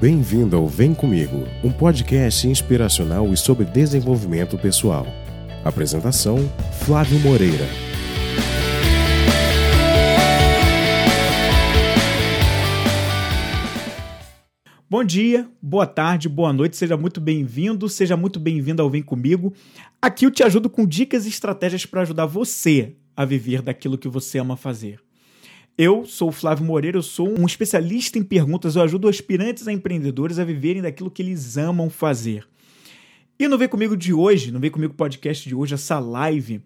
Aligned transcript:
Bem-vindo 0.00 0.56
ao 0.56 0.66
Vem 0.66 0.94
Comigo, 0.94 1.46
um 1.62 1.70
podcast 1.70 2.48
inspiracional 2.48 3.30
e 3.34 3.36
sobre 3.36 3.66
desenvolvimento 3.66 4.56
pessoal. 4.56 5.06
Apresentação: 5.62 6.38
Flávio 6.82 7.18
Moreira. 7.18 7.66
Bom 14.88 15.04
dia, 15.04 15.46
boa 15.60 15.86
tarde, 15.86 16.30
boa 16.30 16.50
noite, 16.50 16.78
seja 16.78 16.96
muito 16.96 17.20
bem-vindo, 17.20 17.86
seja 17.86 18.16
muito 18.16 18.40
bem-vindo 18.40 18.80
ao 18.80 18.88
Vem 18.88 19.02
Comigo. 19.02 19.52
Aqui 20.00 20.24
eu 20.24 20.30
te 20.30 20.42
ajudo 20.42 20.70
com 20.70 20.86
dicas 20.86 21.26
e 21.26 21.28
estratégias 21.28 21.84
para 21.84 22.00
ajudar 22.00 22.24
você 22.24 22.96
a 23.14 23.26
viver 23.26 23.60
daquilo 23.60 23.98
que 23.98 24.08
você 24.08 24.38
ama 24.38 24.56
fazer. 24.56 24.98
Eu 25.82 26.04
sou 26.04 26.28
o 26.28 26.32
Flávio 26.32 26.66
Moreira, 26.66 26.98
eu 26.98 27.02
sou 27.02 27.26
um 27.26 27.46
especialista 27.46 28.18
em 28.18 28.22
perguntas, 28.22 28.76
eu 28.76 28.82
ajudo 28.82 29.08
aspirantes 29.08 29.66
a 29.66 29.72
empreendedores 29.72 30.38
a 30.38 30.44
viverem 30.44 30.82
daquilo 30.82 31.10
que 31.10 31.22
eles 31.22 31.56
amam 31.56 31.88
fazer. 31.88 32.46
E 33.38 33.48
no 33.48 33.56
Vem 33.56 33.66
Comigo 33.66 33.96
de 33.96 34.12
hoje, 34.12 34.52
no 34.52 34.60
Vem 34.60 34.70
Comigo 34.70 34.92
podcast 34.92 35.48
de 35.48 35.54
hoje, 35.54 35.72
essa 35.72 35.98
live, 35.98 36.60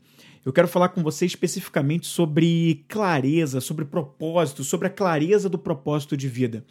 eu 0.45 0.53
quero 0.53 0.67
falar 0.67 0.89
com 0.89 1.01
você 1.01 1.25
especificamente 1.25 2.09
sobre 2.09 2.85
clareza, 2.89 3.61
sobre 3.61 3.85
propósito, 3.85 4.65
sobre 4.65 4.89
a 4.89 4.91
clareza 4.91 5.49
do 5.49 5.61
propósito 5.61 6.17
de 6.17 6.27
vida. 6.29 6.65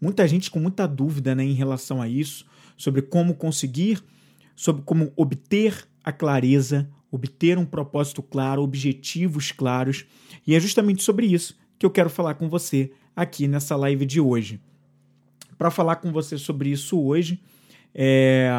Muita 0.00 0.28
gente 0.28 0.52
com 0.52 0.60
muita 0.60 0.86
dúvida 0.86 1.34
né, 1.34 1.42
em 1.42 1.54
relação 1.54 2.00
a 2.00 2.08
isso, 2.08 2.46
sobre 2.76 3.02
como 3.02 3.34
conseguir, 3.34 4.00
sobre 4.54 4.82
como 4.84 5.12
obter 5.16 5.84
a 6.04 6.12
clareza, 6.12 6.88
obter 7.10 7.58
um 7.58 7.66
propósito 7.66 8.22
claro, 8.22 8.62
objetivos 8.62 9.50
claros. 9.50 10.04
E 10.46 10.54
é 10.54 10.60
justamente 10.60 11.02
sobre 11.02 11.26
isso 11.26 11.58
que 11.78 11.86
eu 11.86 11.90
quero 11.90 12.10
falar 12.10 12.34
com 12.34 12.48
você 12.48 12.92
aqui 13.14 13.46
nessa 13.46 13.76
live 13.76 14.04
de 14.04 14.20
hoje. 14.20 14.60
Para 15.56 15.70
falar 15.70 15.96
com 15.96 16.12
você 16.12 16.38
sobre 16.38 16.70
isso 16.70 17.00
hoje, 17.00 17.40
é, 17.94 18.50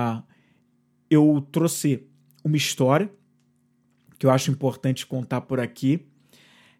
eu 1.10 1.46
trouxe 1.52 2.08
uma 2.44 2.58
história 2.58 3.12
que 4.18 4.26
eu 4.26 4.32
acho 4.32 4.52
importante 4.52 5.06
contar 5.06 5.42
por 5.42 5.60
aqui. 5.60 6.06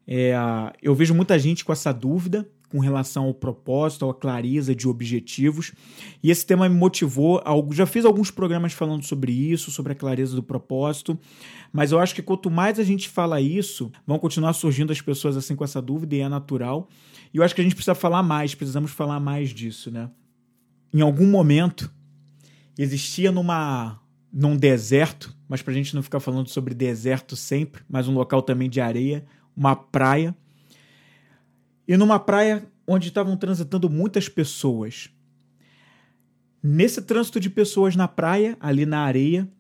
É, 0.06 0.34
eu 0.82 0.94
vejo 0.94 1.14
muita 1.14 1.38
gente 1.40 1.64
com 1.64 1.72
essa 1.72 1.94
dúvida 1.94 2.50
com 2.70 2.80
relação 2.80 3.26
ao 3.26 3.34
propósito, 3.34 4.08
à 4.08 4.14
clareza 4.14 4.76
de 4.76 4.88
objetivos. 4.88 5.74
E 6.22 6.30
esse 6.30 6.46
tema 6.46 6.70
me 6.70 6.76
motivou. 6.76 7.42
Já 7.72 7.86
fiz 7.86 8.06
alguns 8.06 8.30
programas 8.30 8.74
falando 8.74 9.04
sobre 9.04 9.32
isso, 9.32 9.72
sobre 9.72 9.94
a 9.94 9.96
clareza 9.96 10.36
do 10.36 10.44
propósito. 10.44 11.18
Mas 11.74 11.92
eu 11.92 12.00
acho 12.00 12.14
que 12.14 12.22
quanto 12.22 12.50
mais 12.50 12.80
a 12.80 12.84
gente 12.84 13.10
fala 13.10 13.42
isso, 13.42 13.92
vão 14.06 14.20
continuar 14.20 14.54
surgindo 14.54 14.92
as 14.92 15.02
pessoas 15.02 15.36
assim 15.36 15.56
com 15.56 15.64
essa 15.64 15.82
dúvida 15.82 16.16
e 16.16 16.20
é 16.20 16.30
natural. 16.30 16.88
E 17.34 17.38
eu 17.38 17.44
acho 17.44 17.56
que 17.56 17.62
a 17.62 17.64
gente 17.64 17.76
precisa 17.76 17.96
falar 17.96 18.24
mais, 18.24 18.56
precisamos 18.56 18.92
falar 18.92 19.20
mais 19.20 19.50
disso, 19.50 19.92
né? 19.92 20.10
Em 20.94 21.02
algum 21.02 21.28
momento 21.28 21.92
existia 22.78 23.32
numa 23.32 24.00
num 24.32 24.56
deserto, 24.56 25.36
mas 25.48 25.64
para 25.64 25.72
a 25.72 25.76
gente 25.76 25.96
não 25.96 26.04
ficar 26.04 26.20
falando 26.20 26.50
sobre 26.50 26.76
deserto 26.76 27.36
sempre, 27.36 27.82
mas 27.90 28.08
um 28.08 28.14
local 28.14 28.44
também 28.44 28.70
de 28.70 28.80
areia, 28.80 29.26
uma 29.58 29.76
praia 29.76 30.36
e 31.90 31.98
numa 31.98 32.20
praia 32.20 32.72
onde 32.86 33.08
estavam 33.08 33.36
transitando 33.36 33.90
muitas 33.90 34.30
pessoas. 34.30 35.10
Nesse 36.62 37.02
trânsito 37.02 37.40
de 37.40 37.50
pessoas 37.50 37.96
na 37.96 38.08
praia, 38.08 38.56
ali 38.60 38.86
na 38.86 39.00
areia, 39.00 39.52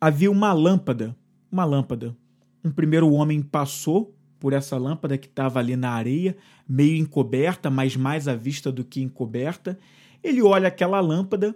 havia 0.00 0.30
uma 0.30 0.50
lâmpada. 0.54 1.14
Uma 1.52 1.66
lâmpada. 1.66 2.16
Um 2.64 2.70
primeiro 2.70 3.10
homem 3.12 3.42
passou 3.42 4.16
por 4.40 4.54
essa 4.54 4.78
lâmpada 4.78 5.18
que 5.18 5.26
estava 5.26 5.58
ali 5.58 5.76
na 5.76 5.90
areia, 5.90 6.34
meio 6.66 6.96
encoberta, 6.96 7.68
mas 7.68 7.94
mais 7.94 8.26
à 8.26 8.34
vista 8.34 8.72
do 8.72 8.82
que 8.82 9.02
encoberta. 9.02 9.78
Ele 10.24 10.40
olha 10.40 10.68
aquela 10.68 11.00
lâmpada 11.00 11.54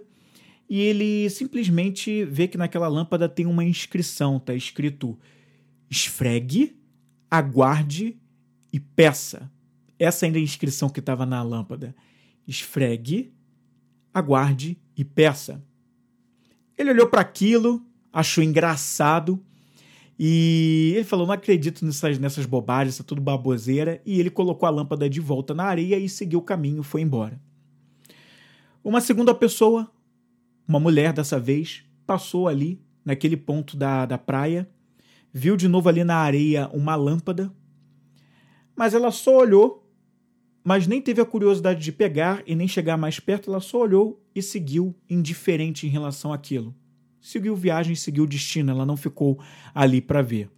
e 0.69 0.79
ele 0.79 1.27
simplesmente 1.31 2.23
vê 2.25 2.47
que 2.47 2.57
naquela 2.57 2.87
lâmpada 2.87 3.27
tem 3.27 3.47
uma 3.47 3.63
inscrição, 3.63 4.37
está 4.37 4.53
escrito: 4.53 5.17
esfregue, 5.89 6.79
aguarde 7.31 8.21
e 8.73 8.79
peça. 8.79 9.49
Essa 9.99 10.25
ainda 10.25 10.39
é 10.39 10.41
a 10.41 10.43
inscrição 10.43 10.89
que 10.89 10.99
estava 10.99 11.25
na 11.25 11.41
lâmpada. 11.43 11.95
Esfregue, 12.47 13.31
aguarde 14.11 14.77
e 14.97 15.05
peça. 15.05 15.63
Ele 16.75 16.89
olhou 16.89 17.07
para 17.07 17.21
aquilo, 17.21 17.85
achou 18.11 18.43
engraçado 18.43 19.39
e 20.17 20.93
ele 20.95 21.03
falou: 21.03 21.27
Não 21.27 21.33
acredito 21.33 21.85
nessas, 21.85 22.17
nessas 22.17 22.45
bobagens, 22.45 22.95
isso 22.95 23.03
é 23.03 23.05
tudo 23.05 23.21
baboseira. 23.21 24.01
E 24.05 24.19
ele 24.19 24.29
colocou 24.29 24.67
a 24.67 24.71
lâmpada 24.71 25.09
de 25.09 25.19
volta 25.19 25.53
na 25.53 25.63
areia 25.63 25.97
e 25.97 26.09
seguiu 26.09 26.39
o 26.39 26.43
caminho, 26.43 26.83
foi 26.83 27.01
embora. 27.01 27.39
Uma 28.83 28.99
segunda 28.99 29.33
pessoa, 29.33 29.89
uma 30.67 30.79
mulher 30.79 31.13
dessa 31.13 31.39
vez, 31.39 31.83
passou 32.05 32.47
ali, 32.47 32.81
naquele 33.05 33.37
ponto 33.37 33.77
da, 33.77 34.05
da 34.05 34.17
praia, 34.17 34.69
viu 35.31 35.55
de 35.55 35.67
novo 35.67 35.87
ali 35.87 36.03
na 36.03 36.17
areia 36.17 36.69
uma 36.73 36.95
lâmpada 36.95 37.51
mas 38.75 38.93
ela 38.93 39.11
só 39.11 39.37
olhou, 39.37 39.87
mas 40.63 40.87
nem 40.87 41.01
teve 41.01 41.21
a 41.21 41.25
curiosidade 41.25 41.81
de 41.83 41.91
pegar 41.91 42.41
e 42.47 42.55
nem 42.55 42.67
chegar 42.67 42.97
mais 42.97 43.19
perto, 43.19 43.49
ela 43.49 43.59
só 43.59 43.81
olhou 43.81 44.23
e 44.33 44.41
seguiu 44.41 44.95
indiferente 45.09 45.85
em 45.85 45.89
relação 45.89 46.31
àquilo. 46.31 46.73
Seguiu 47.19 47.55
viagem, 47.55 47.95
seguiu 47.95 48.25
destino, 48.25 48.71
ela 48.71 48.85
não 48.85 48.97
ficou 48.97 49.39
ali 49.73 50.01
para 50.01 50.21
ver. 50.21 50.49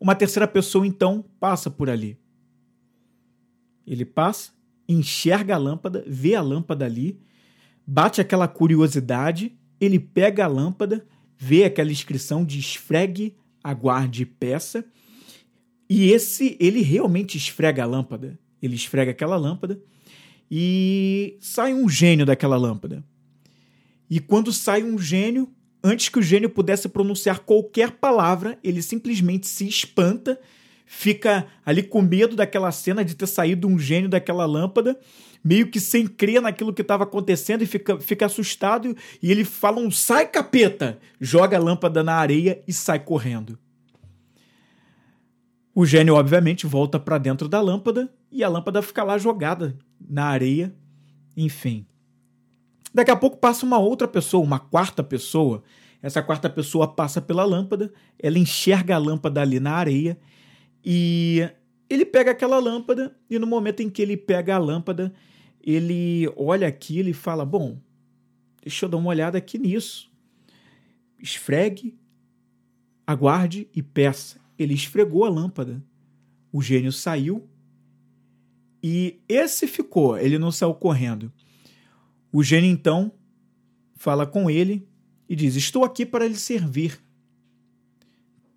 Uma 0.00 0.14
terceira 0.14 0.48
pessoa 0.48 0.86
então 0.86 1.24
passa 1.38 1.70
por 1.70 1.88
ali. 1.88 2.18
Ele 3.86 4.04
passa, 4.04 4.52
enxerga 4.88 5.54
a 5.54 5.58
lâmpada, 5.58 6.04
vê 6.06 6.34
a 6.34 6.42
lâmpada 6.42 6.84
ali, 6.84 7.20
bate 7.86 8.20
aquela 8.20 8.48
curiosidade, 8.48 9.56
ele 9.80 9.98
pega 9.98 10.44
a 10.44 10.48
lâmpada, 10.48 11.06
vê 11.36 11.64
aquela 11.64 11.90
inscrição 11.90 12.44
de 12.44 12.58
esfregue, 12.58 13.36
aguarde 13.62 14.24
peça 14.24 14.84
e 15.94 16.10
esse, 16.10 16.56
ele 16.58 16.80
realmente 16.80 17.36
esfrega 17.36 17.82
a 17.82 17.86
lâmpada. 17.86 18.38
Ele 18.62 18.74
esfrega 18.74 19.10
aquela 19.10 19.36
lâmpada 19.36 19.78
e 20.50 21.36
sai 21.38 21.74
um 21.74 21.86
gênio 21.86 22.24
daquela 22.24 22.56
lâmpada. 22.56 23.04
E 24.08 24.18
quando 24.18 24.54
sai 24.54 24.82
um 24.82 24.98
gênio, 24.98 25.52
antes 25.84 26.08
que 26.08 26.18
o 26.18 26.22
gênio 26.22 26.48
pudesse 26.48 26.88
pronunciar 26.88 27.40
qualquer 27.40 27.90
palavra, 27.90 28.58
ele 28.64 28.80
simplesmente 28.80 29.46
se 29.46 29.68
espanta, 29.68 30.40
fica 30.86 31.46
ali 31.62 31.82
com 31.82 32.00
medo 32.00 32.34
daquela 32.34 32.72
cena 32.72 33.04
de 33.04 33.14
ter 33.14 33.26
saído 33.26 33.68
um 33.68 33.78
gênio 33.78 34.08
daquela 34.08 34.46
lâmpada, 34.46 34.98
meio 35.44 35.66
que 35.66 35.78
sem 35.78 36.06
crer 36.06 36.40
naquilo 36.40 36.72
que 36.72 36.80
estava 36.80 37.04
acontecendo 37.04 37.60
e 37.60 37.66
fica, 37.66 38.00
fica 38.00 38.24
assustado. 38.24 38.96
E 39.22 39.30
ele 39.30 39.44
fala 39.44 39.78
um 39.78 39.90
sai 39.90 40.26
capeta, 40.26 40.98
joga 41.20 41.58
a 41.58 41.60
lâmpada 41.60 42.02
na 42.02 42.14
areia 42.14 42.62
e 42.66 42.72
sai 42.72 42.98
correndo. 42.98 43.58
O 45.74 45.86
gênio, 45.86 46.14
obviamente, 46.14 46.66
volta 46.66 47.00
para 47.00 47.16
dentro 47.18 47.48
da 47.48 47.60
lâmpada 47.60 48.12
e 48.30 48.44
a 48.44 48.48
lâmpada 48.48 48.82
fica 48.82 49.02
lá 49.02 49.16
jogada 49.16 49.76
na 50.00 50.26
areia. 50.26 50.74
Enfim. 51.36 51.86
Daqui 52.92 53.10
a 53.10 53.16
pouco 53.16 53.38
passa 53.38 53.64
uma 53.64 53.78
outra 53.78 54.06
pessoa, 54.06 54.44
uma 54.44 54.58
quarta 54.58 55.02
pessoa. 55.02 55.62
Essa 56.02 56.22
quarta 56.22 56.50
pessoa 56.50 56.86
passa 56.86 57.22
pela 57.22 57.44
lâmpada, 57.44 57.92
ela 58.18 58.38
enxerga 58.38 58.96
a 58.96 58.98
lâmpada 58.98 59.40
ali 59.40 59.60
na 59.60 59.72
areia 59.72 60.18
e 60.84 61.48
ele 61.88 62.04
pega 62.04 62.32
aquela 62.32 62.58
lâmpada 62.58 63.16
e 63.30 63.38
no 63.38 63.46
momento 63.46 63.80
em 63.80 63.88
que 63.88 64.02
ele 64.02 64.16
pega 64.16 64.56
a 64.56 64.58
lâmpada, 64.58 65.12
ele 65.62 66.28
olha 66.36 66.66
aquilo 66.66 67.08
e 67.08 67.14
fala: 67.14 67.46
Bom, 67.46 67.78
deixa 68.60 68.84
eu 68.84 68.88
dar 68.88 68.96
uma 68.96 69.10
olhada 69.10 69.38
aqui 69.38 69.58
nisso. 69.58 70.10
Esfregue, 71.18 71.96
aguarde 73.06 73.68
e 73.72 73.80
peça. 73.80 74.41
Ele 74.62 74.74
esfregou 74.74 75.24
a 75.24 75.28
lâmpada. 75.28 75.82
O 76.52 76.62
gênio 76.62 76.92
saiu 76.92 77.48
e 78.82 79.20
esse 79.28 79.66
ficou, 79.66 80.18
ele 80.18 80.38
não 80.38 80.50
saiu 80.50 80.74
correndo. 80.74 81.32
O 82.32 82.42
gênio 82.42 82.68
então 82.68 83.12
fala 83.94 84.26
com 84.26 84.50
ele 84.50 84.88
e 85.28 85.36
diz: 85.36 85.54
Estou 85.54 85.84
aqui 85.84 86.04
para 86.04 86.26
lhe 86.26 86.34
servir. 86.34 86.98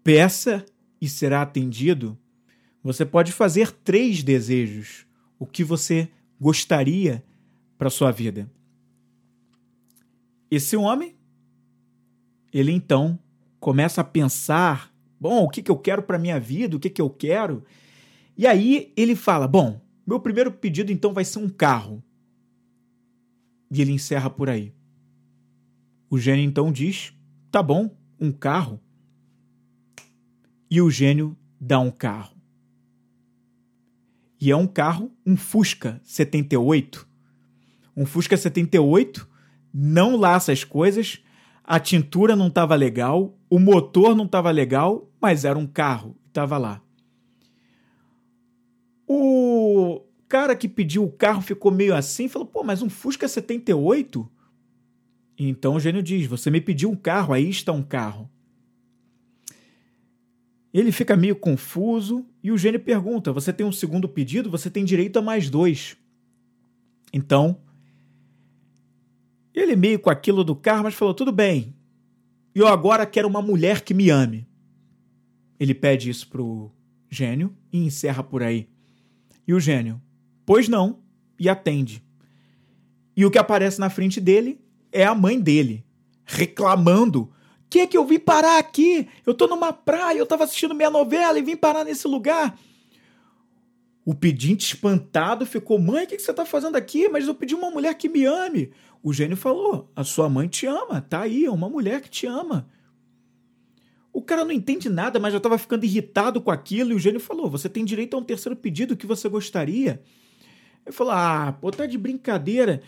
Peça 0.03 0.65
e 0.99 1.07
será 1.07 1.41
atendido. 1.41 2.17
Você 2.81 3.05
pode 3.05 3.31
fazer 3.31 3.71
três 3.71 4.23
desejos. 4.23 5.05
O 5.37 5.45
que 5.45 5.63
você 5.63 6.09
gostaria 6.39 7.23
para 7.77 7.89
sua 7.89 8.11
vida? 8.11 8.49
Esse 10.49 10.77
homem, 10.77 11.15
ele 12.53 12.71
então 12.71 13.19
começa 13.59 14.01
a 14.01 14.03
pensar 14.03 14.93
Bom, 15.19 15.43
o 15.43 15.49
que, 15.49 15.61
que 15.61 15.71
eu 15.71 15.77
quero 15.77 16.03
para 16.03 16.19
minha 16.19 16.39
vida? 16.39 16.75
O 16.75 16.79
que, 16.79 16.89
que 16.89 17.01
eu 17.01 17.09
quero? 17.09 17.63
E 18.37 18.45
aí 18.45 18.93
ele 18.95 19.15
fala: 19.15 19.47
Bom, 19.47 19.81
meu 20.05 20.19
primeiro 20.19 20.51
pedido 20.51 20.91
então 20.91 21.13
vai 21.13 21.25
ser 21.25 21.39
um 21.39 21.49
carro. 21.49 22.03
E 23.71 23.81
ele 23.81 23.91
encerra 23.91 24.29
por 24.29 24.49
aí. 24.49 24.73
O 26.09 26.17
gênio 26.17 26.43
então 26.43 26.71
diz: 26.71 27.13
Tá 27.51 27.63
bom, 27.63 27.95
um 28.19 28.31
carro. 28.31 28.79
E 30.69 30.81
o 30.81 30.89
gênio 30.89 31.37
dá 31.59 31.79
um 31.79 31.91
carro. 31.91 32.35
E 34.39 34.51
é 34.51 34.55
um 34.55 34.67
carro, 34.67 35.11
um 35.25 35.35
Fusca 35.35 35.99
78. 36.03 37.07
Um 37.95 38.05
Fusca 38.05 38.35
78 38.35 39.27
não 39.73 40.15
laça 40.15 40.51
as 40.51 40.63
coisas, 40.63 41.19
a 41.63 41.79
tintura 41.79 42.35
não 42.35 42.47
estava 42.47 42.75
legal, 42.75 43.37
o 43.55 43.59
motor 43.59 44.13
não 44.13 44.25
estava 44.25 44.51
legal, 44.51 45.09
mas 45.21 45.45
era 45.45 45.57
um 45.57 45.65
carro, 45.65 46.13
estava 46.27 46.57
lá. 46.57 46.81
O 49.07 50.01
cara 50.27 50.57
que 50.57 50.67
pediu 50.67 51.05
o 51.05 51.11
carro 51.11 51.41
ficou 51.41 51.71
meio 51.71 51.95
assim, 51.95 52.27
falou: 52.27 52.45
pô, 52.45 52.65
mas 52.65 52.81
um 52.81 52.89
Fusca 52.89 53.29
78? 53.29 54.29
Então 55.39 55.75
o 55.75 55.79
gênio 55.79 56.03
diz: 56.03 56.27
você 56.27 56.51
me 56.51 56.59
pediu 56.59 56.89
um 56.89 56.97
carro, 56.97 57.33
aí 57.33 57.49
está 57.49 57.71
um 57.71 57.81
carro. 57.81 58.29
Ele 60.73 60.91
fica 60.91 61.15
meio 61.15 61.37
confuso 61.37 62.25
e 62.43 62.51
o 62.51 62.57
gênio 62.57 62.81
pergunta: 62.81 63.31
Você 63.31 63.53
tem 63.53 63.65
um 63.65 63.71
segundo 63.71 64.09
pedido? 64.09 64.49
Você 64.49 64.69
tem 64.69 64.83
direito 64.83 65.17
a 65.17 65.21
mais 65.21 65.49
dois. 65.49 65.95
Então, 67.13 67.57
ele 69.53 69.77
meio 69.77 69.97
com 69.97 70.09
aquilo 70.09 70.43
do 70.43 70.57
carro, 70.57 70.83
mas 70.83 70.93
falou: 70.93 71.13
Tudo 71.13 71.31
bem, 71.31 71.74
eu 72.59 72.67
agora 72.67 73.05
quero 73.05 73.27
uma 73.27 73.41
mulher 73.41 73.81
que 73.81 73.93
me 73.93 74.09
ame. 74.09 74.47
Ele 75.59 75.73
pede 75.73 76.09
isso 76.09 76.27
pro 76.27 76.71
gênio 77.09 77.55
e 77.71 77.85
encerra 77.85 78.23
por 78.23 78.43
aí. 78.43 78.67
E 79.47 79.53
o 79.53 79.59
gênio, 79.59 80.01
pois 80.45 80.67
não, 80.67 80.99
e 81.39 81.47
atende. 81.47 82.03
E 83.15 83.25
o 83.25 83.31
que 83.31 83.37
aparece 83.37 83.79
na 83.79 83.89
frente 83.89 84.19
dele 84.19 84.59
é 84.91 85.05
a 85.05 85.15
mãe 85.15 85.39
dele, 85.39 85.85
reclamando 86.25 87.31
que 87.75 87.81
é 87.81 87.87
que 87.87 87.97
eu 87.97 88.05
vim 88.05 88.19
parar 88.19 88.57
aqui? 88.57 89.05
Eu 89.25 89.33
tô 89.33 89.47
numa 89.47 89.73
praia, 89.73 90.17
eu 90.17 90.25
tava 90.25 90.45
assistindo 90.45 90.73
minha 90.73 90.89
novela 90.89 91.37
e 91.37 91.41
vim 91.41 91.57
parar 91.57 91.83
nesse 91.83 92.07
lugar. 92.07 92.57
O 94.05 94.13
pedinte 94.13 94.73
espantado 94.73 95.45
ficou: 95.45 95.79
Mãe, 95.79 96.05
o 96.05 96.07
que, 96.07 96.19
você 96.19 96.33
tá 96.33 96.45
fazendo 96.45 96.75
aqui? 96.75 97.09
Mas 97.09 97.27
eu 97.27 97.33
pedi 97.33 97.55
uma 97.55 97.71
mulher 97.71 97.93
que 97.95 98.07
me 98.07 98.23
ame. 98.25 98.71
O 99.01 99.11
gênio 99.11 99.35
falou: 99.35 99.91
A 99.95 100.03
sua 100.03 100.29
mãe 100.29 100.47
te 100.47 100.67
ama, 100.67 101.01
tá 101.01 101.21
aí, 101.21 101.45
é 101.45 101.51
uma 101.51 101.67
mulher 101.67 102.01
que 102.01 102.09
te 102.09 102.27
ama. 102.27 102.67
O 104.13 104.21
cara 104.21 104.45
não 104.45 104.51
entende 104.51 104.87
nada, 104.87 105.19
mas 105.19 105.33
já 105.33 105.37
estava 105.37 105.57
ficando 105.57 105.83
irritado 105.83 106.39
com 106.39 106.51
aquilo. 106.51 106.91
E 106.91 106.95
o 106.95 106.99
gênio 106.99 107.19
falou: 107.19 107.49
Você 107.49 107.67
tem 107.67 107.83
direito 107.83 108.15
a 108.15 108.19
um 108.19 108.23
terceiro 108.23 108.55
pedido 108.55 108.95
que 108.95 109.07
você 109.07 109.27
gostaria. 109.27 110.01
Ele 110.85 110.95
falou: 110.95 111.13
Ah, 111.13 111.57
pô, 111.59 111.71
tá 111.71 111.87
de 111.87 111.97
brincadeira. 111.97 112.83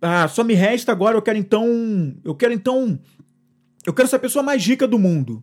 Ah, 0.00 0.26
só 0.26 0.42
me 0.42 0.54
resta 0.54 0.90
agora. 0.90 1.16
Eu 1.16 1.22
quero 1.22 1.38
então. 1.38 2.16
Eu 2.24 2.34
quero 2.34 2.54
então 2.54 2.98
eu 3.84 3.92
quero 3.92 4.08
ser 4.08 4.16
a 4.16 4.20
pessoa 4.20 4.42
mais 4.42 4.64
rica 4.64 4.86
do 4.86 4.98
mundo. 4.98 5.42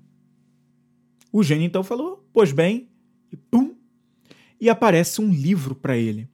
O 1.31 1.43
gênio 1.43 1.65
então 1.65 1.83
falou: 1.83 2.27
Pois 2.33 2.51
bem, 2.51 2.89
e 3.31 3.37
pum, 3.37 3.75
e 4.59 4.69
aparece 4.69 5.21
um 5.21 5.31
livro 5.31 5.73
para 5.73 5.97
ele. 5.97 6.29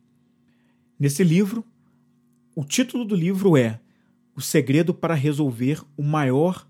Nesse 0.99 1.23
livro, 1.23 1.63
o 2.55 2.63
título 2.63 3.05
do 3.05 3.15
livro 3.15 3.57
é 3.57 3.79
O 4.35 4.41
Segredo 4.41 4.93
para 4.93 5.13
Resolver 5.13 5.81
o 5.97 6.03
Maior 6.03 6.67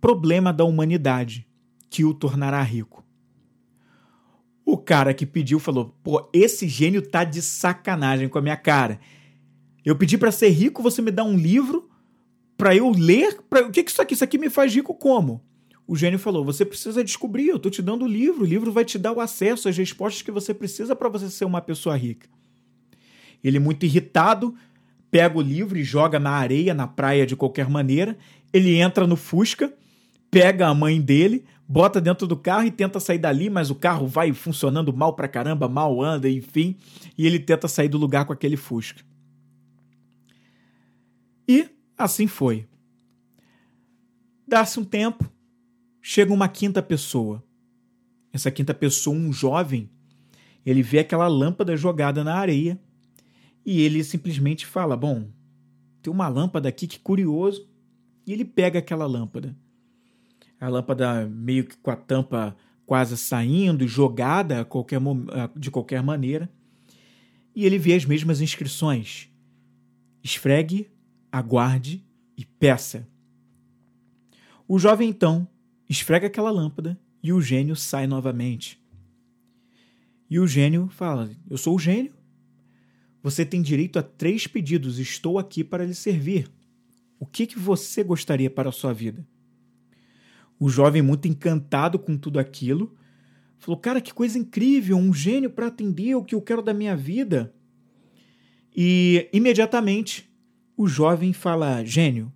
Problema 0.00 0.52
da 0.52 0.64
Humanidade, 0.64 1.46
que 1.88 2.04
o 2.04 2.14
tornará 2.14 2.62
rico. 2.62 3.04
O 4.64 4.76
cara 4.76 5.12
que 5.12 5.26
pediu 5.26 5.58
falou: 5.58 5.94
Pô, 6.02 6.28
esse 6.32 6.68
gênio 6.68 7.02
tá 7.02 7.24
de 7.24 7.42
sacanagem 7.42 8.28
com 8.28 8.38
a 8.38 8.42
minha 8.42 8.56
cara. 8.56 9.00
Eu 9.84 9.96
pedi 9.96 10.16
para 10.16 10.30
ser 10.30 10.48
rico, 10.50 10.82
você 10.82 11.00
me 11.00 11.10
dá 11.10 11.24
um 11.24 11.36
livro 11.36 11.90
para 12.56 12.76
eu 12.76 12.90
ler, 12.90 13.40
pra, 13.48 13.66
o 13.66 13.70
que, 13.70 13.82
que 13.82 13.90
isso 13.90 14.02
aqui? 14.02 14.14
Isso 14.14 14.24
aqui 14.24 14.36
me 14.36 14.50
faz 14.50 14.74
rico 14.74 14.94
como? 14.94 15.42
O 15.90 15.96
gênio 15.96 16.20
falou: 16.20 16.44
você 16.44 16.64
precisa 16.64 17.02
descobrir, 17.02 17.48
eu 17.48 17.56
estou 17.56 17.68
te 17.68 17.82
dando 17.82 18.04
o 18.04 18.08
livro, 18.08 18.44
o 18.44 18.46
livro 18.46 18.70
vai 18.70 18.84
te 18.84 18.96
dar 18.96 19.10
o 19.10 19.20
acesso 19.20 19.68
às 19.68 19.76
respostas 19.76 20.22
que 20.22 20.30
você 20.30 20.54
precisa 20.54 20.94
para 20.94 21.08
você 21.08 21.28
ser 21.28 21.44
uma 21.44 21.60
pessoa 21.60 21.96
rica. 21.96 22.28
Ele, 23.42 23.58
muito 23.58 23.84
irritado, 23.84 24.54
pega 25.10 25.36
o 25.36 25.42
livro 25.42 25.76
e 25.76 25.82
joga 25.82 26.20
na 26.20 26.30
areia, 26.30 26.72
na 26.72 26.86
praia 26.86 27.26
de 27.26 27.34
qualquer 27.34 27.68
maneira. 27.68 28.16
Ele 28.52 28.76
entra 28.76 29.04
no 29.04 29.16
Fusca, 29.16 29.74
pega 30.30 30.68
a 30.68 30.74
mãe 30.74 31.00
dele, 31.00 31.44
bota 31.66 32.00
dentro 32.00 32.24
do 32.24 32.36
carro 32.36 32.66
e 32.66 32.70
tenta 32.70 33.00
sair 33.00 33.18
dali, 33.18 33.50
mas 33.50 33.68
o 33.68 33.74
carro 33.74 34.06
vai 34.06 34.32
funcionando 34.32 34.92
mal 34.92 35.14
pra 35.14 35.26
caramba, 35.26 35.68
mal 35.68 36.00
anda, 36.00 36.30
enfim, 36.30 36.76
e 37.18 37.26
ele 37.26 37.40
tenta 37.40 37.66
sair 37.66 37.88
do 37.88 37.98
lugar 37.98 38.26
com 38.26 38.32
aquele 38.32 38.56
Fusca. 38.56 39.02
E 41.48 41.68
Assim 42.00 42.26
foi. 42.26 42.66
Dá-se 44.48 44.80
um 44.80 44.84
tempo, 44.84 45.30
chega 46.00 46.32
uma 46.32 46.48
quinta 46.48 46.82
pessoa. 46.82 47.42
Essa 48.32 48.50
quinta 48.50 48.72
pessoa, 48.72 49.16
um 49.16 49.32
jovem, 49.32 49.90
ele 50.64 50.82
vê 50.82 51.00
aquela 51.00 51.26
lâmpada 51.26 51.76
jogada 51.76 52.22
na 52.22 52.34
areia 52.34 52.80
e 53.64 53.80
ele 53.80 54.04
simplesmente 54.04 54.66
fala: 54.66 54.96
Bom, 54.96 55.28
tem 56.02 56.12
uma 56.12 56.28
lâmpada 56.28 56.68
aqui, 56.68 56.86
que 56.86 56.98
curioso. 56.98 57.68
E 58.26 58.32
ele 58.32 58.44
pega 58.44 58.78
aquela 58.78 59.06
lâmpada. 59.06 59.56
A 60.60 60.68
lâmpada 60.68 61.26
meio 61.26 61.64
que 61.64 61.76
com 61.78 61.90
a 61.90 61.96
tampa 61.96 62.56
quase 62.86 63.16
saindo, 63.16 63.88
jogada 63.88 64.64
qualquer, 64.64 65.00
de 65.56 65.70
qualquer 65.70 66.02
maneira. 66.02 66.50
E 67.54 67.64
ele 67.64 67.78
vê 67.78 67.94
as 67.94 68.04
mesmas 68.04 68.40
inscrições: 68.40 69.28
esfregue 70.22 70.90
aguarde 71.32 72.04
e 72.36 72.44
peça. 72.44 73.06
O 74.66 74.78
jovem 74.78 75.08
então 75.08 75.46
esfrega 75.90 76.28
aquela 76.28 76.52
lâmpada 76.52 76.96
e 77.20 77.32
o 77.32 77.40
gênio 77.42 77.74
sai 77.74 78.06
novamente. 78.06 78.80
E 80.30 80.38
o 80.38 80.46
gênio 80.46 80.88
fala: 80.88 81.28
Eu 81.50 81.58
sou 81.58 81.74
o 81.74 81.78
gênio. 81.78 82.14
Você 83.22 83.44
tem 83.44 83.60
direito 83.60 83.98
a 83.98 84.02
três 84.02 84.46
pedidos. 84.46 84.98
Estou 84.98 85.38
aqui 85.38 85.64
para 85.64 85.84
lhe 85.84 85.94
servir. 85.94 86.48
O 87.18 87.26
que, 87.26 87.46
que 87.46 87.58
você 87.58 88.02
gostaria 88.04 88.48
para 88.48 88.68
a 88.68 88.72
sua 88.72 88.94
vida? 88.94 89.26
O 90.58 90.68
jovem, 90.68 91.02
muito 91.02 91.26
encantado 91.26 91.98
com 91.98 92.16
tudo 92.16 92.38
aquilo, 92.38 92.96
falou: 93.58 93.78
Cara, 93.78 94.00
que 94.00 94.14
coisa 94.14 94.38
incrível! 94.38 94.96
Um 94.96 95.12
gênio 95.12 95.50
para 95.50 95.66
atender 95.66 96.14
o 96.14 96.24
que 96.24 96.36
eu 96.36 96.40
quero 96.40 96.62
da 96.62 96.72
minha 96.72 96.96
vida. 96.96 97.52
E 98.74 99.28
imediatamente 99.32 100.32
o 100.76 100.86
jovem 100.86 101.32
fala: 101.32 101.84
Gênio, 101.84 102.32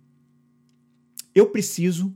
eu 1.33 1.47
preciso 1.47 2.13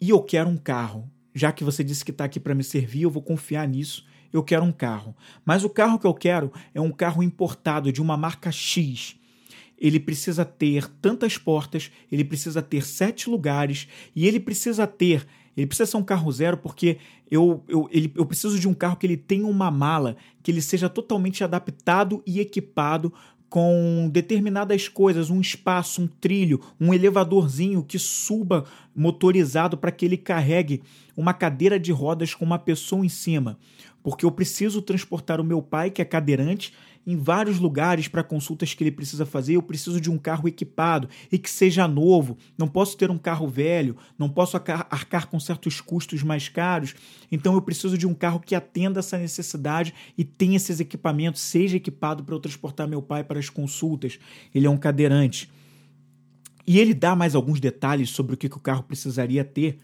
e 0.00 0.10
eu 0.10 0.22
quero 0.22 0.48
um 0.48 0.56
carro. 0.56 1.10
Já 1.34 1.52
que 1.52 1.62
você 1.62 1.84
disse 1.84 2.04
que 2.04 2.10
está 2.10 2.24
aqui 2.24 2.40
para 2.40 2.54
me 2.54 2.64
servir, 2.64 3.02
eu 3.02 3.10
vou 3.10 3.22
confiar 3.22 3.66
nisso. 3.68 4.04
Eu 4.32 4.42
quero 4.42 4.64
um 4.64 4.72
carro. 4.72 5.14
Mas 5.44 5.64
o 5.64 5.70
carro 5.70 5.98
que 5.98 6.06
eu 6.06 6.14
quero 6.14 6.52
é 6.74 6.80
um 6.80 6.90
carro 6.90 7.22
importado 7.22 7.92
de 7.92 8.00
uma 8.00 8.16
marca 8.16 8.50
X. 8.50 9.16
Ele 9.78 9.98
precisa 9.98 10.44
ter 10.44 10.88
tantas 11.00 11.38
portas, 11.38 11.90
ele 12.10 12.24
precisa 12.24 12.60
ter 12.60 12.84
sete 12.84 13.30
lugares 13.30 13.88
e 14.14 14.26
ele 14.26 14.38
precisa 14.38 14.86
ter 14.86 15.26
ele 15.56 15.66
precisa 15.66 15.90
ser 15.90 15.96
um 15.96 16.02
carro 16.02 16.30
zero 16.32 16.56
porque 16.56 16.98
eu, 17.30 17.62
eu, 17.68 17.88
ele, 17.92 18.12
eu 18.16 18.24
preciso 18.24 18.58
de 18.58 18.68
um 18.68 18.74
carro 18.74 18.96
que 18.96 19.06
ele 19.06 19.16
tenha 19.16 19.46
uma 19.46 19.70
mala, 19.70 20.16
que 20.42 20.50
ele 20.50 20.62
seja 20.62 20.88
totalmente 20.88 21.44
adaptado 21.44 22.22
e 22.26 22.40
equipado 22.40 23.12
com 23.50 24.08
determinadas 24.10 24.88
coisas, 24.88 25.28
um 25.28 25.40
espaço, 25.40 26.00
um 26.00 26.06
trilho, 26.06 26.60
um 26.80 26.94
elevadorzinho 26.94 27.82
que 27.82 27.98
suba 27.98 28.64
motorizado 28.94 29.76
para 29.76 29.90
que 29.90 30.04
ele 30.04 30.16
carregue 30.16 30.82
uma 31.16 31.34
cadeira 31.34 31.78
de 31.78 31.90
rodas 31.90 32.32
com 32.32 32.44
uma 32.44 32.60
pessoa 32.60 33.04
em 33.04 33.08
cima. 33.08 33.58
Porque 34.04 34.24
eu 34.24 34.30
preciso 34.30 34.80
transportar 34.80 35.40
o 35.40 35.44
meu 35.44 35.60
pai, 35.60 35.90
que 35.90 36.00
é 36.00 36.04
cadeirante, 36.04 36.72
em 37.06 37.16
vários 37.16 37.58
lugares 37.58 38.08
para 38.08 38.22
consultas 38.22 38.74
que 38.74 38.84
ele 38.84 38.90
precisa 38.90 39.24
fazer. 39.24 39.54
Eu 39.54 39.62
preciso 39.62 40.00
de 40.00 40.10
um 40.10 40.18
carro 40.18 40.46
equipado 40.46 41.08
e 41.30 41.38
que 41.38 41.50
seja 41.50 41.88
novo. 41.88 42.36
Não 42.56 42.68
posso 42.68 42.96
ter 42.96 43.10
um 43.10 43.18
carro 43.18 43.48
velho, 43.48 43.96
não 44.18 44.28
posso 44.28 44.56
arcar 44.56 45.26
com 45.28 45.40
certos 45.40 45.80
custos 45.80 46.22
mais 46.22 46.48
caros. 46.48 46.94
Então 47.30 47.54
eu 47.54 47.62
preciso 47.62 47.96
de 47.96 48.06
um 48.06 48.14
carro 48.14 48.40
que 48.40 48.54
atenda 48.54 49.00
essa 49.00 49.18
necessidade 49.18 49.94
e 50.16 50.24
tenha 50.24 50.56
esses 50.56 50.80
equipamentos, 50.80 51.40
seja 51.40 51.76
equipado 51.76 52.22
para 52.22 52.34
eu 52.34 52.40
transportar 52.40 52.86
meu 52.86 53.02
pai 53.02 53.24
para 53.24 53.38
as 53.38 53.48
consultas. 53.48 54.18
Ele 54.54 54.66
é 54.66 54.70
um 54.70 54.78
cadeirante. 54.78 55.50
E 56.66 56.78
ele 56.78 56.94
dá 56.94 57.16
mais 57.16 57.34
alguns 57.34 57.58
detalhes 57.58 58.10
sobre 58.10 58.34
o 58.34 58.36
que, 58.36 58.48
que 58.48 58.56
o 58.56 58.60
carro 58.60 58.82
precisaria 58.82 59.44
ter. 59.44 59.78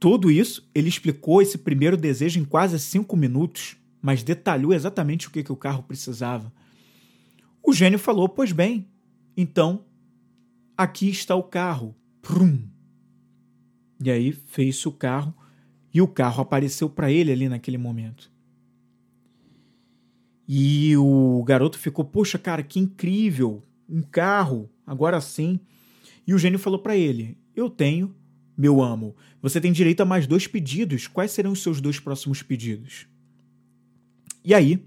Tudo 0.00 0.30
isso, 0.30 0.68
ele 0.74 0.88
explicou 0.88 1.40
esse 1.40 1.58
primeiro 1.58 1.96
desejo 1.96 2.40
em 2.40 2.44
quase 2.44 2.78
cinco 2.78 3.16
minutos 3.16 3.76
mas 4.06 4.22
detalhou 4.22 4.72
exatamente 4.72 5.26
o 5.26 5.32
que, 5.32 5.42
que 5.42 5.50
o 5.50 5.56
carro 5.56 5.82
precisava. 5.82 6.52
O 7.60 7.72
gênio 7.72 7.98
falou: 7.98 8.28
Pois 8.28 8.52
bem, 8.52 8.86
então 9.36 9.84
aqui 10.76 11.08
está 11.10 11.34
o 11.34 11.42
carro. 11.42 11.92
Prum. 12.22 12.68
E 14.00 14.08
aí 14.08 14.30
fez-se 14.30 14.86
o 14.86 14.92
carro 14.92 15.34
e 15.92 16.00
o 16.00 16.06
carro 16.06 16.40
apareceu 16.40 16.88
para 16.88 17.10
ele 17.10 17.32
ali 17.32 17.48
naquele 17.48 17.76
momento. 17.76 18.30
E 20.46 20.96
o 20.96 21.42
garoto 21.44 21.76
ficou: 21.76 22.04
Poxa, 22.04 22.38
cara, 22.38 22.62
que 22.62 22.78
incrível! 22.78 23.60
Um 23.88 24.02
carro, 24.02 24.70
agora 24.86 25.20
sim. 25.20 25.58
E 26.24 26.32
o 26.32 26.38
gênio 26.38 26.60
falou 26.60 26.78
para 26.78 26.96
ele: 26.96 27.36
Eu 27.56 27.68
tenho, 27.68 28.14
meu 28.56 28.80
amo. 28.80 29.16
Você 29.42 29.60
tem 29.60 29.72
direito 29.72 30.02
a 30.02 30.06
mais 30.06 30.28
dois 30.28 30.46
pedidos. 30.46 31.08
Quais 31.08 31.32
serão 31.32 31.50
os 31.50 31.60
seus 31.60 31.80
dois 31.80 31.98
próximos 31.98 32.40
pedidos? 32.40 33.08
E 34.46 34.54
aí, 34.54 34.80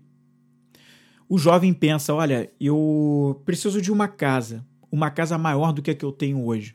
o 1.27 1.37
jovem 1.37 1.73
pensa: 1.73 2.13
olha, 2.15 2.49
eu 2.61 3.41
preciso 3.43 3.81
de 3.81 3.91
uma 3.91 4.07
casa, 4.07 4.65
uma 4.89 5.11
casa 5.11 5.37
maior 5.37 5.73
do 5.73 5.81
que 5.81 5.91
a 5.91 5.95
que 5.95 6.05
eu 6.05 6.13
tenho 6.13 6.45
hoje. 6.45 6.73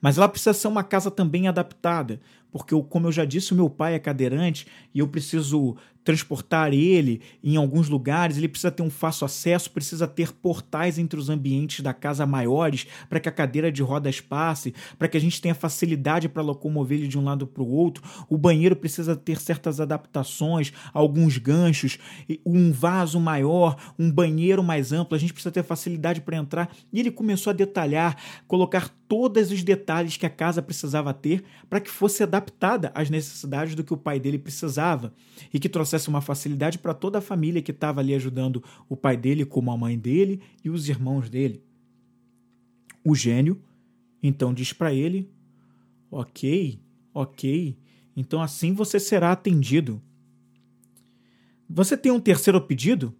Mas 0.00 0.18
ela 0.18 0.28
precisa 0.28 0.52
ser 0.52 0.66
uma 0.66 0.82
casa 0.82 1.12
também 1.12 1.46
adaptada, 1.46 2.20
porque, 2.50 2.74
eu, 2.74 2.82
como 2.82 3.06
eu 3.06 3.12
já 3.12 3.24
disse, 3.24 3.52
o 3.52 3.56
meu 3.56 3.70
pai 3.70 3.94
é 3.94 3.98
cadeirante 4.00 4.66
e 4.92 4.98
eu 4.98 5.06
preciso 5.06 5.76
transportar 6.08 6.72
ele 6.72 7.20
em 7.44 7.56
alguns 7.56 7.86
lugares, 7.90 8.38
ele 8.38 8.48
precisa 8.48 8.70
ter 8.70 8.82
um 8.82 8.88
fácil 8.88 9.26
acesso, 9.26 9.70
precisa 9.70 10.08
ter 10.08 10.32
portais 10.32 10.98
entre 10.98 11.20
os 11.20 11.28
ambientes 11.28 11.80
da 11.80 11.92
casa 11.92 12.24
maiores 12.24 12.86
para 13.10 13.20
que 13.20 13.28
a 13.28 13.32
cadeira 13.32 13.70
de 13.70 13.82
rodas 13.82 14.18
passe, 14.18 14.74
para 14.98 15.06
que 15.06 15.18
a 15.18 15.20
gente 15.20 15.38
tenha 15.38 15.54
facilidade 15.54 16.26
para 16.26 16.40
locomover 16.40 16.96
ele 16.96 17.08
de 17.08 17.18
um 17.18 17.24
lado 17.24 17.46
para 17.46 17.62
o 17.62 17.70
outro. 17.70 18.02
O 18.26 18.38
banheiro 18.38 18.74
precisa 18.74 19.14
ter 19.14 19.38
certas 19.38 19.82
adaptações, 19.82 20.72
alguns 20.94 21.36
ganchos, 21.36 21.98
um 22.42 22.72
vaso 22.72 23.20
maior, 23.20 23.76
um 23.98 24.10
banheiro 24.10 24.64
mais 24.64 24.94
amplo, 24.94 25.14
a 25.14 25.18
gente 25.18 25.34
precisa 25.34 25.52
ter 25.52 25.62
facilidade 25.62 26.22
para 26.22 26.38
entrar. 26.38 26.74
E 26.90 27.00
ele 27.00 27.10
começou 27.10 27.50
a 27.50 27.54
detalhar, 27.54 28.16
colocar 28.46 28.88
todos 29.08 29.50
os 29.50 29.62
detalhes 29.62 30.16
que 30.16 30.26
a 30.26 30.30
casa 30.30 30.60
precisava 30.60 31.14
ter 31.14 31.42
para 31.68 31.80
que 31.80 31.90
fosse 31.90 32.22
adaptada 32.22 32.92
às 32.94 33.08
necessidades 33.08 33.74
do 33.74 33.82
que 33.82 33.94
o 33.94 33.96
pai 33.96 34.20
dele 34.20 34.38
precisava 34.38 35.12
e 35.52 35.58
que 35.58 35.68
trouxesse 35.68 35.97
trouxesse 35.98 36.08
uma 36.08 36.20
facilidade 36.20 36.78
para 36.78 36.94
toda 36.94 37.18
a 37.18 37.22
família 37.22 37.60
que 37.60 37.72
estava 37.72 38.00
ali 38.00 38.14
ajudando 38.14 38.62
o 38.88 38.96
pai 38.96 39.16
dele, 39.16 39.44
como 39.44 39.70
a 39.70 39.76
mãe 39.76 39.98
dele 39.98 40.40
e 40.64 40.70
os 40.70 40.88
irmãos 40.88 41.28
dele. 41.28 41.62
O 43.04 43.14
gênio 43.14 43.60
então 44.22 44.54
diz 44.54 44.72
para 44.72 44.94
ele: 44.94 45.30
Ok, 46.10 46.80
ok, 47.12 47.76
então 48.16 48.40
assim 48.40 48.72
você 48.72 49.00
será 49.00 49.32
atendido. 49.32 50.00
Você 51.68 51.96
tem 51.96 52.12
um 52.12 52.20
terceiro 52.20 52.60
pedido? 52.60 53.14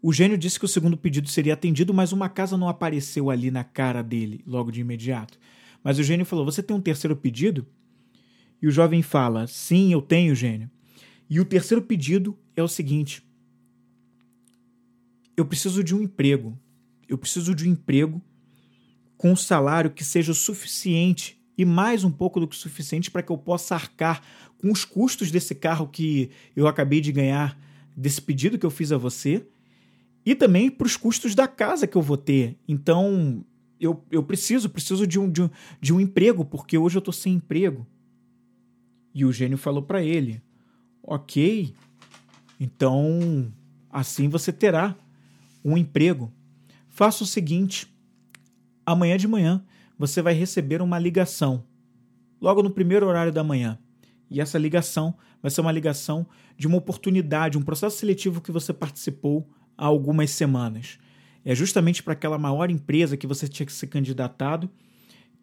O 0.00 0.12
gênio 0.12 0.36
disse 0.36 0.58
que 0.58 0.64
o 0.64 0.68
segundo 0.68 0.96
pedido 0.96 1.28
seria 1.28 1.54
atendido, 1.54 1.94
mas 1.94 2.12
uma 2.12 2.28
casa 2.28 2.56
não 2.56 2.68
apareceu 2.68 3.30
ali 3.30 3.50
na 3.52 3.62
cara 3.62 4.02
dele 4.02 4.42
logo 4.44 4.72
de 4.72 4.80
imediato. 4.80 5.38
Mas 5.84 5.98
o 5.98 6.02
gênio 6.02 6.26
falou: 6.26 6.44
Você 6.44 6.62
tem 6.62 6.76
um 6.76 6.80
terceiro 6.80 7.14
pedido? 7.14 7.66
E 8.60 8.66
o 8.66 8.70
jovem 8.70 9.02
fala: 9.02 9.46
Sim, 9.46 9.92
eu 9.92 10.02
tenho, 10.02 10.34
gênio. 10.34 10.70
E 11.32 11.40
o 11.40 11.46
terceiro 11.46 11.80
pedido 11.80 12.38
é 12.54 12.62
o 12.62 12.68
seguinte: 12.68 13.26
eu 15.34 15.46
preciso 15.46 15.82
de 15.82 15.94
um 15.94 16.02
emprego. 16.02 16.58
Eu 17.08 17.16
preciso 17.16 17.54
de 17.54 17.66
um 17.66 17.72
emprego 17.72 18.20
com 19.16 19.32
um 19.32 19.36
salário 19.36 19.90
que 19.90 20.04
seja 20.04 20.32
o 20.32 20.34
suficiente 20.34 21.42
e 21.56 21.64
mais 21.64 22.04
um 22.04 22.10
pouco 22.10 22.38
do 22.38 22.46
que 22.46 22.54
suficiente 22.54 23.10
para 23.10 23.22
que 23.22 23.32
eu 23.32 23.38
possa 23.38 23.74
arcar 23.74 24.22
com 24.58 24.70
os 24.70 24.84
custos 24.84 25.30
desse 25.30 25.54
carro 25.54 25.88
que 25.88 26.28
eu 26.54 26.66
acabei 26.66 27.00
de 27.00 27.10
ganhar, 27.10 27.58
desse 27.96 28.20
pedido 28.20 28.58
que 28.58 28.66
eu 28.66 28.70
fiz 28.70 28.92
a 28.92 28.98
você, 28.98 29.46
e 30.26 30.34
também 30.34 30.70
para 30.70 30.86
os 30.86 30.98
custos 30.98 31.34
da 31.34 31.48
casa 31.48 31.86
que 31.86 31.96
eu 31.96 32.02
vou 32.02 32.18
ter. 32.18 32.58
Então, 32.68 33.42
eu, 33.80 34.04
eu 34.10 34.22
preciso, 34.22 34.68
preciso 34.68 35.06
de 35.06 35.18
um, 35.18 35.30
de, 35.30 35.40
um, 35.40 35.50
de 35.80 35.94
um 35.94 36.00
emprego, 36.00 36.44
porque 36.44 36.76
hoje 36.76 36.98
eu 36.98 37.00
estou 37.00 37.14
sem 37.14 37.36
emprego. 37.36 37.86
E 39.14 39.24
o 39.24 39.32
gênio 39.32 39.56
falou 39.56 39.82
para 39.82 40.02
ele: 40.02 40.42
Ok, 41.02 41.74
então 42.60 43.52
assim 43.90 44.28
você 44.28 44.52
terá 44.52 44.96
um 45.64 45.76
emprego. 45.76 46.32
Faça 46.88 47.24
o 47.24 47.26
seguinte: 47.26 47.92
amanhã 48.86 49.16
de 49.16 49.26
manhã 49.26 49.64
você 49.98 50.22
vai 50.22 50.34
receber 50.34 50.80
uma 50.80 50.98
ligação, 50.98 51.64
logo 52.40 52.62
no 52.62 52.70
primeiro 52.70 53.06
horário 53.06 53.32
da 53.32 53.42
manhã. 53.42 53.78
E 54.30 54.40
essa 54.40 54.58
ligação 54.58 55.14
vai 55.42 55.50
ser 55.50 55.60
uma 55.60 55.72
ligação 55.72 56.26
de 56.56 56.66
uma 56.66 56.78
oportunidade, 56.78 57.58
um 57.58 57.62
processo 57.62 57.98
seletivo 57.98 58.40
que 58.40 58.52
você 58.52 58.72
participou 58.72 59.46
há 59.76 59.84
algumas 59.84 60.30
semanas. 60.30 60.98
É 61.44 61.54
justamente 61.54 62.02
para 62.02 62.12
aquela 62.12 62.38
maior 62.38 62.70
empresa 62.70 63.16
que 63.16 63.26
você 63.26 63.48
tinha 63.48 63.66
que 63.66 63.72
ser 63.72 63.88
candidatado 63.88 64.70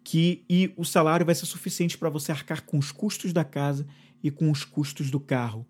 que 0.02 0.44
e 0.48 0.72
o 0.76 0.84
salário 0.84 1.26
vai 1.26 1.34
ser 1.34 1.46
suficiente 1.46 1.96
para 1.98 2.08
você 2.08 2.32
arcar 2.32 2.62
com 2.62 2.78
os 2.78 2.90
custos 2.90 3.32
da 3.32 3.44
casa 3.44 3.86
e 4.22 4.30
com 4.30 4.50
os 4.50 4.64
custos 4.64 5.10
do 5.10 5.20
carro. 5.20 5.66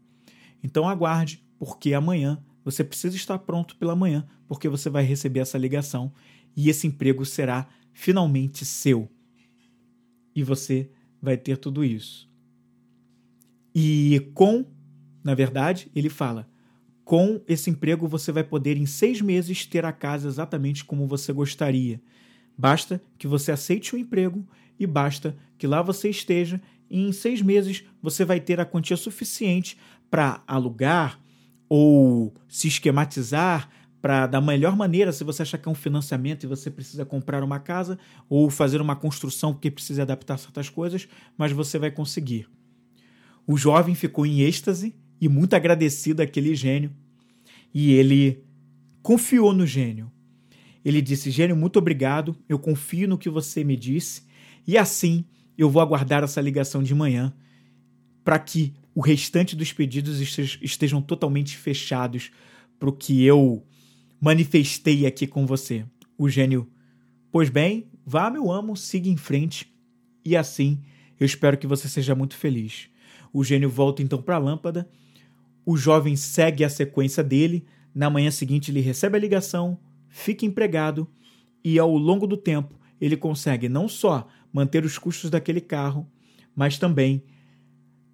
Então 0.63 0.89
aguarde, 0.89 1.45
porque 1.59 1.95
amanhã 1.95 2.43
você 2.65 2.85
precisa 2.85 3.17
estar 3.17 3.39
pronto 3.39 3.77
pela 3.77 3.97
manhã, 3.97 4.27
porque 4.47 4.69
você 4.69 4.91
vai 4.91 5.03
receber 5.03 5.41
essa 5.41 5.59
ligação 5.59 6.13
e 6.57 6.69
esse 6.69 6.87
emprego 6.87 7.25
será 7.25 7.69
finalmente 7.93 8.65
seu. 8.65 9.09
E 10.35 10.43
você 10.43 10.91
vai 11.21 11.37
ter 11.37 11.57
tudo 11.57 11.85
isso. 11.85 12.31
E 13.75 14.31
com, 14.35 14.65
na 15.23 15.35
verdade, 15.35 15.91
ele 15.95 16.09
fala: 16.09 16.49
com 17.05 17.41
esse 17.47 17.71
emprego 17.71 18.07
você 18.07 18.33
vai 18.33 18.45
poder 18.45 18.77
em 18.77 18.87
seis 18.87 19.21
meses 19.21 19.67
ter 19.67 19.85
a 19.85 19.93
casa 19.93 20.29
exatamente 20.29 20.85
como 20.85 21.07
você 21.07 21.33
gostaria. 21.33 22.01
Basta 22.57 23.03
que 23.17 23.27
você 23.27 23.53
aceite 23.53 23.95
o 23.95 23.99
emprego 23.99 24.47
e 24.79 24.87
basta 24.87 25.37
que 25.57 25.67
lá 25.67 25.83
você 25.83 26.11
esteja 26.11 26.61
e 26.91 27.01
em 27.01 27.13
seis 27.13 27.41
meses 27.41 27.85
você 28.03 28.25
vai 28.25 28.41
ter 28.41 28.61
a 28.61 28.65
quantia 28.65 28.97
suficiente 28.97 29.79
para 30.11 30.43
alugar 30.47 31.21
ou 31.69 32.35
se 32.49 32.67
esquematizar 32.67 33.71
para 34.03 34.27
da 34.27 34.41
melhor 34.41 34.75
maneira, 34.75 35.13
se 35.13 35.23
você 35.23 35.43
achar 35.43 35.59
que 35.59 35.69
é 35.69 35.73
um 35.73 35.75
financiamento 35.75 36.45
e 36.45 36.47
você 36.47 36.71
precisa 36.71 37.05
comprar 37.05 37.45
uma 37.45 37.61
casa 37.61 37.99
ou 38.29 38.51
fazer 38.51 38.81
uma 38.81 38.97
construção 38.97 39.53
porque 39.53 39.71
precisa 39.71 40.03
adaptar 40.03 40.39
certas 40.39 40.69
coisas, 40.69 41.07
mas 41.37 41.53
você 41.53 41.79
vai 41.79 41.91
conseguir. 41.91 42.49
O 43.47 43.57
jovem 43.57 43.95
ficou 43.95 44.25
em 44.25 44.41
êxtase 44.41 44.95
e 45.21 45.29
muito 45.29 45.55
agradecido 45.55 46.23
àquele 46.23 46.55
gênio. 46.55 46.91
E 47.75 47.93
ele 47.93 48.43
confiou 49.03 49.53
no 49.53 49.67
gênio. 49.67 50.11
Ele 50.85 51.03
disse: 51.03 51.31
Gênio, 51.31 51.55
muito 51.55 51.79
obrigado, 51.79 52.35
eu 52.49 52.59
confio 52.59 53.07
no 53.07 53.19
que 53.19 53.29
você 53.29 53.63
me 53.63 53.77
disse, 53.77 54.23
e 54.67 54.79
assim 54.79 55.25
eu 55.63 55.69
vou 55.69 55.83
aguardar 55.83 56.25
essa 56.25 56.41
ligação 56.41 56.83
de 56.83 56.95
manhã 56.95 57.35
para 58.25 58.39
que 58.39 58.73
o 58.95 59.01
restante 59.03 59.55
dos 59.55 59.75
pedidos 59.75 60.19
estejam 60.63 61.03
totalmente 61.03 61.55
fechados 61.55 62.31
para 62.79 62.89
o 62.89 62.93
que 62.93 63.23
eu 63.23 63.63
manifestei 64.19 65.05
aqui 65.05 65.27
com 65.27 65.45
você. 65.45 65.85
O 66.17 66.31
gênio, 66.31 66.67
pois 67.31 67.51
bem, 67.51 67.91
vá, 68.07 68.31
meu 68.31 68.51
amo, 68.51 68.75
siga 68.75 69.11
em 69.11 69.19
frente 69.19 69.71
e 70.25 70.35
assim 70.35 70.81
eu 71.19 71.27
espero 71.27 71.59
que 71.59 71.67
você 71.67 71.91
seja 71.91 72.15
muito 72.15 72.39
feliz. 72.39 72.89
O 73.31 73.45
gênio 73.45 73.69
volta 73.69 74.03
então 74.03 74.23
para 74.23 74.37
a 74.37 74.39
lâmpada, 74.39 74.89
o 75.67 75.77
jovem 75.77 76.17
segue 76.17 76.65
a 76.65 76.71
sequência 76.71 77.23
dele, 77.23 77.67
na 77.95 78.09
manhã 78.09 78.31
seguinte 78.31 78.71
ele 78.71 78.81
recebe 78.81 79.19
a 79.19 79.21
ligação, 79.21 79.79
fica 80.09 80.47
empregado 80.47 81.07
e 81.63 81.79
ao 81.79 81.95
longo 81.95 82.27
do 82.27 82.39
tempo 82.39 82.81
ele 82.99 83.17
consegue 83.17 83.69
não 83.69 83.87
só 83.89 84.27
manter 84.53 84.85
os 84.85 84.99
custos 84.99 85.31
daquele 85.31 85.61
carro, 85.61 86.11
mas 86.55 86.79
também 86.79 87.23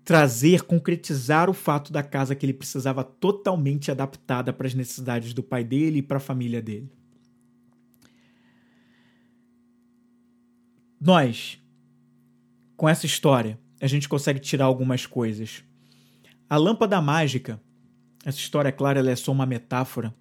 trazer, 0.05 0.63
concretizar 0.63 1.51
o 1.51 1.53
fato 1.53 1.93
da 1.93 2.03
casa 2.03 2.35
que 2.35 2.47
ele 2.47 2.53
precisava 2.53 3.03
totalmente 3.03 3.91
adaptada 3.91 4.53
para 4.53 4.67
as 4.67 4.75
necessidades 4.75 5.35
do 5.35 5.43
pai 5.43 5.65
dele 5.65 5.99
e 5.99 6.03
para 6.03 6.19
a 6.19 6.21
família 6.21 6.63
dele. 6.63 6.89
Nós, 11.01 11.61
com 12.77 12.89
essa 12.89 13.05
história, 13.05 13.59
a 13.81 13.87
gente 13.87 14.09
consegue 14.09 14.39
tirar 14.39 14.67
algumas 14.67 15.07
coisas. 15.07 15.65
A 16.49 16.57
lâmpada 16.57 17.01
mágica, 17.03 17.61
essa 18.25 18.39
história, 18.39 18.69
é 18.69 18.73
claro, 18.73 18.99
ela 18.99 19.11
é 19.11 19.17
só 19.17 19.33
uma 19.33 19.45
metáfora, 19.45 20.15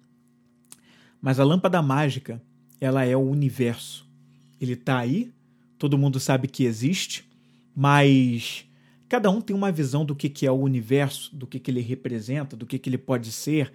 mas 1.20 1.38
a 1.38 1.44
lâmpada 1.44 1.80
mágica, 1.80 2.42
ela 2.80 3.04
é 3.04 3.16
o 3.16 3.20
universo. 3.20 4.08
Ele 4.60 4.72
está 4.72 4.98
aí, 4.98 5.32
todo 5.78 5.98
mundo 5.98 6.18
sabe 6.18 6.48
que 6.48 6.64
existe, 6.64 7.24
mas 7.74 8.66
Cada 9.08 9.30
um 9.30 9.40
tem 9.40 9.54
uma 9.54 9.70
visão 9.70 10.04
do 10.04 10.16
que, 10.16 10.28
que 10.28 10.46
é 10.46 10.50
o 10.50 10.60
universo, 10.60 11.34
do 11.34 11.46
que, 11.46 11.60
que 11.60 11.70
ele 11.70 11.80
representa, 11.80 12.56
do 12.56 12.66
que, 12.66 12.78
que 12.78 12.88
ele 12.90 12.98
pode 12.98 13.30
ser, 13.30 13.72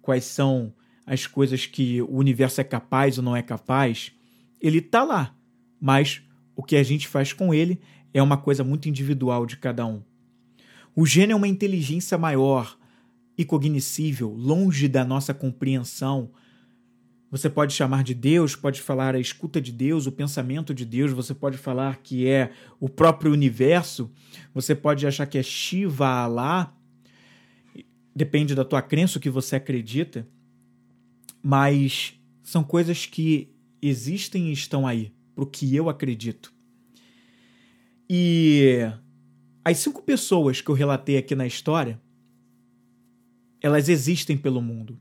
quais 0.00 0.24
são 0.24 0.72
as 1.04 1.26
coisas 1.26 1.66
que 1.66 2.00
o 2.00 2.16
universo 2.16 2.60
é 2.60 2.64
capaz 2.64 3.18
ou 3.18 3.24
não 3.24 3.36
é 3.36 3.42
capaz. 3.42 4.12
Ele 4.60 4.78
está 4.78 5.04
lá, 5.04 5.36
mas 5.78 6.22
o 6.56 6.62
que 6.62 6.76
a 6.76 6.82
gente 6.82 7.06
faz 7.06 7.34
com 7.34 7.52
ele 7.52 7.80
é 8.14 8.22
uma 8.22 8.38
coisa 8.38 8.64
muito 8.64 8.88
individual 8.88 9.44
de 9.44 9.58
cada 9.58 9.84
um. 9.84 10.02
O 10.96 11.04
gênio 11.04 11.34
é 11.34 11.36
uma 11.36 11.48
inteligência 11.48 12.16
maior 12.16 12.78
e 13.36 13.44
cognoscível, 13.44 14.30
longe 14.30 14.88
da 14.88 15.04
nossa 15.04 15.34
compreensão, 15.34 16.30
você 17.32 17.48
pode 17.48 17.72
chamar 17.72 18.04
de 18.04 18.12
Deus, 18.12 18.54
pode 18.54 18.82
falar 18.82 19.14
a 19.14 19.18
escuta 19.18 19.58
de 19.58 19.72
Deus, 19.72 20.06
o 20.06 20.12
pensamento 20.12 20.74
de 20.74 20.84
Deus, 20.84 21.12
você 21.12 21.32
pode 21.32 21.56
falar 21.56 21.96
que 22.02 22.28
é 22.28 22.52
o 22.78 22.90
próprio 22.90 23.32
universo, 23.32 24.12
você 24.52 24.74
pode 24.74 25.06
achar 25.06 25.24
que 25.24 25.38
é 25.38 25.42
Shiva, 25.42 26.06
Alá, 26.06 26.76
depende 28.14 28.54
da 28.54 28.66
tua 28.66 28.82
crença, 28.82 29.16
o 29.16 29.20
que 29.20 29.30
você 29.30 29.56
acredita, 29.56 30.28
mas 31.42 32.20
são 32.42 32.62
coisas 32.62 33.06
que 33.06 33.50
existem 33.80 34.50
e 34.50 34.52
estão 34.52 34.86
aí, 34.86 35.10
para 35.34 35.44
o 35.44 35.46
que 35.46 35.74
eu 35.74 35.88
acredito. 35.88 36.52
E 38.10 38.76
as 39.64 39.78
cinco 39.78 40.02
pessoas 40.02 40.60
que 40.60 40.68
eu 40.68 40.74
relatei 40.74 41.16
aqui 41.16 41.34
na 41.34 41.46
história, 41.46 41.98
elas 43.58 43.88
existem 43.88 44.36
pelo 44.36 44.60
mundo. 44.60 45.00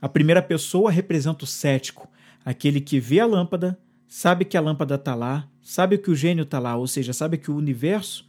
A 0.00 0.08
primeira 0.08 0.42
pessoa 0.42 0.90
representa 0.90 1.44
o 1.44 1.46
cético, 1.46 2.08
aquele 2.44 2.80
que 2.80 2.98
vê 2.98 3.20
a 3.20 3.26
lâmpada, 3.26 3.78
sabe 4.08 4.44
que 4.44 4.56
a 4.56 4.60
lâmpada 4.60 4.94
está 4.94 5.14
lá, 5.14 5.48
sabe 5.62 5.98
que 5.98 6.10
o 6.10 6.16
gênio 6.16 6.42
está 6.42 6.58
lá, 6.58 6.76
ou 6.76 6.86
seja, 6.86 7.12
sabe 7.12 7.36
que 7.38 7.50
o 7.50 7.56
universo 7.56 8.28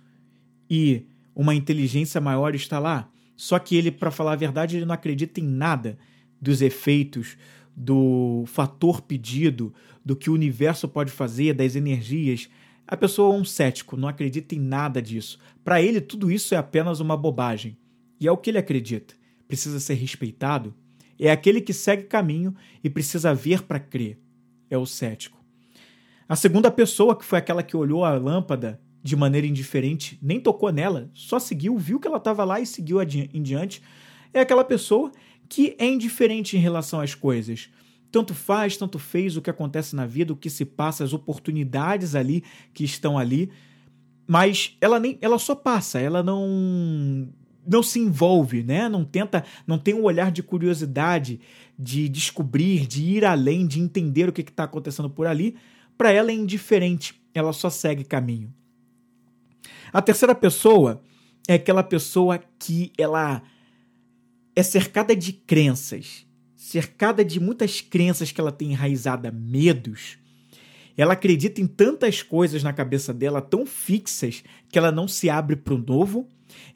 e 0.69 1.05
uma 1.35 1.55
inteligência 1.55 2.19
maior 2.19 2.53
está 2.55 2.77
lá. 2.77 3.09
Só 3.35 3.57
que 3.57 3.75
ele, 3.75 3.89
para 3.89 4.11
falar 4.11 4.33
a 4.33 4.35
verdade, 4.35 4.77
ele 4.77 4.85
não 4.85 4.93
acredita 4.93 5.39
em 5.39 5.47
nada 5.47 5.97
dos 6.39 6.61
efeitos, 6.61 7.37
do 7.75 8.43
fator 8.45 9.01
pedido, 9.01 9.73
do 10.03 10.15
que 10.15 10.29
o 10.29 10.33
universo 10.33 10.87
pode 10.87 11.11
fazer, 11.11 11.53
das 11.53 11.75
energias. 11.75 12.49
A 12.87 12.97
pessoa 12.97 13.33
é 13.33 13.39
um 13.39 13.45
cético, 13.45 13.95
não 13.95 14.07
acredita 14.07 14.53
em 14.53 14.59
nada 14.59 15.01
disso. 15.01 15.39
Para 15.63 15.81
ele, 15.81 16.01
tudo 16.01 16.31
isso 16.31 16.53
é 16.53 16.57
apenas 16.57 16.99
uma 16.99 17.15
bobagem. 17.15 17.77
E 18.19 18.27
é 18.27 18.31
o 18.31 18.37
que 18.37 18.49
ele 18.49 18.57
acredita. 18.57 19.15
Precisa 19.47 19.79
ser 19.79 19.95
respeitado. 19.95 20.75
É 21.23 21.29
aquele 21.31 21.61
que 21.61 21.71
segue 21.71 22.05
caminho 22.05 22.55
e 22.83 22.89
precisa 22.89 23.31
ver 23.31 23.61
para 23.61 23.79
crer. 23.79 24.19
É 24.71 24.77
o 24.77 24.87
cético. 24.87 25.39
A 26.27 26.35
segunda 26.35 26.71
pessoa, 26.71 27.15
que 27.15 27.23
foi 27.23 27.37
aquela 27.37 27.61
que 27.61 27.77
olhou 27.77 28.03
a 28.03 28.17
lâmpada 28.17 28.81
de 29.03 29.15
maneira 29.15 29.45
indiferente, 29.45 30.17
nem 30.19 30.39
tocou 30.39 30.71
nela, 30.71 31.11
só 31.13 31.37
seguiu, 31.37 31.77
viu 31.77 31.99
que 31.99 32.07
ela 32.07 32.17
estava 32.17 32.43
lá 32.43 32.59
e 32.59 32.65
seguiu 32.65 32.97
em 33.01 33.43
diante, 33.43 33.83
é 34.33 34.39
aquela 34.39 34.63
pessoa 34.63 35.11
que 35.47 35.75
é 35.77 35.85
indiferente 35.85 36.57
em 36.57 36.59
relação 36.59 36.99
às 36.99 37.13
coisas. 37.13 37.69
Tanto 38.11 38.33
faz, 38.33 38.75
tanto 38.75 38.97
fez 38.97 39.37
o 39.37 39.41
que 39.41 39.49
acontece 39.49 39.95
na 39.95 40.07
vida, 40.07 40.33
o 40.33 40.37
que 40.37 40.49
se 40.49 40.65
passa, 40.65 41.03
as 41.03 41.13
oportunidades 41.13 42.15
ali 42.15 42.43
que 42.73 42.83
estão 42.83 43.17
ali, 43.17 43.51
mas 44.25 44.75
ela 44.81 44.99
nem 44.99 45.19
ela 45.21 45.37
só 45.37 45.53
passa, 45.53 45.99
ela 45.99 46.23
não 46.23 47.27
não 47.65 47.83
se 47.83 47.99
envolve, 47.99 48.63
né? 48.63 48.89
Não 48.89 49.03
tenta, 49.03 49.43
não 49.65 49.77
tem 49.77 49.93
um 49.93 50.03
olhar 50.03 50.31
de 50.31 50.41
curiosidade, 50.41 51.39
de 51.77 52.09
descobrir, 52.09 52.87
de 52.87 53.03
ir 53.03 53.25
além, 53.25 53.65
de 53.65 53.79
entender 53.79 54.29
o 54.29 54.33
que 54.33 54.41
está 54.41 54.63
acontecendo 54.63 55.09
por 55.09 55.27
ali. 55.27 55.55
Para 55.97 56.11
ela 56.11 56.31
é 56.31 56.33
indiferente, 56.33 57.21
ela 57.33 57.53
só 57.53 57.69
segue 57.69 58.03
caminho. 58.03 58.53
A 59.93 60.01
terceira 60.01 60.33
pessoa 60.33 61.01
é 61.47 61.55
aquela 61.55 61.83
pessoa 61.83 62.39
que 62.59 62.91
ela 62.97 63.41
é 64.55 64.63
cercada 64.63 65.15
de 65.15 65.33
crenças, 65.33 66.25
cercada 66.55 67.23
de 67.23 67.39
muitas 67.39 67.81
crenças 67.81 68.31
que 68.31 68.39
ela 68.39 68.51
tem 68.51 68.71
enraizada, 68.71 69.31
medos. 69.31 70.17
Ela 70.97 71.13
acredita 71.13 71.61
em 71.61 71.67
tantas 71.67 72.21
coisas 72.21 72.63
na 72.63 72.73
cabeça 72.73 73.13
dela, 73.13 73.41
tão 73.41 73.65
fixas, 73.65 74.43
que 74.69 74.77
ela 74.77 74.91
não 74.91 75.07
se 75.07 75.29
abre 75.29 75.55
para 75.55 75.73
o 75.73 75.77
novo 75.77 76.27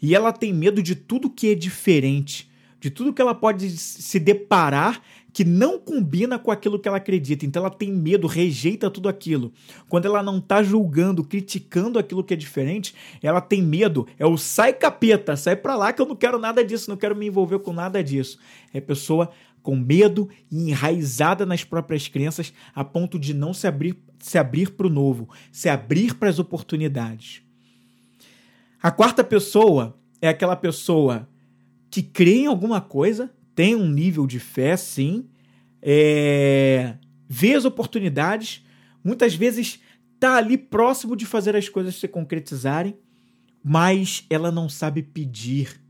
e 0.02 0.16
ela 0.16 0.32
tem 0.32 0.54
medo 0.54 0.82
de 0.82 0.96
tudo 0.96 1.30
que 1.30 1.52
é 1.52 1.56
diferente, 1.56 2.50
de 2.80 2.90
tudo 2.90 3.14
que 3.14 3.22
ela 3.22 3.34
pode 3.34 3.70
se 3.70 4.20
deparar 4.20 5.02
que 5.36 5.44
não 5.44 5.78
combina 5.78 6.40
com 6.40 6.50
aquilo 6.50 6.80
que 6.80 6.88
ela 6.88 6.96
acredita. 6.96 7.46
Então 7.46 7.62
ela 7.62 7.70
tem 7.70 7.92
medo, 7.92 8.26
rejeita 8.26 8.90
tudo 8.90 9.10
aquilo. 9.10 9.52
Quando 9.90 10.06
ela 10.06 10.24
não 10.24 10.38
está 10.38 10.64
julgando, 10.64 11.26
criticando 11.26 12.00
aquilo 12.00 12.24
que 12.24 12.34
é 12.34 12.38
diferente, 12.38 12.96
ela 13.22 13.42
tem 13.42 13.62
medo. 13.62 14.08
É 14.18 14.26
o 14.26 14.38
sai 14.38 14.72
capeta, 14.72 15.36
sai 15.36 15.58
para 15.58 15.76
lá 15.76 15.92
que 15.92 16.02
eu 16.02 16.06
não 16.06 16.16
quero 16.16 16.40
nada 16.40 16.64
disso, 16.64 16.90
não 16.90 16.96
quero 16.96 17.18
me 17.18 17.28
envolver 17.28 17.60
com 17.60 17.74
nada 17.74 18.02
disso. 18.02 18.40
É 18.74 18.80
pessoa 18.80 19.30
com 19.62 19.76
medo 19.76 20.30
e 20.50 20.70
enraizada 20.70 21.46
nas 21.46 21.66
próprias 21.66 22.08
crenças 22.08 22.54
a 22.74 22.86
ponto 22.86 23.20
de 23.20 23.34
não 23.34 23.54
se 23.54 23.68
abrir 23.68 23.98
se 24.20 24.40
abrir 24.40 24.72
para 24.72 24.88
o 24.88 24.90
novo, 24.90 25.30
se 25.52 25.70
abrir 25.70 26.16
para 26.16 26.30
as 26.30 26.40
oportunidades. 26.40 27.45
A 28.82 28.92
quarta 28.92 29.24
pessoa 29.24 29.98
é 30.22 30.28
aquela 30.28 30.56
pessoa 30.56 31.28
que 31.90 32.04
crê 32.04 32.40
em 32.40 32.46
alguma 32.46 32.82
coisa, 32.82 33.32
tem 33.56 33.76
um 33.76 33.90
nível 33.90 34.28
de 34.28 34.40
fé, 34.40 34.76
sim, 34.76 35.30
é, 35.82 36.96
vê 37.28 37.54
as 37.54 37.64
oportunidades, 37.64 38.66
muitas 39.04 39.34
vezes 39.34 39.80
está 40.14 40.36
ali 40.36 40.58
próximo 40.58 41.16
de 41.16 41.26
fazer 41.26 41.56
as 41.56 41.70
coisas 41.70 41.96
se 41.96 42.08
concretizarem, 42.08 42.98
mas 43.64 44.26
ela 44.30 44.52
não 44.52 44.68
sabe 44.68 45.02
pedir. 45.02 45.82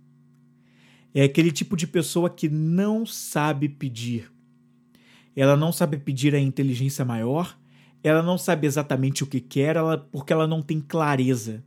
É 1.13 1.24
aquele 1.24 1.52
tipo 1.52 1.76
de 1.76 1.88
pessoa 1.88 2.30
que 2.30 2.50
não 2.50 3.06
sabe 3.06 3.69
pedir. 3.69 4.32
Ela 5.36 5.58
não 5.58 5.71
sabe 5.71 5.98
pedir 5.98 6.36
a 6.36 6.39
inteligência 6.39 7.04
maior, 7.04 7.58
ela 8.04 8.21
não 8.21 8.38
sabe 8.38 8.67
exatamente 8.67 9.24
o 9.24 9.28
que 9.28 9.39
quer, 9.39 9.76
ela, 9.76 9.98
porque 9.98 10.32
ela 10.32 10.45
não 10.45 10.62
tem 10.62 10.80
clareza 10.80 11.63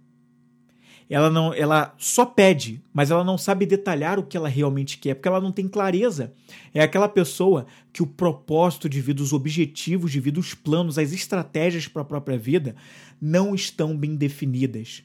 ela 1.11 1.31
não, 1.31 1.55
ela 1.55 1.95
só 1.97 2.27
pede, 2.27 2.83
mas 2.93 3.11
ela 3.11 3.25
não 3.25 3.39
sabe 3.39 3.65
detalhar 3.65 4.19
o 4.19 4.23
que 4.23 4.37
ela 4.37 4.49
realmente 4.49 4.99
quer, 4.99 5.15
porque 5.15 5.29
ela 5.29 5.41
não 5.41 5.51
tem 5.51 5.67
clareza. 5.67 6.35
É 6.75 6.83
aquela 6.83 7.09
pessoa 7.09 7.67
que 7.93 8.03
o 8.03 8.07
propósito 8.07 8.89
de 8.89 9.01
vida, 9.01 9.23
os 9.23 9.33
objetivos 9.33 10.13
de 10.13 10.21
vida, 10.21 10.39
os 10.39 10.53
planos, 10.53 10.99
as 10.99 11.13
estratégias 11.13 11.89
para 11.89 12.03
a 12.03 12.05
própria 12.05 12.37
vida 12.37 12.77
não 13.21 13.55
estão 13.55 13.97
bem 13.97 14.17
definidas. 14.17 15.03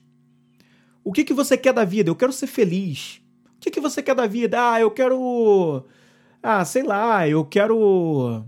O 1.03 1.13
que, 1.13 1.23
que 1.23 1.33
você 1.33 1.57
quer 1.57 1.73
da 1.73 1.85
vida? 1.85 2.09
Eu 2.09 2.15
quero 2.15 2.33
ser 2.33 2.47
feliz. 2.47 3.21
O 3.57 3.59
que, 3.61 3.71
que 3.71 3.79
você 3.79 4.03
quer 4.03 4.15
da 4.15 4.27
vida? 4.27 4.57
Ah, 4.59 4.81
eu 4.81 4.91
quero. 4.91 5.85
Ah, 6.41 6.65
sei 6.65 6.83
lá, 6.83 7.27
eu 7.27 7.45
quero 7.45 8.45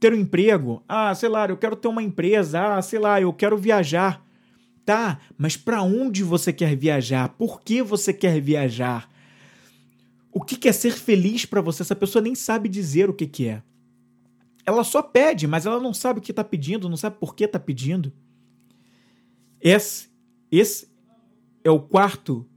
ter 0.00 0.12
um 0.12 0.16
emprego. 0.16 0.82
Ah, 0.88 1.14
sei 1.14 1.28
lá, 1.28 1.46
eu 1.48 1.56
quero 1.56 1.76
ter 1.76 1.86
uma 1.86 2.02
empresa. 2.02 2.76
Ah, 2.76 2.82
sei 2.82 2.98
lá, 2.98 3.20
eu 3.20 3.32
quero 3.32 3.56
viajar. 3.56 4.25
Tá, 4.86 5.20
mas 5.36 5.56
para 5.56 5.82
onde 5.82 6.22
você 6.22 6.52
quer 6.52 6.76
viajar? 6.76 7.30
Por 7.30 7.60
que 7.60 7.82
você 7.82 8.12
quer 8.12 8.40
viajar? 8.40 9.10
O 10.32 10.40
que 10.40 10.68
é 10.68 10.72
ser 10.72 10.92
feliz 10.92 11.44
para 11.44 11.60
você? 11.60 11.82
Essa 11.82 11.96
pessoa 11.96 12.22
nem 12.22 12.36
sabe 12.36 12.68
dizer 12.68 13.10
o 13.10 13.14
que, 13.14 13.26
que 13.26 13.48
é. 13.48 13.64
Ela 14.64 14.84
só 14.84 15.02
pede, 15.02 15.44
mas 15.48 15.66
ela 15.66 15.80
não 15.80 15.92
sabe 15.92 16.20
o 16.20 16.22
que 16.22 16.30
está 16.30 16.44
pedindo, 16.44 16.88
não 16.88 16.96
sabe 16.96 17.16
por 17.18 17.34
que 17.34 17.42
está 17.42 17.58
pedindo. 17.58 18.12
Esse, 19.60 20.08
esse 20.52 20.88
é 21.64 21.70
o 21.70 21.80
quarto, 21.80 22.48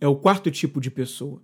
é 0.00 0.06
o 0.06 0.14
quarto 0.14 0.52
tipo 0.52 0.80
de 0.80 0.90
pessoa. 0.90 1.42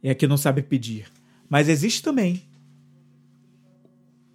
É 0.00 0.10
a 0.10 0.14
que 0.14 0.28
não 0.28 0.36
sabe 0.36 0.62
pedir. 0.62 1.10
Mas 1.48 1.68
existe 1.68 2.04
também 2.04 2.48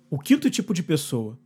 o 0.10 0.20
quinto 0.20 0.50
tipo 0.50 0.74
de 0.74 0.84
pessoa, 0.84 1.40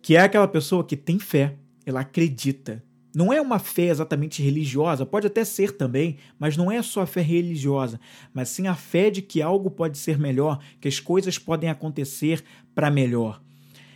que 0.00 0.16
é 0.16 0.20
aquela 0.20 0.48
pessoa 0.48 0.82
que 0.82 0.96
tem 0.96 1.18
fé, 1.18 1.58
ela 1.84 2.00
acredita. 2.00 2.82
Não 3.14 3.32
é 3.32 3.40
uma 3.40 3.60
fé 3.60 3.84
exatamente 3.84 4.42
religiosa, 4.42 5.06
pode 5.06 5.28
até 5.28 5.44
ser 5.44 5.76
também, 5.76 6.16
mas 6.38 6.56
não 6.56 6.70
é 6.70 6.82
só 6.82 7.02
a 7.02 7.06
fé 7.06 7.20
religiosa, 7.20 8.00
mas 8.32 8.48
sim 8.48 8.66
a 8.66 8.74
fé 8.74 9.08
de 9.08 9.22
que 9.22 9.40
algo 9.40 9.70
pode 9.70 9.98
ser 9.98 10.18
melhor, 10.18 10.58
que 10.80 10.88
as 10.88 10.98
coisas 10.98 11.38
podem 11.38 11.70
acontecer 11.70 12.42
para 12.74 12.90
melhor. 12.90 13.40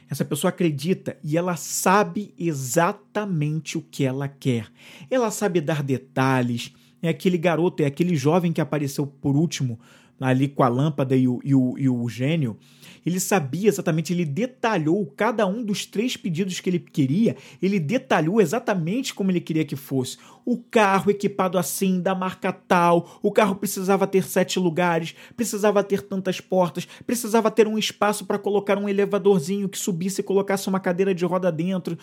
Essa 0.09 0.25
pessoa 0.25 0.51
acredita 0.51 1.19
e 1.23 1.37
ela 1.37 1.57
sabe 1.57 2.33
exatamente 2.39 3.77
o 3.77 3.83
que 3.83 4.05
ela 4.05 4.29
quer. 4.29 4.69
Ela 5.11 5.31
sabe 5.31 5.61
dar 5.61 5.83
detalhes. 5.83 6.73
É 7.03 7.09
aquele 7.09 7.37
garoto, 7.37 7.83
é 7.83 7.87
aquele 7.87 8.17
jovem 8.17 8.53
que 8.53 8.61
apareceu 8.61 9.07
por 9.07 9.37
último 9.37 9.79
ali 10.21 10.49
com 10.49 10.63
a 10.63 10.69
lâmpada 10.69 11.15
e 11.15 11.29
o, 11.29 11.41
e 11.45 11.55
o, 11.55 11.79
e 11.79 11.89
o 11.89 12.09
gênio 12.09 12.57
ele 13.05 13.21
sabia 13.21 13.69
exatamente, 13.69 14.13
ele 14.13 14.25
detalhou 14.25 15.07
cada 15.17 15.47
um 15.47 15.63
dos 15.63 15.87
três 15.87 16.17
pedidos 16.17 16.61
que 16.61 16.71
ele 16.71 16.79
queria, 16.79 17.37
ele 17.63 17.79
detalhou 17.79 18.41
exatamente 18.41 19.15
como 19.15 19.31
ele 19.31 19.41
queria 19.41 19.65
que 19.65 19.77
fosse. 19.77 20.19
O 20.45 20.57
carro 20.57 21.11
equipado 21.11 21.59
assim, 21.59 22.01
da 22.01 22.15
marca 22.15 22.53
tal, 22.53 23.19
o 23.23 23.31
carro 23.31 23.55
precisava 23.55 24.07
ter 24.07 24.25
sete 24.25 24.59
lugares, 24.59 25.15
precisava 25.37 25.85
ter 25.85 26.03
tantas 26.03 26.41
portas, 26.41 26.87
precisava 27.07 27.51
ter 27.51 27.67
um 27.67 27.79
espaço 27.79 28.25
para 28.25 28.39
colocar 28.39 28.79
um 28.79 28.89
elevadorzinho 28.89 29.69
que 29.69 29.79
subisse 29.79 30.21
e 30.21 30.25
colocasse 30.25 30.69
uma 30.69 30.81
cadeira 30.81 31.15
de 31.15 31.25
roda 31.25 31.53
dentro. 31.53 31.99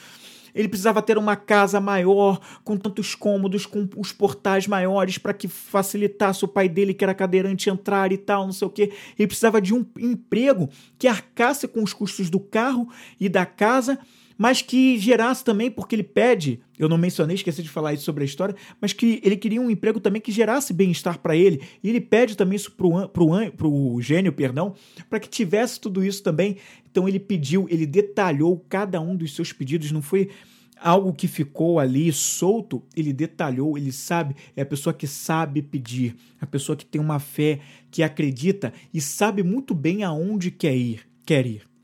Ele 0.56 0.70
precisava 0.70 1.02
ter 1.02 1.18
uma 1.18 1.36
casa 1.36 1.82
maior, 1.82 2.40
com 2.64 2.78
tantos 2.78 3.14
cômodos, 3.14 3.66
com 3.66 3.88
os 3.98 4.14
portais 4.14 4.66
maiores 4.66 5.18
para 5.18 5.34
que 5.34 5.48
facilitasse 5.48 6.46
o 6.46 6.48
pai 6.48 6.70
dele, 6.70 6.94
que 6.94 7.04
era 7.04 7.14
cadeirante, 7.14 7.70
entrar 7.70 8.12
e 8.14 8.18
tal, 8.18 8.46
não 8.46 8.54
sei 8.54 8.68
o 8.68 8.72
quê. 8.72 8.94
Ele 9.20 9.28
precisava 9.28 9.62
de 9.62 9.74
um 9.74 9.86
emprego 10.00 10.70
que 10.98 11.08
arcasse 11.08 11.68
com 11.68 11.84
os 11.84 11.94
custos 11.94 12.30
do 12.30 12.40
carro 12.40 12.88
e 13.20 13.28
da 13.28 13.46
casa 13.46 14.00
mas 14.38 14.62
que 14.62 14.98
gerasse 14.98 15.44
também, 15.44 15.72
porque 15.72 15.96
ele 15.96 16.04
pede, 16.04 16.60
eu 16.78 16.90
não 16.90 16.98
mencionei, 16.98 17.36
esqueci 17.36 17.64
de 17.64 17.70
falar 17.70 17.94
isso 17.94 18.04
sobre 18.04 18.24
a 18.24 18.26
história, 18.26 18.56
mas 18.82 18.94
que 18.94 19.22
ele 19.24 19.38
queria 19.38 19.62
um 19.62 19.70
emprego 19.70 20.00
também 20.00 20.22
que 20.22 20.32
gerasse 20.32 20.74
bem-estar 20.74 21.20
para 21.20 21.36
ele, 21.36 21.62
e 21.84 21.90
ele 21.90 22.02
pede 22.02 22.36
também 22.36 22.56
isso 22.56 22.72
pro, 22.72 23.10
pro 23.10 24.02
gênio, 24.02 24.34
perdão, 24.34 24.76
para 25.10 25.20
que 25.20 25.30
tivesse 25.30 25.80
tudo 25.80 26.04
isso 26.04 26.22
também. 26.22 26.58
Então 26.90 27.08
ele 27.08 27.20
pediu, 27.20 27.68
ele 27.70 27.86
detalhou 27.86 28.64
cada 28.70 29.00
um 29.02 29.16
dos 29.16 29.36
seus 29.36 29.52
pedidos, 29.52 29.92
não 29.92 30.02
foi 30.02 30.30
algo 30.78 31.14
que 31.14 31.28
ficou 31.28 31.80
ali 31.80 32.12
solto, 32.12 32.84
ele 32.96 33.14
detalhou, 33.14 33.78
ele 33.78 33.92
sabe, 33.92 34.36
é 34.56 34.62
a 34.62 34.66
pessoa 34.66 34.94
que 34.94 35.08
sabe 35.08 35.62
pedir, 35.62 36.16
a 36.40 36.46
pessoa 36.46 36.76
que 36.76 36.86
tem 36.86 37.02
uma 37.02 37.20
fé, 37.20 37.60
que 37.90 38.04
acredita 38.04 38.74
e 38.94 39.00
sabe 39.00 39.42
muito 39.42 39.74
bem 39.74 40.04
aonde 40.04 40.52
quer 40.52 40.76
ir, 40.76 41.02
quer 41.26 41.46
ir. 41.46 41.75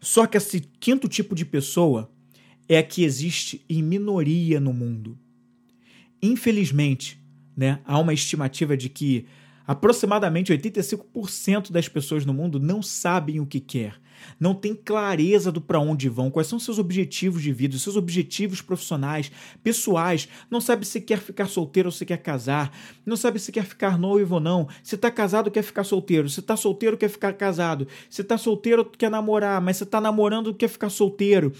Só 0.00 0.26
que 0.26 0.36
esse 0.36 0.60
quinto 0.60 1.08
tipo 1.08 1.34
de 1.34 1.44
pessoa 1.44 2.10
é 2.68 2.78
a 2.78 2.82
que 2.82 3.04
existe 3.04 3.64
em 3.68 3.82
minoria 3.82 4.60
no 4.60 4.72
mundo. 4.72 5.18
Infelizmente, 6.22 7.20
né, 7.56 7.80
há 7.84 7.98
uma 7.98 8.12
estimativa 8.12 8.76
de 8.76 8.88
que 8.88 9.26
Aproximadamente 9.66 10.52
85% 10.52 11.72
das 11.72 11.88
pessoas 11.88 12.24
no 12.24 12.32
mundo 12.32 12.60
não 12.60 12.80
sabem 12.80 13.40
o 13.40 13.46
que 13.46 13.58
quer, 13.58 14.00
não 14.38 14.54
têm 14.54 14.74
clareza 14.74 15.50
do 15.50 15.60
para 15.60 15.80
onde 15.80 16.08
vão, 16.08 16.30
quais 16.30 16.46
são 16.46 16.58
seus 16.58 16.78
objetivos 16.78 17.42
de 17.42 17.52
vida, 17.52 17.78
seus 17.78 17.96
objetivos 17.96 18.60
profissionais, 18.60 19.30
pessoais, 19.62 20.28
não 20.50 20.60
sabe 20.60 20.86
se 20.86 21.00
quer 21.00 21.20
ficar 21.20 21.46
solteiro 21.46 21.88
ou 21.88 21.92
se 21.92 22.04
quer 22.04 22.18
casar, 22.18 22.72
não 23.04 23.16
sabe 23.16 23.38
se 23.38 23.52
quer 23.52 23.64
ficar 23.64 23.98
noivo 23.98 24.36
ou 24.36 24.40
não, 24.40 24.68
se 24.82 24.94
está 24.94 25.10
casado 25.10 25.50
quer 25.50 25.62
ficar 25.62 25.84
solteiro, 25.84 26.28
se 26.28 26.40
está 26.40 26.56
solteiro 26.56 26.96
quer 26.96 27.08
ficar 27.08 27.32
casado, 27.32 27.86
se 28.10 28.22
está 28.22 28.36
solteiro 28.38 28.84
quer 28.84 29.10
namorar, 29.10 29.60
mas 29.60 29.76
se 29.76 29.84
está 29.84 30.00
namorando 30.00 30.54
quer 30.54 30.68
ficar 30.68 30.90
solteiro, 30.90 31.52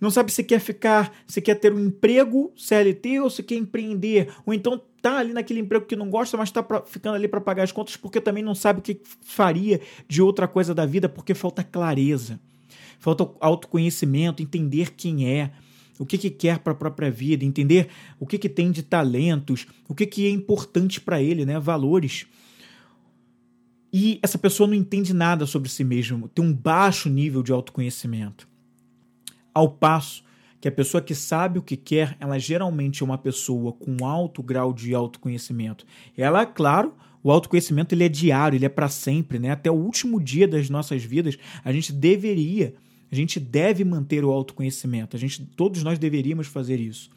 não 0.00 0.10
sabe 0.10 0.32
se 0.32 0.42
quer 0.44 0.60
ficar, 0.60 1.12
se 1.26 1.40
quer 1.40 1.54
ter 1.54 1.72
um 1.72 1.80
emprego 1.80 2.52
CLT 2.56 3.20
ou 3.20 3.30
se 3.30 3.42
quer 3.42 3.56
empreender, 3.56 4.32
ou 4.46 4.54
então 4.54 4.80
tá 5.00 5.18
ali 5.18 5.32
naquele 5.32 5.60
emprego 5.60 5.86
que 5.86 5.96
não 5.96 6.10
gosta, 6.10 6.36
mas 6.36 6.50
tá 6.50 6.62
pra, 6.62 6.82
ficando 6.82 7.14
ali 7.14 7.28
para 7.28 7.40
pagar 7.40 7.62
as 7.62 7.72
contas 7.72 7.96
porque 7.96 8.20
também 8.20 8.42
não 8.42 8.54
sabe 8.54 8.80
o 8.80 8.82
que 8.82 9.00
faria 9.22 9.80
de 10.08 10.22
outra 10.22 10.46
coisa 10.46 10.74
da 10.74 10.86
vida, 10.86 11.08
porque 11.08 11.34
falta 11.34 11.64
clareza, 11.64 12.40
falta 12.98 13.28
autoconhecimento, 13.40 14.42
entender 14.42 14.92
quem 14.92 15.28
é, 15.28 15.50
o 15.98 16.06
que, 16.06 16.16
que 16.16 16.30
quer 16.30 16.58
para 16.58 16.72
a 16.72 16.76
própria 16.76 17.10
vida, 17.10 17.44
entender 17.44 17.88
o 18.18 18.26
que, 18.26 18.38
que 18.38 18.48
tem 18.48 18.70
de 18.70 18.82
talentos, 18.82 19.66
o 19.88 19.94
que, 19.94 20.06
que 20.06 20.26
é 20.26 20.30
importante 20.30 21.00
para 21.00 21.22
ele, 21.22 21.44
né? 21.44 21.58
Valores. 21.58 22.26
E 23.92 24.18
essa 24.22 24.38
pessoa 24.38 24.66
não 24.66 24.74
entende 24.74 25.12
nada 25.12 25.46
sobre 25.46 25.68
si 25.68 25.84
mesmo, 25.84 26.28
tem 26.28 26.44
um 26.44 26.54
baixo 26.54 27.08
nível 27.08 27.42
de 27.42 27.52
autoconhecimento. 27.52 28.48
Ao 29.52 29.68
passo 29.68 30.22
que 30.60 30.68
a 30.68 30.72
pessoa 30.72 31.00
que 31.00 31.14
sabe 31.14 31.58
o 31.58 31.62
que 31.62 31.76
quer, 31.76 32.16
ela 32.20 32.38
geralmente 32.38 33.02
é 33.02 33.06
uma 33.06 33.16
pessoa 33.16 33.72
com 33.72 34.04
alto 34.04 34.42
grau 34.42 34.72
de 34.72 34.94
autoconhecimento. 34.94 35.86
Ela, 36.16 36.44
claro, 36.44 36.94
o 37.22 37.30
autoconhecimento 37.30 37.94
ele 37.94 38.04
é 38.04 38.08
diário, 38.08 38.56
ele 38.56 38.66
é 38.66 38.68
para 38.68 38.88
sempre, 38.88 39.38
né? 39.38 39.50
Até 39.50 39.70
o 39.70 39.74
último 39.74 40.20
dia 40.22 40.46
das 40.46 40.68
nossas 40.68 41.02
vidas, 41.02 41.38
a 41.64 41.72
gente 41.72 41.92
deveria, 41.92 42.74
a 43.10 43.14
gente 43.14 43.40
deve 43.40 43.84
manter 43.84 44.22
o 44.22 44.30
autoconhecimento. 44.30 45.16
A 45.16 45.18
gente, 45.18 45.42
todos 45.56 45.82
nós 45.82 45.98
deveríamos 45.98 46.46
fazer 46.46 46.78
isso. 46.78 47.10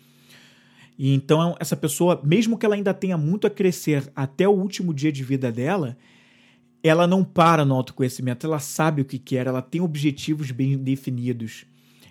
E 0.97 1.13
então 1.13 1.55
essa 1.59 1.75
pessoa, 1.75 2.21
mesmo 2.23 2.57
que 2.57 2.65
ela 2.65 2.75
ainda 2.75 2.93
tenha 2.93 3.17
muito 3.17 3.45
a 3.45 3.49
crescer 3.49 4.09
até 4.15 4.47
o 4.47 4.51
último 4.51 4.93
dia 4.93 5.11
de 5.11 5.23
vida 5.23 5.51
dela, 5.51 5.97
ela 6.81 7.07
não 7.07 7.23
para 7.25 7.65
no 7.65 7.75
autoconhecimento, 7.75 8.45
ela 8.45 8.59
sabe 8.59 9.01
o 9.01 9.05
que 9.05 9.17
quer, 9.17 9.47
ela 9.47 9.61
tem 9.61 9.81
objetivos 9.81 10.51
bem 10.51 10.77
definidos 10.77 11.65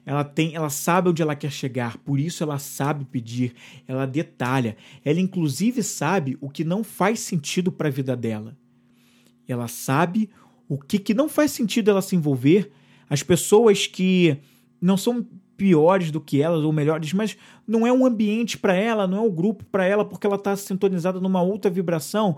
ela 0.04 0.24
tem, 0.24 0.54
ela 0.54 0.68
sabe 0.68 1.08
onde 1.08 1.22
ela 1.22 1.36
quer 1.36 1.50
chegar, 1.50 1.96
por 1.98 2.18
isso 2.18 2.42
ela 2.42 2.58
sabe 2.58 3.04
pedir, 3.04 3.54
ela 3.86 4.06
detalha, 4.06 4.76
ela 5.04 5.20
inclusive 5.20 5.82
sabe 5.82 6.36
o 6.40 6.50
que 6.50 6.64
não 6.64 6.82
faz 6.82 7.20
sentido 7.20 7.70
para 7.70 7.88
a 7.88 7.90
vida 7.90 8.16
dela. 8.16 8.56
Ela 9.46 9.68
sabe 9.68 10.28
o 10.68 10.76
que, 10.76 10.98
que 10.98 11.14
não 11.14 11.28
faz 11.28 11.52
sentido 11.52 11.90
ela 11.90 12.02
se 12.02 12.16
envolver, 12.16 12.72
as 13.08 13.22
pessoas 13.22 13.86
que 13.86 14.38
não 14.80 14.96
são 14.96 15.24
piores 15.56 16.10
do 16.10 16.20
que 16.20 16.42
elas 16.42 16.64
ou 16.64 16.72
melhores, 16.72 17.12
mas 17.12 17.36
não 17.66 17.86
é 17.86 17.92
um 17.92 18.04
ambiente 18.04 18.58
para 18.58 18.74
ela, 18.74 19.06
não 19.06 19.18
é 19.18 19.20
um 19.20 19.30
grupo 19.30 19.64
para 19.66 19.86
ela 19.86 20.04
porque 20.04 20.26
ela 20.26 20.36
está 20.36 20.56
sintonizada 20.56 21.20
numa 21.20 21.42
outra 21.42 21.70
vibração, 21.70 22.36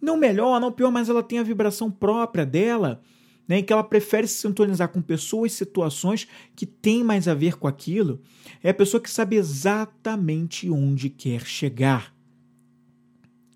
não 0.00 0.16
melhor, 0.16 0.60
não 0.60 0.72
pior, 0.72 0.90
mas 0.90 1.08
ela 1.08 1.22
tem 1.22 1.38
a 1.38 1.44
vibração 1.44 1.88
própria 1.90 2.44
dela 2.44 3.00
né, 3.48 3.58
em 3.58 3.64
que 3.64 3.72
ela 3.72 3.84
prefere 3.84 4.26
se 4.26 4.38
sintonizar 4.38 4.88
com 4.88 5.00
pessoas 5.00 5.52
e 5.52 5.56
situações 5.56 6.26
que 6.54 6.66
têm 6.66 7.04
mais 7.04 7.28
a 7.28 7.34
ver 7.34 7.56
com 7.56 7.68
aquilo, 7.68 8.20
é 8.62 8.70
a 8.70 8.74
pessoa 8.74 9.00
que 9.00 9.10
sabe 9.10 9.36
exatamente 9.36 10.68
onde 10.68 11.08
quer 11.08 11.46
chegar. 11.46 12.14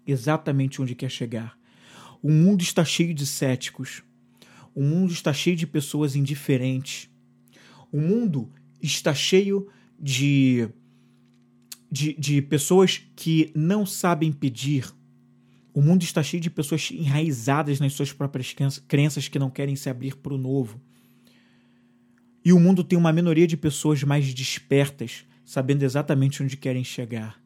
Exatamente 0.06 0.80
onde 0.80 0.94
quer 0.94 1.10
chegar. 1.10 1.58
O 2.22 2.30
mundo 2.30 2.62
está 2.62 2.84
cheio 2.84 3.14
de 3.14 3.26
céticos. 3.26 4.02
O 4.74 4.82
mundo 4.82 5.12
está 5.12 5.32
cheio 5.32 5.56
de 5.56 5.66
pessoas 5.66 6.14
indiferentes. 6.14 7.10
O 7.90 8.00
mundo 8.00 8.50
está 8.80 9.12
cheio 9.14 9.68
de, 9.98 10.68
de, 11.90 12.14
de 12.14 12.42
pessoas 12.42 13.02
que 13.16 13.50
não 13.54 13.84
sabem 13.84 14.32
pedir, 14.32 14.86
o 15.72 15.80
mundo 15.80 16.02
está 16.02 16.22
cheio 16.22 16.42
de 16.42 16.50
pessoas 16.50 16.90
enraizadas 16.90 17.78
nas 17.78 17.92
suas 17.92 18.12
próprias 18.12 18.54
crenças 18.88 19.28
que 19.28 19.38
não 19.38 19.50
querem 19.50 19.76
se 19.76 19.88
abrir 19.88 20.16
para 20.16 20.34
o 20.34 20.38
novo. 20.38 20.80
E 22.44 22.52
o 22.52 22.60
mundo 22.60 22.82
tem 22.82 22.98
uma 22.98 23.12
minoria 23.12 23.46
de 23.46 23.56
pessoas 23.56 24.02
mais 24.02 24.32
despertas, 24.32 25.24
sabendo 25.44 25.82
exatamente 25.82 26.42
onde 26.42 26.56
querem 26.56 26.82
chegar. 26.82 27.40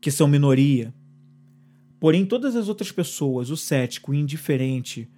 Que 0.00 0.10
são 0.10 0.26
minoria. 0.26 0.92
Porém, 2.00 2.26
todas 2.26 2.56
as 2.56 2.68
outras 2.68 2.90
pessoas, 2.90 3.50
o 3.50 3.56
cético, 3.56 4.12
o 4.12 4.14
indiferente, 4.14 5.08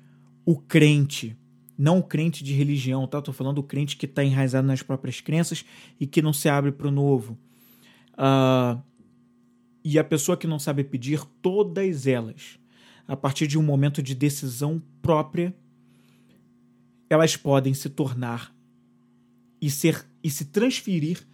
o 0.45 0.57
crente, 0.57 1.37
não 1.79 1.99
o 1.99 2.03
crente 2.03 2.45
de 2.45 2.53
religião, 2.53 3.07
tá? 3.07 3.19
Estou 3.19 3.35
falando 3.35 3.57
do 3.57 3.63
crente 3.63 3.97
que 3.97 4.07
está 4.07 4.23
enraizado 4.23 4.67
nas 4.67 4.83
próprias 4.83 5.21
crenças 5.21 5.65
e 5.99 6.07
que 6.07 6.23
não 6.23 6.33
se 6.33 6.49
abre 6.49 6.73
para 6.73 6.89
o 6.89 6.93
novo. 6.93 7.39
Uh, 8.15 8.81
e 9.89 10.01
a 10.01 10.03
pessoa 10.03 10.37
que 10.37 10.49
não 10.49 10.59
sabe 10.59 10.83
pedir, 10.83 11.25
todas 11.41 12.09
elas, 12.09 12.59
a 13.07 13.17
partir 13.17 13.47
de 13.47 13.57
um 13.57 13.63
momento 13.63 14.03
de 14.03 14.17
decisão 14.17 14.83
própria, 15.01 15.55
elas 17.09 17.37
podem 17.37 17.73
se 17.73 17.89
tornar 17.89 18.53
e 19.61 19.71
ser 19.71 20.05
e 20.25 20.29
se 20.29 20.47
transferir 20.47 21.25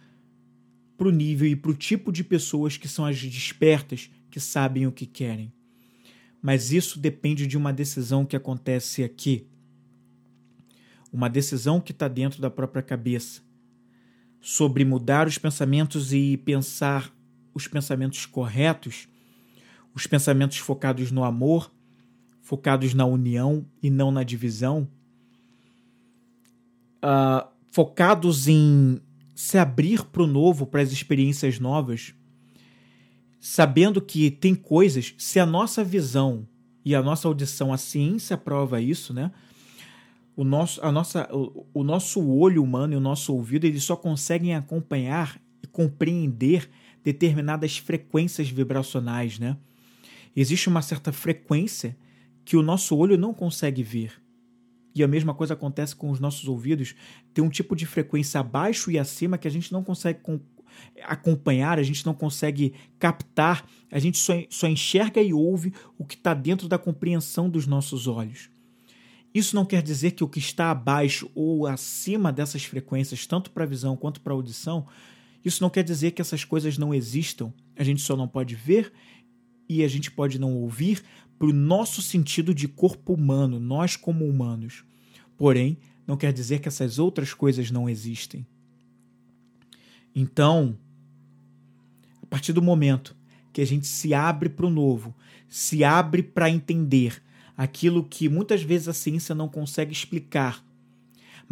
para 0.95 1.07
o 1.07 1.11
nível 1.11 1.47
e 1.47 1.55
para 1.55 1.71
o 1.71 1.73
tipo 1.73 2.11
de 2.11 2.23
pessoas 2.23 2.77
que 2.77 2.87
são 2.87 3.07
as 3.07 3.19
despertas, 3.19 4.11
que 4.29 4.39
sabem 4.39 4.85
o 4.85 4.91
que 4.91 5.07
querem. 5.07 5.51
Mas 6.39 6.71
isso 6.71 6.99
depende 6.99 7.47
de 7.47 7.57
uma 7.57 7.73
decisão 7.73 8.23
que 8.23 8.35
acontece 8.35 9.03
aqui. 9.03 9.47
Uma 11.11 11.27
decisão 11.27 11.81
que 11.81 11.91
está 11.91 12.07
dentro 12.07 12.39
da 12.39 12.51
própria 12.51 12.83
cabeça 12.83 13.41
sobre 14.39 14.85
mudar 14.85 15.25
os 15.25 15.39
pensamentos 15.39 16.13
e 16.13 16.37
pensar 16.37 17.11
os 17.53 17.67
pensamentos 17.67 18.25
corretos, 18.25 19.07
os 19.93 20.07
pensamentos 20.07 20.57
focados 20.57 21.11
no 21.11 21.23
amor, 21.23 21.71
focados 22.41 22.93
na 22.93 23.05
união 23.05 23.65
e 23.81 23.89
não 23.89 24.11
na 24.11 24.23
divisão, 24.23 24.87
uh, 27.03 27.47
focados 27.71 28.47
em 28.47 28.99
se 29.35 29.57
abrir 29.57 30.03
para 30.03 30.23
o 30.23 30.27
novo, 30.27 30.65
para 30.65 30.81
as 30.81 30.91
experiências 30.91 31.59
novas, 31.59 32.13
sabendo 33.39 34.01
que 34.01 34.31
tem 34.31 34.55
coisas, 34.55 35.13
se 35.17 35.39
a 35.39 35.45
nossa 35.45 35.83
visão 35.83 36.47
e 36.85 36.93
a 36.93 37.01
nossa 37.01 37.27
audição, 37.27 37.73
a 37.73 37.77
ciência 37.77 38.37
prova 38.37 38.81
isso, 38.81 39.13
né? 39.13 39.31
O 40.35 40.43
nosso, 40.43 40.83
a 40.83 40.91
nossa, 40.91 41.29
o, 41.31 41.65
o 41.73 41.83
nosso 41.83 42.25
olho 42.27 42.63
humano 42.63 42.93
e 42.93 42.95
o 42.97 42.99
nosso 42.99 43.33
ouvido, 43.33 43.65
eles 43.65 43.83
só 43.83 43.95
conseguem 43.95 44.55
acompanhar 44.55 45.39
e 45.61 45.67
compreender 45.67 46.69
determinadas 47.03 47.77
frequências 47.77 48.49
vibracionais, 48.49 49.39
né? 49.39 49.57
Existe 50.35 50.69
uma 50.69 50.81
certa 50.81 51.11
frequência 51.11 51.97
que 52.43 52.57
o 52.57 52.63
nosso 52.63 52.95
olho 52.95 53.17
não 53.17 53.33
consegue 53.33 53.83
ver. 53.83 54.21
E 54.95 55.03
a 55.03 55.07
mesma 55.07 55.33
coisa 55.33 55.53
acontece 55.53 55.95
com 55.95 56.09
os 56.09 56.19
nossos 56.19 56.47
ouvidos. 56.47 56.95
Tem 57.33 57.43
um 57.43 57.49
tipo 57.49 57.75
de 57.75 57.85
frequência 57.85 58.39
abaixo 58.39 58.91
e 58.91 58.99
acima 58.99 59.37
que 59.37 59.47
a 59.47 59.51
gente 59.51 59.71
não 59.71 59.83
consegue 59.83 60.19
acompanhar, 61.03 61.79
a 61.79 61.83
gente 61.83 62.05
não 62.05 62.13
consegue 62.13 62.73
captar, 62.99 63.65
a 63.91 63.99
gente 63.99 64.17
só, 64.17 64.33
só 64.49 64.67
enxerga 64.67 65.21
e 65.21 65.33
ouve 65.33 65.73
o 65.97 66.05
que 66.05 66.15
está 66.15 66.33
dentro 66.33 66.67
da 66.67 66.77
compreensão 66.77 67.49
dos 67.49 67.65
nossos 67.65 68.07
olhos. 68.07 68.49
Isso 69.33 69.55
não 69.55 69.65
quer 69.65 69.81
dizer 69.81 70.11
que 70.11 70.23
o 70.23 70.27
que 70.27 70.37
está 70.37 70.69
abaixo 70.69 71.29
ou 71.33 71.65
acima 71.65 72.31
dessas 72.31 72.63
frequências, 72.65 73.25
tanto 73.25 73.49
para 73.49 73.63
a 73.63 73.67
visão 73.67 73.97
quanto 73.97 74.21
para 74.21 74.31
a 74.31 74.35
audição, 74.35 74.85
isso 75.43 75.61
não 75.61 75.69
quer 75.69 75.83
dizer 75.83 76.11
que 76.11 76.21
essas 76.21 76.43
coisas 76.43 76.77
não 76.77 76.93
existam, 76.93 77.53
a 77.75 77.83
gente 77.83 78.01
só 78.01 78.15
não 78.15 78.27
pode 78.27 78.55
ver 78.55 78.91
e 79.67 79.83
a 79.83 79.87
gente 79.87 80.11
pode 80.11 80.39
não 80.39 80.53
ouvir 80.53 81.03
para 81.37 81.47
o 81.47 81.53
nosso 81.53 82.01
sentido 82.01 82.53
de 82.53 82.67
corpo 82.67 83.13
humano, 83.13 83.59
nós 83.59 83.95
como 83.95 84.25
humanos. 84.25 84.83
Porém, 85.37 85.77
não 86.07 86.15
quer 86.15 86.31
dizer 86.31 86.59
que 86.59 86.67
essas 86.67 86.99
outras 86.99 87.33
coisas 87.33 87.71
não 87.71 87.89
existem. 87.89 88.45
Então, 90.15 90.77
a 92.21 92.25
partir 92.27 92.53
do 92.53 92.61
momento 92.61 93.15
que 93.51 93.61
a 93.61 93.65
gente 93.65 93.87
se 93.87 94.13
abre 94.13 94.49
para 94.49 94.65
o 94.65 94.69
novo, 94.69 95.15
se 95.47 95.83
abre 95.83 96.23
para 96.23 96.49
entender 96.49 97.21
aquilo 97.55 98.03
que 98.03 98.29
muitas 98.29 98.63
vezes 98.63 98.87
a 98.87 98.93
ciência 98.93 99.35
não 99.35 99.47
consegue 99.47 99.91
explicar, 99.91 100.63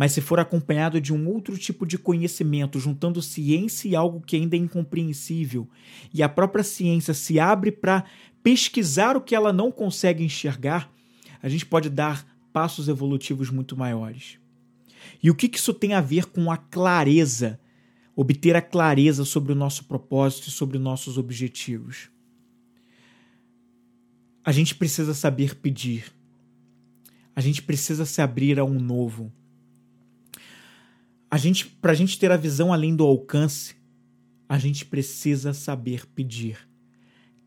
mas 0.02 0.14
se 0.14 0.22
for 0.22 0.40
acompanhado 0.40 1.00
de 1.00 1.14
um 1.14 1.30
outro 1.30 1.56
tipo 1.56 1.86
de 1.86 1.96
conhecimento, 1.96 2.80
juntando 2.80 3.22
ciência 3.22 3.88
e 3.88 3.96
algo 3.96 4.20
que 4.20 4.36
ainda 4.36 4.56
é 4.56 4.60
incompreensível, 4.60 5.70
e 6.12 6.24
a 6.24 6.30
própria 6.30 6.64
ciência 6.64 7.14
se 7.14 7.40
abre 7.40 7.72
para 7.72 8.04
pesquisar 8.42 9.16
o 9.16 9.22
que 9.22 9.36
ela 9.36 9.54
não 9.54 9.72
consegue 9.72 10.24
enxergar, 10.24 10.92
a 11.44 11.48
gente 11.48 11.66
pode 11.68 11.90
dar 11.90 12.26
passos 12.52 12.88
evolutivos 12.88 13.52
muito 13.52 13.78
maiores. 13.78 14.40
E 15.22 15.30
o 15.30 15.36
que 15.36 15.52
isso 15.54 15.74
tem 15.74 15.94
a 15.94 16.02
ver 16.02 16.26
com 16.26 16.52
a 16.52 16.58
clareza, 16.58 17.60
obter 18.16 18.56
a 18.56 18.62
clareza 18.62 19.24
sobre 19.24 19.52
o 19.52 19.56
nosso 19.56 19.84
propósito 19.84 20.48
e 20.48 20.52
sobre 20.52 20.80
nossos 20.80 21.20
objetivos? 21.20 22.10
a 24.44 24.52
gente 24.52 24.76
precisa 24.76 25.14
saber 25.14 25.56
pedir. 25.56 26.12
A 27.36 27.42
gente 27.42 27.62
precisa 27.62 28.06
se 28.06 28.22
abrir 28.22 28.60
a 28.60 28.66
um 28.66 28.80
novo. 28.80 29.32
A 31.34 31.38
gente, 31.38 31.66
para 31.66 31.94
a 31.94 31.96
gente 31.96 32.20
ter 32.20 32.30
a 32.30 32.36
visão 32.36 32.74
além 32.74 32.94
do 32.94 33.06
alcance, 33.06 33.74
a 34.50 34.60
gente 34.60 34.84
precisa 34.84 35.54
saber 35.54 36.06
pedir, 36.08 36.68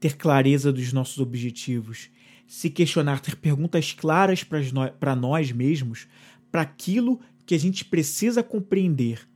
ter 0.01 0.17
clareza 0.17 0.73
dos 0.73 0.91
nossos 0.91 1.19
objetivos, 1.19 2.09
se 2.47 2.71
questionar, 2.71 3.21
ter 3.21 3.37
perguntas 3.37 3.93
claras 3.93 4.43
para 4.43 5.15
nós 5.15 5.53
mesmos, 5.53 6.09
para 6.51 6.63
aquilo 6.63 7.21
que 7.45 7.55
a 7.55 7.59
gente 7.59 7.85
precisa 7.85 8.43
compreender. 8.43 9.29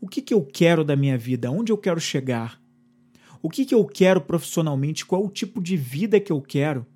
O 0.00 0.06
que, 0.06 0.22
que 0.22 0.32
eu 0.32 0.44
quero 0.44 0.84
da 0.84 0.94
minha 0.94 1.18
vida? 1.18 1.50
Onde 1.50 1.72
eu 1.72 1.76
quero 1.76 1.98
chegar? 1.98 2.62
O 3.42 3.50
que, 3.50 3.64
que 3.64 3.74
eu 3.74 3.84
quero 3.84 4.20
profissionalmente? 4.20 5.04
Qual 5.04 5.20
é 5.20 5.26
o 5.26 5.30
tipo 5.30 5.60
de 5.60 5.76
vida 5.76 6.20
que 6.20 6.30
eu 6.30 6.40
quero? 6.40 6.86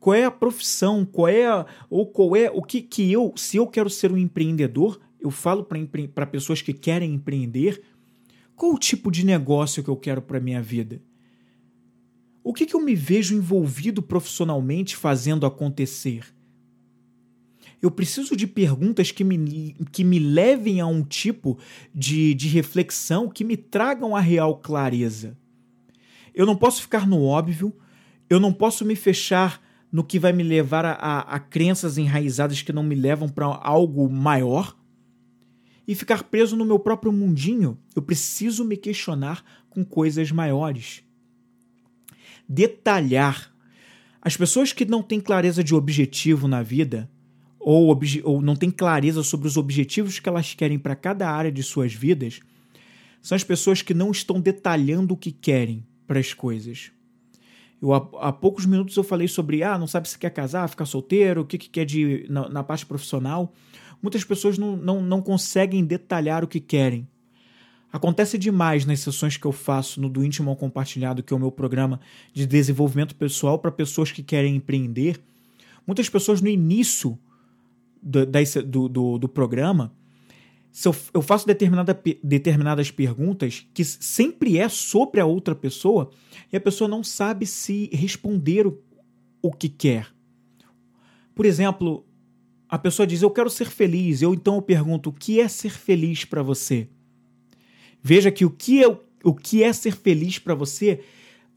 Qual 0.00 0.14
é 0.14 0.24
a 0.24 0.32
profissão? 0.32 1.04
Qual 1.04 1.28
é 1.28 1.46
a, 1.46 1.64
ou 1.88 2.06
qual 2.06 2.34
é 2.34 2.50
o 2.50 2.60
que, 2.60 2.82
que 2.82 3.12
eu, 3.12 3.32
se 3.36 3.56
eu 3.56 3.68
quero 3.68 3.88
ser 3.88 4.10
um 4.10 4.18
empreendedor, 4.18 5.00
eu 5.20 5.30
falo 5.30 5.66
para 6.14 6.26
pessoas 6.26 6.62
que 6.62 6.72
querem 6.72 7.14
empreender, 7.14 7.82
qual 8.54 8.72
o 8.72 8.78
tipo 8.78 9.10
de 9.10 9.24
negócio 9.24 9.82
que 9.82 9.90
eu 9.90 9.96
quero 9.96 10.22
para 10.22 10.40
minha 10.40 10.62
vida? 10.62 11.00
O 12.42 12.52
que, 12.52 12.64
que 12.64 12.74
eu 12.74 12.80
me 12.80 12.94
vejo 12.94 13.34
envolvido 13.34 14.00
profissionalmente 14.00 14.96
fazendo 14.96 15.44
acontecer? 15.44 16.24
Eu 17.80 17.90
preciso 17.90 18.36
de 18.36 18.46
perguntas 18.46 19.10
que 19.10 19.22
me, 19.22 19.76
que 19.92 20.02
me 20.02 20.18
levem 20.18 20.80
a 20.80 20.86
um 20.86 21.02
tipo 21.02 21.58
de, 21.94 22.34
de 22.34 22.48
reflexão 22.48 23.28
que 23.28 23.44
me 23.44 23.56
tragam 23.56 24.16
a 24.16 24.20
real 24.20 24.56
clareza. 24.56 25.36
Eu 26.34 26.46
não 26.46 26.56
posso 26.56 26.82
ficar 26.82 27.06
no 27.06 27.22
óbvio, 27.22 27.72
eu 28.30 28.40
não 28.40 28.52
posso 28.52 28.84
me 28.84 28.96
fechar 28.96 29.62
no 29.90 30.04
que 30.04 30.18
vai 30.18 30.32
me 30.32 30.42
levar 30.42 30.84
a, 30.84 30.92
a, 30.92 31.20
a 31.20 31.38
crenças 31.38 31.98
enraizadas 31.98 32.62
que 32.62 32.72
não 32.72 32.82
me 32.82 32.94
levam 32.94 33.28
para 33.28 33.46
algo 33.46 34.08
maior 34.08 34.77
e 35.88 35.94
ficar 35.94 36.24
preso 36.24 36.54
no 36.54 36.66
meu 36.66 36.78
próprio 36.78 37.10
mundinho. 37.10 37.78
Eu 37.96 38.02
preciso 38.02 38.62
me 38.62 38.76
questionar 38.76 39.42
com 39.70 39.82
coisas 39.82 40.30
maiores. 40.30 41.02
Detalhar. 42.46 43.50
As 44.20 44.36
pessoas 44.36 44.70
que 44.70 44.84
não 44.84 45.02
têm 45.02 45.18
clareza 45.18 45.64
de 45.64 45.74
objetivo 45.74 46.46
na 46.46 46.62
vida, 46.62 47.10
ou, 47.58 47.98
ou 48.24 48.42
não 48.42 48.54
têm 48.54 48.70
clareza 48.70 49.22
sobre 49.22 49.48
os 49.48 49.56
objetivos 49.56 50.18
que 50.18 50.28
elas 50.28 50.52
querem 50.52 50.78
para 50.78 50.94
cada 50.94 51.30
área 51.30 51.50
de 51.50 51.62
suas 51.62 51.94
vidas, 51.94 52.40
são 53.22 53.34
as 53.34 53.42
pessoas 53.42 53.80
que 53.80 53.94
não 53.94 54.10
estão 54.10 54.38
detalhando 54.38 55.14
o 55.14 55.16
que 55.16 55.32
querem 55.32 55.86
para 56.06 56.20
as 56.20 56.34
coisas. 56.34 56.92
Eu, 57.80 57.94
há, 57.94 58.08
há, 58.20 58.32
poucos 58.32 58.66
minutos 58.66 58.94
eu 58.96 59.04
falei 59.04 59.28
sobre, 59.28 59.62
ah, 59.62 59.78
não 59.78 59.86
sabe 59.86 60.08
se 60.08 60.18
quer 60.18 60.30
casar, 60.30 60.68
ficar 60.68 60.84
solteiro, 60.84 61.42
o 61.42 61.46
que, 61.46 61.56
que 61.56 61.70
quer 61.70 61.86
de, 61.86 62.26
na, 62.28 62.48
na 62.48 62.62
parte 62.62 62.84
profissional. 62.84 63.54
Muitas 64.02 64.24
pessoas 64.24 64.58
não, 64.58 64.76
não, 64.76 65.02
não 65.02 65.22
conseguem 65.22 65.84
detalhar 65.84 66.44
o 66.44 66.48
que 66.48 66.60
querem. 66.60 67.08
Acontece 67.92 68.36
demais 68.36 68.84
nas 68.84 69.00
sessões 69.00 69.36
que 69.36 69.46
eu 69.46 69.52
faço 69.52 70.00
no 70.00 70.08
Do 70.08 70.24
Íntimo 70.24 70.50
ao 70.50 70.56
Compartilhado, 70.56 71.22
que 71.22 71.32
é 71.32 71.36
o 71.36 71.40
meu 71.40 71.50
programa 71.50 72.00
de 72.32 72.46
desenvolvimento 72.46 73.14
pessoal 73.14 73.58
para 73.58 73.70
pessoas 73.70 74.12
que 74.12 74.22
querem 74.22 74.56
empreender. 74.56 75.20
Muitas 75.86 76.08
pessoas 76.08 76.40
no 76.42 76.48
início 76.48 77.18
do, 78.02 78.26
do, 78.26 78.88
do, 78.88 79.18
do 79.18 79.28
programa 79.28 79.92
se 80.70 80.86
eu, 80.86 80.94
eu 81.14 81.22
faço 81.22 81.46
determinada, 81.46 81.98
determinadas 82.22 82.90
perguntas 82.90 83.66
que 83.74 83.84
sempre 83.84 84.58
é 84.58 84.68
sobre 84.68 85.20
a 85.20 85.26
outra 85.26 85.54
pessoa 85.54 86.10
e 86.52 86.56
a 86.56 86.60
pessoa 86.60 86.86
não 86.86 87.02
sabe 87.02 87.46
se 87.46 87.90
responder 87.92 88.66
o, 88.66 88.80
o 89.42 89.52
que 89.52 89.68
quer. 89.68 90.06
Por 91.34 91.46
exemplo, 91.46 92.04
a 92.68 92.78
pessoa 92.78 93.06
diz: 93.06 93.22
Eu 93.22 93.30
quero 93.30 93.50
ser 93.50 93.66
feliz. 93.66 94.22
Eu 94.22 94.34
então 94.34 94.56
eu 94.56 94.62
pergunto: 94.62 95.10
O 95.10 95.12
que 95.12 95.40
é 95.40 95.48
ser 95.48 95.70
feliz 95.70 96.24
para 96.24 96.42
você? 96.42 96.88
Veja 98.02 98.30
que 98.30 98.44
o 98.44 98.50
que 98.50 98.84
é, 98.84 98.88
o 99.24 99.34
que 99.34 99.62
é 99.62 99.72
ser 99.72 99.94
feliz 99.94 100.38
para 100.38 100.54
você 100.54 101.00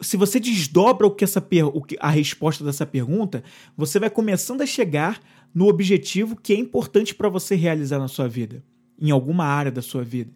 se 0.02 0.18
você 0.18 0.40
desdobra 0.40 1.06
o 1.06 1.12
que 1.12 1.24
essa 1.24 1.48
o 1.74 1.82
que, 1.82 1.96
a 2.00 2.10
resposta 2.10 2.64
dessa 2.64 2.86
pergunta, 2.86 3.44
você 3.78 4.00
vai 4.00 4.10
começando 4.10 4.62
a 4.62 4.66
chegar 4.66 5.22
no 5.54 5.68
objetivo 5.68 6.36
que 6.36 6.54
é 6.54 6.56
importante 6.56 7.14
para 7.14 7.30
você 7.30 7.56
realizar 7.56 8.00
na 8.00 8.08
sua 8.08 8.28
vida 8.28 8.64
em 9.00 9.12
alguma 9.12 9.46
área 9.46 9.72
da 9.72 9.82
sua 9.82 10.04
vida. 10.04 10.32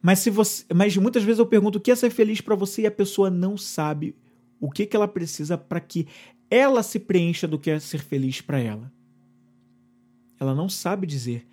Mas 0.00 0.20
se 0.20 0.30
você, 0.30 0.64
mas 0.72 0.96
muitas 0.96 1.22
vezes 1.22 1.38
eu 1.38 1.46
pergunto 1.46 1.78
o 1.78 1.80
que 1.80 1.90
é 1.90 1.96
ser 1.96 2.10
feliz 2.10 2.40
para 2.40 2.54
você 2.54 2.82
e 2.82 2.86
a 2.86 2.90
pessoa 2.90 3.30
não 3.30 3.56
sabe 3.56 4.14
o 4.60 4.70
que, 4.70 4.86
que 4.86 4.96
ela 4.96 5.08
precisa 5.08 5.58
para 5.58 5.80
que 5.80 6.06
ela 6.50 6.82
se 6.82 6.98
preencha 6.98 7.46
do 7.46 7.58
que 7.58 7.70
é 7.70 7.80
ser 7.80 8.02
feliz 8.02 8.40
para 8.40 8.58
ela. 8.58 8.92
Ela 10.38 10.54
não 10.54 10.68
sabe 10.68 11.06
dizer. 11.06 11.46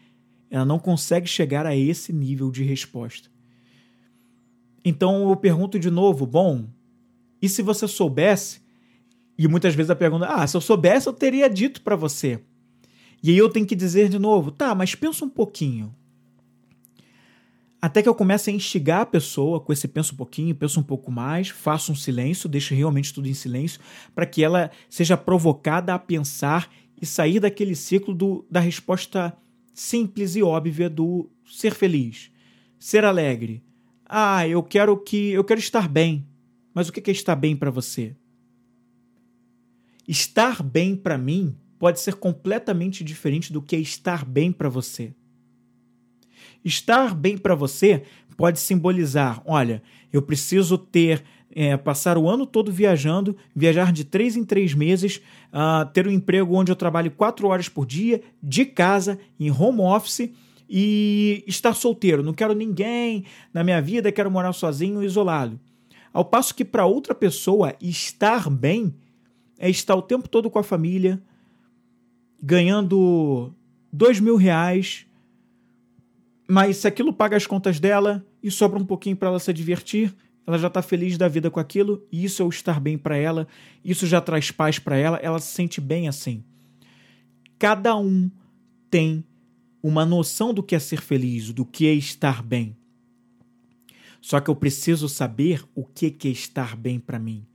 Ela 0.50 0.66
não 0.66 0.80
consegue 0.80 1.28
chegar 1.28 1.66
a 1.66 1.76
esse 1.76 2.14
nível 2.14 2.52
de 2.52 2.64
resposta. 2.64 3.30
Então 4.84 5.30
eu 5.30 5.36
pergunto 5.36 5.80
de 5.80 5.90
novo, 5.90 6.26
bom, 6.26 6.68
e 7.42 7.50
se 7.50 7.62
você 7.62 7.88
soubesse? 7.88 8.62
E 9.38 9.48
muitas 9.48 9.74
vezes 9.74 9.90
a 9.90 9.96
pergunta, 9.96 10.28
ah, 10.28 10.46
se 10.46 10.56
eu 10.56 10.62
soubesse 10.62 11.08
eu 11.08 11.14
teria 11.14 11.50
dito 11.50 11.82
para 11.82 11.96
você. 11.96 12.40
E 13.22 13.32
aí 13.32 13.38
eu 13.38 13.50
tenho 13.50 13.66
que 13.66 13.76
dizer 13.76 14.08
de 14.08 14.20
novo, 14.20 14.52
tá, 14.52 14.76
mas 14.76 14.94
pensa 14.94 15.26
um 15.26 15.30
pouquinho. 15.30 15.94
Até 17.82 18.02
que 18.02 18.10
eu 18.10 18.16
comece 18.16 18.50
a 18.50 18.54
instigar 18.54 19.02
a 19.02 19.06
pessoa 19.06 19.60
com 19.60 19.72
esse 19.72 19.88
penso 19.88 20.14
um 20.14 20.18
pouquinho, 20.18 20.56
penso 20.56 20.80
um 20.80 20.84
pouco 20.84 21.12
mais, 21.12 21.50
faço 21.50 21.92
um 21.92 21.96
silêncio, 21.96 22.50
deixo 22.50 22.74
realmente 22.74 23.14
tudo 23.14 23.28
em 23.28 23.34
silêncio, 23.34 23.80
para 24.14 24.26
que 24.26 24.44
ela 24.44 24.72
seja 24.90 25.16
provocada 25.16 25.94
a 25.94 26.00
pensar 26.00 26.68
e 27.02 27.06
sair 27.06 27.40
daquele 27.40 27.76
ciclo 27.76 28.14
do, 28.14 28.46
da 28.50 28.60
resposta 28.60 29.36
simples 29.74 30.36
e 30.36 30.44
óbvia 30.44 30.90
do 30.90 31.30
ser 31.46 31.74
feliz, 31.74 32.32
ser 32.80 33.04
alegre. 33.04 33.64
Ah, 34.06 34.48
eu 34.48 34.64
quero 34.64 34.98
que 34.98 35.32
eu 35.32 35.44
quero 35.44 35.60
estar 35.60 35.90
bem. 35.90 36.26
Mas 36.74 36.90
o 36.90 36.92
que 36.92 37.10
é 37.10 37.14
estar 37.14 37.36
bem 37.36 37.56
para 37.56 37.72
você? 37.72 38.16
Estar 40.06 40.62
bem 40.62 40.96
para 40.96 41.18
mim 41.18 41.56
pode 41.80 42.00
ser 42.00 42.16
completamente 42.16 43.04
diferente 43.04 43.52
do 43.52 43.62
que 43.62 43.76
é 43.76 43.80
estar 43.80 44.26
bem 44.26 44.52
para 44.52 44.68
você. 44.68 45.16
Estar 46.64 47.16
bem 47.16 47.38
para 47.38 47.56
você 47.56 48.04
pode 48.36 48.60
simbolizar: 48.60 49.42
olha, 49.46 49.82
eu 50.12 50.22
preciso 50.22 50.78
ter. 50.78 51.24
É, 51.58 51.78
passar 51.78 52.18
o 52.18 52.30
ano 52.30 52.46
todo 52.46 52.70
viajando, 52.70 53.34
viajar 53.56 53.94
de 53.94 54.04
três 54.04 54.36
em 54.36 54.44
três 54.44 54.74
meses, 54.74 55.22
uh, 55.54 55.90
ter 55.94 56.06
um 56.06 56.12
emprego 56.12 56.54
onde 56.54 56.70
eu 56.70 56.76
trabalho 56.76 57.10
quatro 57.10 57.48
horas 57.48 57.70
por 57.70 57.86
dia, 57.86 58.22
de 58.44 58.66
casa, 58.66 59.18
em 59.40 59.50
home 59.50 59.80
office 59.80 60.30
e 60.70 61.46
estar 61.48 61.74
solteiro. 61.74 62.22
Não 62.22 62.34
quero 62.34 62.54
ninguém 62.54 63.24
na 63.54 63.64
minha 63.64 63.82
vida, 63.82 64.12
quero 64.12 64.30
morar 64.30 64.52
sozinho, 64.52 65.02
isolado. 65.02 65.58
Ao 66.12 66.26
passo 66.26 66.54
que 66.54 66.66
para 66.66 66.86
outra 66.86 67.16
pessoa, 67.16 67.74
estar 67.82 68.50
bem 68.50 68.94
é 69.58 69.70
estar 69.70 69.96
o 69.96 70.02
tempo 70.02 70.28
todo 70.28 70.50
com 70.50 70.60
a 70.60 70.64
família, 70.64 71.22
ganhando 72.42 73.54
dois 73.92 74.20
mil 74.20 74.36
reais, 74.36 75.06
mas 76.48 76.78
se 76.78 76.88
aquilo 76.88 77.14
paga 77.14 77.38
as 77.38 77.48
contas 77.48 77.80
dela 77.80 78.26
e 78.44 78.52
sobra 78.52 78.80
um 78.80 78.86
pouquinho 78.86 79.16
para 79.16 79.30
ela 79.30 79.40
se 79.40 79.52
divertir, 79.52 80.14
ela 80.46 80.58
já 80.58 80.68
está 80.68 80.82
feliz 80.82 81.18
da 81.18 81.28
vida 81.28 81.50
com 81.50 81.60
aquilo, 81.60 82.06
e 82.12 82.24
isso 82.24 82.42
é 82.42 82.46
o 82.46 82.50
estar 82.50 82.80
bem 82.80 82.98
para 82.98 83.18
ela, 83.18 83.48
isso 83.84 84.06
já 84.06 84.22
traz 84.22 84.52
paz 84.52 84.78
para 84.78 84.96
ela, 84.98 85.18
ela 85.18 85.40
se 85.40 85.54
sente 85.54 85.82
bem 85.82 86.08
assim. 86.08 86.44
Cada 87.58 87.96
um 87.98 88.30
tem 88.90 89.24
uma 89.82 90.06
noção 90.06 90.54
do 90.54 90.64
que 90.64 90.76
é 90.76 90.80
ser 90.80 91.02
feliz, 91.02 91.52
do 91.52 91.66
que 91.66 91.88
é 91.88 91.94
estar 91.94 92.44
bem. 92.44 92.76
Só 94.22 94.40
que 94.40 94.50
eu 94.50 94.56
preciso 94.56 95.08
saber 95.08 95.64
o 95.76 95.86
que 95.86 96.16
é 96.24 96.28
estar 96.30 96.76
bem 96.76 97.00
para 97.00 97.20
mim. 97.20 97.46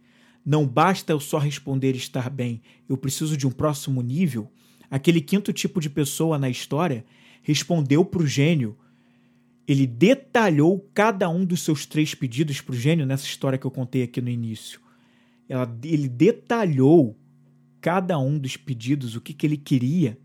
Não 0.45 0.67
basta 0.67 1.13
eu 1.13 1.21
só 1.21 1.39
responder 1.39 1.95
estar 1.97 2.31
bem, 2.31 2.63
eu 2.89 2.97
preciso 2.97 3.37
de 3.37 3.47
um 3.47 3.51
próximo 3.51 4.01
nível. 4.03 4.51
Aquele 4.91 5.21
quinto 5.21 5.53
tipo 5.53 5.81
de 5.81 5.91
pessoa 5.91 6.39
na 6.39 6.49
história 6.49 7.05
respondeu 7.43 8.05
para 8.05 8.23
o 8.23 8.27
gênio. 8.27 8.77
Ele 9.71 9.87
detalhou 9.87 10.91
cada 10.93 11.29
um 11.29 11.45
dos 11.45 11.63
seus 11.63 11.87
três 11.87 12.13
pedidos 12.13 12.61
para 12.61 12.73
o 12.73 12.77
gênio 12.77 13.07
nessa 13.07 13.25
história 13.25 13.57
que 13.57 13.65
eu 13.65 13.71
contei 13.71 14.03
aqui 14.03 14.21
no 14.21 14.29
início. 14.29 14.81
Ela, 15.49 15.79
ele 15.85 16.09
detalhou 16.09 17.17
cada 17.81 18.19
um 18.19 18.37
dos 18.37 18.57
pedidos, 18.57 19.15
o 19.15 19.21
que, 19.21 19.33
que 19.33 19.47
ele 19.47 19.57
queria. 19.57 20.19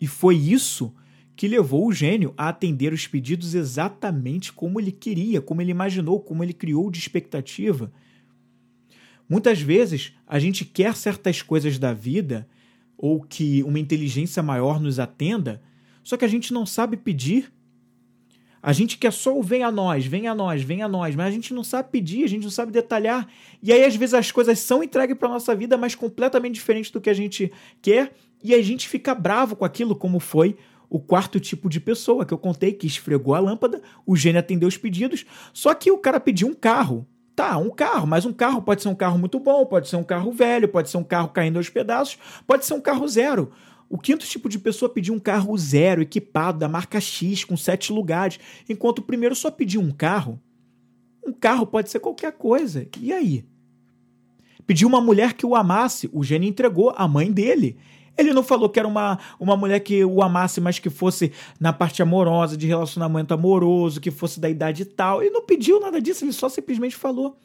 E 0.00 0.08
foi 0.08 0.36
isso 0.36 0.92
que 1.36 1.46
levou 1.46 1.86
o 1.86 1.92
gênio 1.92 2.34
a 2.36 2.48
atender 2.48 2.92
os 2.92 3.06
pedidos 3.06 3.54
exatamente 3.54 4.52
como 4.52 4.80
ele 4.80 4.90
queria, 4.90 5.40
como 5.40 5.62
ele 5.62 5.70
imaginou, 5.70 6.18
como 6.18 6.42
ele 6.42 6.52
criou 6.52 6.90
de 6.90 6.98
expectativa. 6.98 7.92
Muitas 9.28 9.60
vezes 9.60 10.12
a 10.26 10.40
gente 10.40 10.64
quer 10.64 10.96
certas 10.96 11.42
coisas 11.42 11.78
da 11.78 11.92
vida 11.92 12.48
ou 12.98 13.20
que 13.22 13.62
uma 13.62 13.78
inteligência 13.78 14.42
maior 14.42 14.80
nos 14.80 14.98
atenda 14.98 15.62
só 16.04 16.18
que 16.18 16.24
a 16.24 16.28
gente 16.28 16.52
não 16.52 16.66
sabe 16.66 16.98
pedir. 16.98 17.50
A 18.66 18.72
gente 18.72 18.96
quer 18.96 19.12
só 19.12 19.36
o 19.36 19.42
vem 19.42 19.62
a 19.62 19.70
nós, 19.70 20.06
vem 20.06 20.26
a 20.26 20.34
nós, 20.34 20.62
vem 20.62 20.80
a 20.80 20.88
nós, 20.88 21.14
mas 21.14 21.26
a 21.26 21.30
gente 21.30 21.52
não 21.52 21.62
sabe 21.62 21.90
pedir, 21.90 22.24
a 22.24 22.26
gente 22.26 22.44
não 22.44 22.50
sabe 22.50 22.72
detalhar. 22.72 23.28
E 23.62 23.70
aí, 23.70 23.84
às 23.84 23.94
vezes, 23.94 24.14
as 24.14 24.32
coisas 24.32 24.58
são 24.58 24.82
entregues 24.82 25.18
para 25.18 25.28
nossa 25.28 25.54
vida, 25.54 25.76
mas 25.76 25.94
completamente 25.94 26.54
diferente 26.54 26.90
do 26.90 26.98
que 26.98 27.10
a 27.10 27.14
gente 27.14 27.52
quer, 27.82 28.14
e 28.42 28.54
a 28.54 28.62
gente 28.62 28.88
fica 28.88 29.14
bravo 29.14 29.54
com 29.54 29.66
aquilo, 29.66 29.94
como 29.94 30.18
foi 30.18 30.56
o 30.88 30.98
quarto 30.98 31.38
tipo 31.38 31.68
de 31.68 31.78
pessoa 31.78 32.24
que 32.24 32.32
eu 32.32 32.38
contei 32.38 32.72
que 32.72 32.86
esfregou 32.86 33.34
a 33.34 33.38
lâmpada, 33.38 33.82
o 34.06 34.16
gênio 34.16 34.40
atendeu 34.40 34.66
os 34.66 34.78
pedidos, 34.78 35.26
só 35.52 35.74
que 35.74 35.90
o 35.90 35.98
cara 35.98 36.18
pediu 36.18 36.48
um 36.48 36.54
carro. 36.54 37.06
Tá, 37.36 37.58
um 37.58 37.68
carro, 37.68 38.06
mas 38.06 38.24
um 38.24 38.32
carro 38.32 38.62
pode 38.62 38.80
ser 38.80 38.88
um 38.88 38.94
carro 38.94 39.18
muito 39.18 39.38
bom, 39.40 39.66
pode 39.66 39.88
ser 39.88 39.96
um 39.96 40.04
carro 40.04 40.32
velho, 40.32 40.68
pode 40.68 40.88
ser 40.88 40.96
um 40.96 41.04
carro 41.04 41.28
caindo 41.28 41.58
aos 41.58 41.68
pedaços, 41.68 42.16
pode 42.46 42.64
ser 42.64 42.72
um 42.72 42.80
carro 42.80 43.06
zero. 43.08 43.52
O 43.94 43.98
quinto 43.98 44.26
tipo 44.26 44.48
de 44.48 44.58
pessoa 44.58 44.88
pediu 44.88 45.14
um 45.14 45.20
carro 45.20 45.56
zero, 45.56 46.02
equipado, 46.02 46.58
da 46.58 46.68
marca 46.68 47.00
X, 47.00 47.44
com 47.44 47.56
sete 47.56 47.92
lugares, 47.92 48.40
enquanto 48.68 48.98
o 48.98 49.02
primeiro 49.02 49.36
só 49.36 49.52
pediu 49.52 49.80
um 49.80 49.92
carro. 49.92 50.42
Um 51.24 51.32
carro 51.32 51.64
pode 51.64 51.90
ser 51.90 52.00
qualquer 52.00 52.32
coisa. 52.32 52.88
E 53.00 53.12
aí? 53.12 53.44
Pediu 54.66 54.88
uma 54.88 55.00
mulher 55.00 55.34
que 55.34 55.46
o 55.46 55.54
amasse, 55.54 56.10
o 56.12 56.24
gênio 56.24 56.48
entregou 56.48 56.92
a 56.96 57.06
mãe 57.06 57.30
dele. 57.30 57.76
Ele 58.18 58.32
não 58.32 58.42
falou 58.42 58.68
que 58.68 58.80
era 58.80 58.88
uma, 58.88 59.16
uma 59.38 59.56
mulher 59.56 59.78
que 59.78 60.04
o 60.04 60.22
amasse, 60.22 60.60
mas 60.60 60.80
que 60.80 60.90
fosse 60.90 61.30
na 61.60 61.72
parte 61.72 62.02
amorosa, 62.02 62.56
de 62.56 62.66
relacionamento 62.66 63.32
amoroso, 63.32 64.00
que 64.00 64.10
fosse 64.10 64.40
da 64.40 64.50
idade 64.50 64.84
tal. 64.86 65.22
Ele 65.22 65.30
não 65.30 65.46
pediu 65.46 65.78
nada 65.78 66.02
disso, 66.02 66.24
ele 66.24 66.32
só 66.32 66.48
simplesmente 66.48 66.96
falou. 66.96 67.38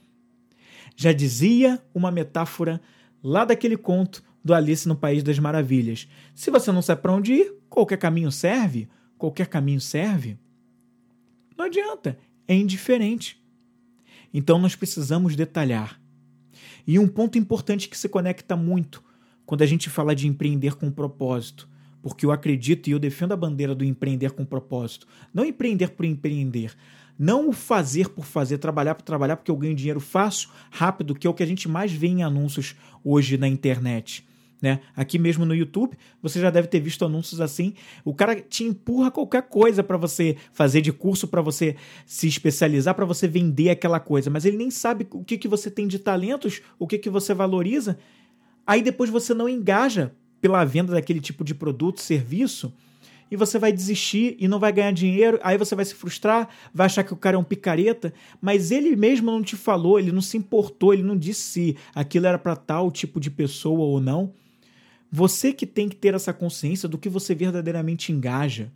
Já 0.96 1.12
dizia 1.12 1.80
uma 1.94 2.10
metáfora 2.10 2.82
lá 3.24 3.46
daquele 3.46 3.78
conto 3.78 4.28
do 4.44 4.54
Alice 4.54 4.88
no 4.88 4.96
País 4.96 5.24
das 5.24 5.40
Maravilhas. 5.40 6.08
Se 6.34 6.50
você 6.50 6.72
não 6.72 6.82
sabe 6.82 7.02
para 7.02 7.14
onde 7.14 7.34
ir, 7.34 7.54
qualquer 7.70 7.98
caminho 7.98 8.32
serve. 8.32 8.90
Qualquer 9.18 9.48
caminho 9.48 9.82
serve. 9.82 10.38
Não 11.58 11.66
adianta, 11.66 12.18
é 12.48 12.56
indiferente. 12.56 13.44
Então 14.34 14.58
nós 14.58 14.76
precisamos 14.76 15.36
detalhar. 15.36 16.00
E 16.88 16.98
um 16.98 17.08
ponto 17.08 17.38
importante 17.38 17.90
que 17.90 17.98
se 17.98 18.08
conecta 18.08 18.56
muito 18.56 19.04
quando 19.46 19.62
a 19.62 19.66
gente 19.66 19.90
fala 19.90 20.16
de 20.16 20.28
empreender 20.28 20.76
com 20.76 20.90
propósito, 20.90 21.68
porque 22.02 22.26
eu 22.26 22.32
acredito 22.32 22.88
e 22.88 22.92
eu 22.92 23.00
defendo 23.00 23.34
a 23.34 23.38
bandeira 23.38 23.76
do 23.76 23.84
empreender 23.84 24.32
com 24.32 24.46
propósito. 24.46 25.06
Não 25.34 25.44
empreender 25.44 25.90
por 25.90 26.06
empreender, 26.06 26.74
não 27.18 27.50
o 27.50 27.52
fazer 27.52 28.10
por 28.10 28.26
fazer, 28.26 28.58
trabalhar 28.60 28.96
por 28.96 29.04
trabalhar, 29.04 29.36
porque 29.36 29.52
eu 29.52 29.58
ganho 29.58 29.76
dinheiro 29.76 30.00
fácil, 30.00 30.50
rápido, 30.72 31.14
que 31.14 31.28
é 31.28 31.30
o 31.30 31.34
que 31.34 31.44
a 31.44 31.46
gente 31.46 31.68
mais 31.68 31.92
vê 31.92 32.08
em 32.08 32.24
anúncios 32.24 32.76
hoje 33.04 33.38
na 33.38 33.48
internet. 33.48 34.26
Né? 34.62 34.82
Aqui 34.96 35.18
mesmo 35.18 35.46
no 35.46 35.56
YouTube, 35.56 35.98
você 36.22 36.40
já 36.40 36.50
deve 36.50 36.68
ter 36.68 36.82
visto 36.82 37.06
anúncios 37.06 37.40
assim. 37.40 37.74
O 38.04 38.14
cara 38.14 38.36
te 38.36 38.64
empurra 38.66 39.10
qualquer 39.10 39.44
coisa 39.44 39.82
para 39.82 39.96
você 39.96 40.36
fazer 40.52 40.82
de 40.82 40.92
curso, 40.92 41.28
para 41.28 41.42
você 41.42 41.78
se 42.06 42.28
especializar, 42.28 42.94
para 42.94 43.06
você 43.06 43.28
vender 43.28 43.70
aquela 43.70 44.00
coisa, 44.00 44.30
mas 44.30 44.44
ele 44.44 44.58
nem 44.58 44.70
sabe 44.70 45.08
o 45.12 45.24
que, 45.24 45.38
que 45.38 45.48
você 45.48 45.72
tem 45.72 45.88
de 45.88 45.98
talentos, 45.98 46.62
o 46.78 46.86
que, 46.86 46.98
que 46.98 47.10
você 47.10 47.34
valoriza. 47.34 47.98
Aí 48.68 48.82
depois 48.82 49.10
você 49.10 49.34
não 49.34 49.48
engaja 49.48 50.14
pela 50.42 50.66
venda 50.66 50.94
daquele 50.94 51.22
tipo 51.22 51.44
de 51.44 51.56
produto, 51.56 52.02
serviço, 52.02 52.74
e 53.32 53.36
você 53.36 53.60
vai 53.60 53.72
desistir 53.72 54.36
e 54.40 54.48
não 54.48 54.60
vai 54.60 54.72
ganhar 54.72 54.92
dinheiro, 54.92 55.40
aí 55.44 55.58
você 55.58 55.76
vai 55.76 55.86
se 55.86 55.94
frustrar, 55.94 56.50
vai 56.74 56.86
achar 56.86 57.04
que 57.04 57.14
o 57.14 57.18
cara 57.18 57.36
é 57.36 57.40
um 57.40 57.44
picareta, 57.44 58.14
mas 58.42 58.72
ele 58.72 58.96
mesmo 58.96 59.32
não 59.32 59.44
te 59.44 59.56
falou, 59.56 60.00
ele 60.00 60.12
não 60.12 60.22
se 60.22 60.38
importou, 60.38 60.94
ele 60.94 61.04
não 61.04 61.18
disse 61.18 61.42
se 61.42 61.78
aquilo 61.94 62.26
era 62.26 62.40
para 62.40 62.56
tal 62.56 62.92
tipo 62.92 63.20
de 63.20 63.30
pessoa 63.30 63.80
ou 63.80 64.02
não. 64.02 64.34
Você 65.12 65.52
que 65.52 65.66
tem 65.66 65.90
que 65.90 65.96
ter 65.96 66.14
essa 66.14 66.32
consciência 66.32 66.88
do 66.88 66.98
que 66.98 67.10
você 67.10 67.34
verdadeiramente 67.34 68.12
engaja. 68.12 68.72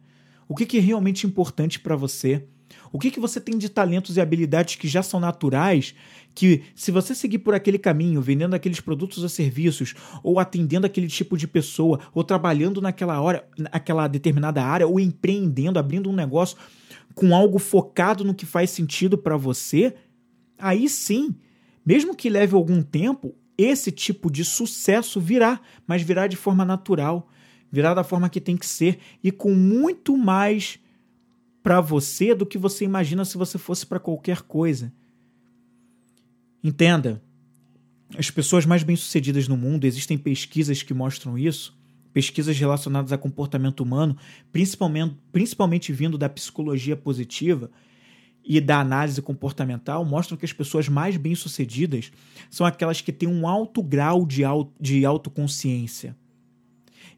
O 0.47 0.55
que, 0.55 0.65
que 0.65 0.77
é 0.77 0.81
realmente 0.81 1.27
importante 1.27 1.79
para 1.79 1.95
você. 1.95 2.45
O 2.91 2.99
que, 2.99 3.11
que 3.11 3.19
você 3.19 3.39
tem 3.39 3.57
de 3.57 3.69
talentos 3.69 4.17
e 4.17 4.21
habilidades 4.21 4.75
que 4.75 4.87
já 4.87 5.03
são 5.03 5.19
naturais, 5.19 5.93
que 6.33 6.63
se 6.75 6.91
você 6.91 7.13
seguir 7.13 7.39
por 7.39 7.53
aquele 7.53 7.77
caminho, 7.77 8.21
vendendo 8.21 8.55
aqueles 8.55 8.79
produtos 8.79 9.21
ou 9.21 9.29
serviços, 9.29 9.93
ou 10.23 10.39
atendendo 10.39 10.85
aquele 10.85 11.07
tipo 11.07 11.37
de 11.37 11.47
pessoa, 11.47 11.99
ou 12.13 12.23
trabalhando 12.23 12.81
naquela 12.81 13.21
hora, 13.21 13.47
naquela 13.57 14.07
determinada 14.07 14.63
área, 14.63 14.87
ou 14.87 14.99
empreendendo, 14.99 15.79
abrindo 15.79 16.09
um 16.09 16.15
negócio 16.15 16.57
com 17.13 17.35
algo 17.35 17.59
focado 17.59 18.23
no 18.23 18.33
que 18.33 18.45
faz 18.45 18.71
sentido 18.71 19.17
para 19.17 19.37
você, 19.37 19.93
aí 20.57 20.89
sim, 20.89 21.35
mesmo 21.85 22.15
que 22.15 22.29
leve 22.29 22.55
algum 22.55 22.81
tempo, 22.81 23.35
esse 23.57 23.91
tipo 23.91 24.31
de 24.31 24.43
sucesso 24.43 25.19
virá, 25.19 25.59
mas 25.85 26.01
virá 26.01 26.27
de 26.27 26.35
forma 26.35 26.65
natural, 26.65 27.29
virá 27.71 27.93
da 27.93 28.03
forma 28.03 28.29
que 28.29 28.41
tem 28.41 28.57
que 28.57 28.65
ser 28.65 28.99
e 29.23 29.31
com 29.31 29.53
muito 29.53 30.17
mais 30.17 30.79
para 31.61 31.79
você 31.79 32.35
do 32.35 32.45
que 32.45 32.57
você 32.57 32.83
imagina 32.83 33.23
se 33.23 33.37
você 33.37 33.57
fosse 33.57 33.85
para 33.85 33.99
qualquer 33.99 34.41
coisa. 34.41 34.93
Entenda, 36.63 37.21
as 38.17 38.29
pessoas 38.29 38.65
mais 38.65 38.83
bem-sucedidas 38.83 39.47
no 39.47 39.57
mundo, 39.57 39.85
existem 39.85 40.17
pesquisas 40.17 40.83
que 40.83 40.93
mostram 40.93 41.37
isso, 41.37 41.77
pesquisas 42.13 42.57
relacionadas 42.57 43.11
a 43.11 43.17
comportamento 43.17 43.81
humano, 43.81 44.15
principalmente, 44.51 45.17
principalmente 45.31 45.91
vindo 45.91 46.17
da 46.17 46.29
psicologia 46.29 46.95
positiva, 46.95 47.71
e 48.45 48.59
da 48.59 48.79
análise 48.79 49.21
comportamental 49.21 50.03
mostram 50.03 50.37
que 50.37 50.45
as 50.45 50.53
pessoas 50.53 50.89
mais 50.89 51.15
bem-sucedidas 51.17 52.11
são 52.49 52.65
aquelas 52.65 53.01
que 53.01 53.11
têm 53.11 53.29
um 53.29 53.47
alto 53.47 53.81
grau 53.81 54.25
de, 54.25 54.43
auto, 54.43 54.73
de 54.79 55.05
autoconsciência. 55.05 56.15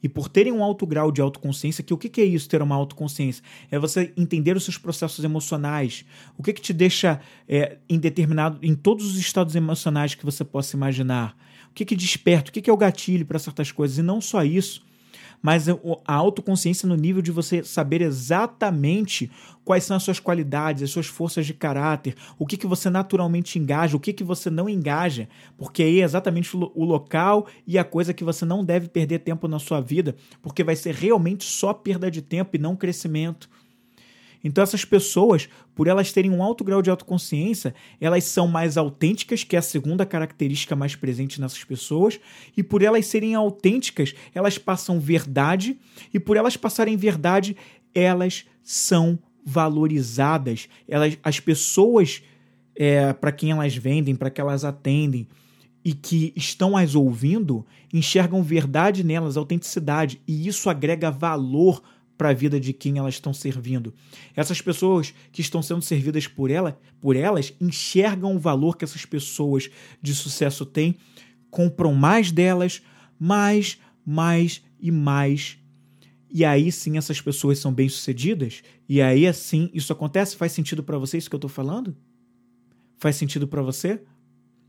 E 0.03 0.09
por 0.09 0.29
terem 0.29 0.53
um 0.53 0.63
alto 0.63 0.85
grau 0.85 1.11
de 1.11 1.19
autoconsciência, 1.19 1.83
que 1.83 1.93
o 1.93 1.97
que, 1.97 2.21
é 2.21 2.25
isso, 2.25 2.47
ter 2.47 2.61
uma 2.61 2.75
autoconsciência? 2.75 3.43
É 3.71 3.79
você 3.79 4.13
entender 4.15 4.55
os 4.55 4.63
seus 4.63 4.77
processos 4.77 5.25
emocionais. 5.25 6.05
O 6.37 6.43
que, 6.43 6.53
que 6.53 6.61
te 6.61 6.73
deixa 6.73 7.19
é, 7.47 7.79
em 7.89 7.97
determinado, 7.97 8.59
em 8.61 8.75
todos 8.75 9.07
os 9.07 9.17
estados 9.17 9.55
emocionais 9.55 10.13
que 10.13 10.23
você 10.23 10.43
possa 10.43 10.75
imaginar. 10.75 11.35
O 11.71 11.73
que, 11.73 11.83
que 11.83 11.95
desperta, 11.95 12.51
o 12.51 12.53
que, 12.53 12.61
que 12.61 12.69
é 12.69 12.73
o 12.73 12.77
gatilho 12.77 13.25
para 13.25 13.39
certas 13.39 13.71
coisas. 13.71 13.97
E 13.97 14.03
não 14.03 14.21
só 14.21 14.43
isso, 14.43 14.85
mas 15.45 15.67
a 15.69 16.13
autoconsciência 16.15 16.89
no 16.89 16.95
nível 16.95 17.21
de 17.21 17.29
você 17.29 17.63
saber 17.63 18.01
exatamente 18.01 19.29
quais 19.63 19.83
são 19.83 19.95
as 19.95 20.01
suas 20.01 20.19
qualidades, 20.19 20.81
as 20.81 20.89
suas 20.89 21.05
forças 21.05 21.45
de 21.45 21.53
caráter, 21.53 22.15
o 22.39 22.47
que, 22.47 22.57
que 22.57 22.65
você 22.65 22.89
naturalmente 22.89 23.59
engaja, 23.59 23.95
o 23.95 23.99
que, 23.99 24.11
que 24.11 24.23
você 24.23 24.49
não 24.49 24.67
engaja, 24.67 25.29
porque 25.55 25.83
aí 25.83 26.01
é 26.01 26.03
exatamente 26.03 26.57
o 26.57 26.83
local 26.83 27.45
e 27.67 27.77
a 27.77 27.83
coisa 27.83 28.11
que 28.11 28.23
você 28.23 28.43
não 28.43 28.65
deve 28.65 28.87
perder 28.87 29.19
tempo 29.19 29.47
na 29.47 29.59
sua 29.59 29.79
vida, 29.79 30.15
porque 30.41 30.63
vai 30.63 30.75
ser 30.75 30.95
realmente 30.95 31.43
só 31.43 31.75
perda 31.75 32.09
de 32.09 32.23
tempo 32.23 32.55
e 32.55 32.59
não 32.59 32.75
crescimento. 32.75 33.47
Então 34.45 34.63
essas 34.63 34.85
pessoas, 34.85 35.49
por 35.73 35.87
elas 35.87 36.11
terem 36.11 36.29
um 36.29 36.43
alto 36.43 36.63
grau 36.63 36.79
de 36.79 36.91
autoconsciência, 36.91 37.73
elas 37.99 38.25
são 38.25 38.47
mais 38.47 38.77
autênticas, 38.77 39.43
que 39.43 39.55
é 39.55 39.59
a 39.59 39.61
segunda 39.61 40.05
característica 40.05 40.75
mais 40.75 40.95
presente 40.95 41.41
nessas 41.41 41.63
pessoas, 41.63 42.19
e 42.55 42.61
por 42.61 42.83
elas 42.83 43.07
serem 43.07 43.33
autênticas, 43.33 44.13
elas 44.35 44.59
passam 44.59 44.99
verdade, 44.99 45.75
e 46.13 46.19
por 46.19 46.37
elas 46.37 46.55
passarem 46.55 46.95
verdade, 46.95 47.57
elas 47.93 48.45
são 48.63 49.17
valorizadas. 49.43 50.69
Elas, 50.87 51.17
as 51.23 51.39
pessoas 51.39 52.21
é, 52.75 53.13
para 53.13 53.31
quem 53.31 53.49
elas 53.49 53.75
vendem, 53.75 54.15
para 54.15 54.29
que 54.29 54.39
elas 54.39 54.63
atendem 54.63 55.27
e 55.83 55.93
que 55.93 56.33
estão 56.35 56.77
as 56.77 56.93
ouvindo, 56.93 57.65
enxergam 57.91 58.43
verdade 58.43 59.03
nelas, 59.03 59.37
autenticidade, 59.37 60.21
e 60.27 60.47
isso 60.47 60.69
agrega 60.69 61.09
valor 61.09 61.81
para 62.17 62.29
a 62.29 62.33
vida 62.33 62.59
de 62.59 62.73
quem 62.73 62.97
elas 62.97 63.15
estão 63.15 63.33
servindo. 63.33 63.93
Essas 64.35 64.61
pessoas 64.61 65.13
que 65.31 65.41
estão 65.41 65.61
sendo 65.61 65.81
servidas 65.81 66.27
por 66.27 66.49
ela, 66.49 66.79
por 67.01 67.15
elas, 67.15 67.53
enxergam 67.59 68.35
o 68.35 68.39
valor 68.39 68.77
que 68.77 68.85
essas 68.85 69.05
pessoas 69.05 69.69
de 70.01 70.13
sucesso 70.13 70.65
têm, 70.65 70.95
compram 71.49 71.93
mais 71.93 72.31
delas, 72.31 72.81
mais, 73.19 73.79
mais 74.05 74.63
e 74.79 74.91
mais. 74.91 75.57
E 76.29 76.43
aí 76.43 76.71
sim 76.71 76.97
essas 76.97 77.21
pessoas 77.21 77.59
são 77.59 77.73
bem-sucedidas? 77.73 78.61
E 78.89 79.01
aí 79.01 79.25
assim 79.25 79.69
isso 79.73 79.93
acontece? 79.93 80.35
Faz 80.35 80.51
sentido 80.51 80.83
para 80.83 80.97
você 80.97 81.17
isso 81.17 81.29
que 81.29 81.35
eu 81.35 81.37
estou 81.37 81.49
falando? 81.49 81.95
Faz 82.97 83.15
sentido 83.15 83.47
para 83.47 83.61
você? 83.61 84.01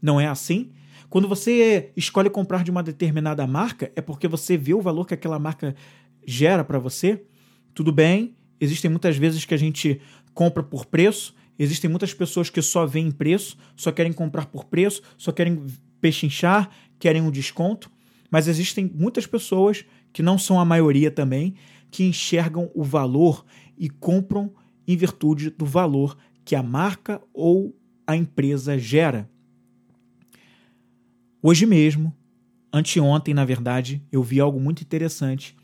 Não 0.00 0.20
é 0.20 0.26
assim? 0.26 0.70
Quando 1.08 1.28
você 1.28 1.92
escolhe 1.96 2.28
comprar 2.28 2.64
de 2.64 2.70
uma 2.70 2.82
determinada 2.82 3.46
marca, 3.46 3.92
é 3.94 4.00
porque 4.00 4.26
você 4.26 4.56
vê 4.56 4.74
o 4.74 4.80
valor 4.80 5.06
que 5.06 5.14
aquela 5.14 5.38
marca 5.38 5.74
gera 6.26 6.64
para 6.64 6.78
você? 6.78 7.24
Tudo 7.76 7.92
bem, 7.92 8.34
existem 8.58 8.90
muitas 8.90 9.18
vezes 9.18 9.44
que 9.44 9.52
a 9.52 9.56
gente 9.58 10.00
compra 10.32 10.62
por 10.62 10.86
preço, 10.86 11.34
existem 11.58 11.90
muitas 11.90 12.14
pessoas 12.14 12.48
que 12.48 12.62
só 12.62 12.86
veem 12.86 13.10
preço, 13.10 13.58
só 13.76 13.92
querem 13.92 14.14
comprar 14.14 14.46
por 14.46 14.64
preço, 14.64 15.02
só 15.18 15.30
querem 15.30 15.62
pechinchar, 16.00 16.70
querem 16.98 17.20
um 17.20 17.30
desconto, 17.30 17.90
mas 18.30 18.48
existem 18.48 18.90
muitas 18.94 19.26
pessoas, 19.26 19.84
que 20.10 20.22
não 20.22 20.38
são 20.38 20.58
a 20.58 20.64
maioria 20.64 21.10
também, 21.10 21.54
que 21.90 22.02
enxergam 22.02 22.70
o 22.74 22.82
valor 22.82 23.44
e 23.76 23.90
compram 23.90 24.54
em 24.88 24.96
virtude 24.96 25.50
do 25.50 25.66
valor 25.66 26.16
que 26.46 26.56
a 26.56 26.62
marca 26.62 27.20
ou 27.34 27.78
a 28.06 28.16
empresa 28.16 28.78
gera. 28.78 29.28
Hoje 31.42 31.66
mesmo, 31.66 32.10
anteontem, 32.72 33.34
na 33.34 33.44
verdade, 33.44 34.02
eu 34.10 34.22
vi 34.22 34.40
algo 34.40 34.58
muito 34.58 34.80
interessante. 34.80 35.54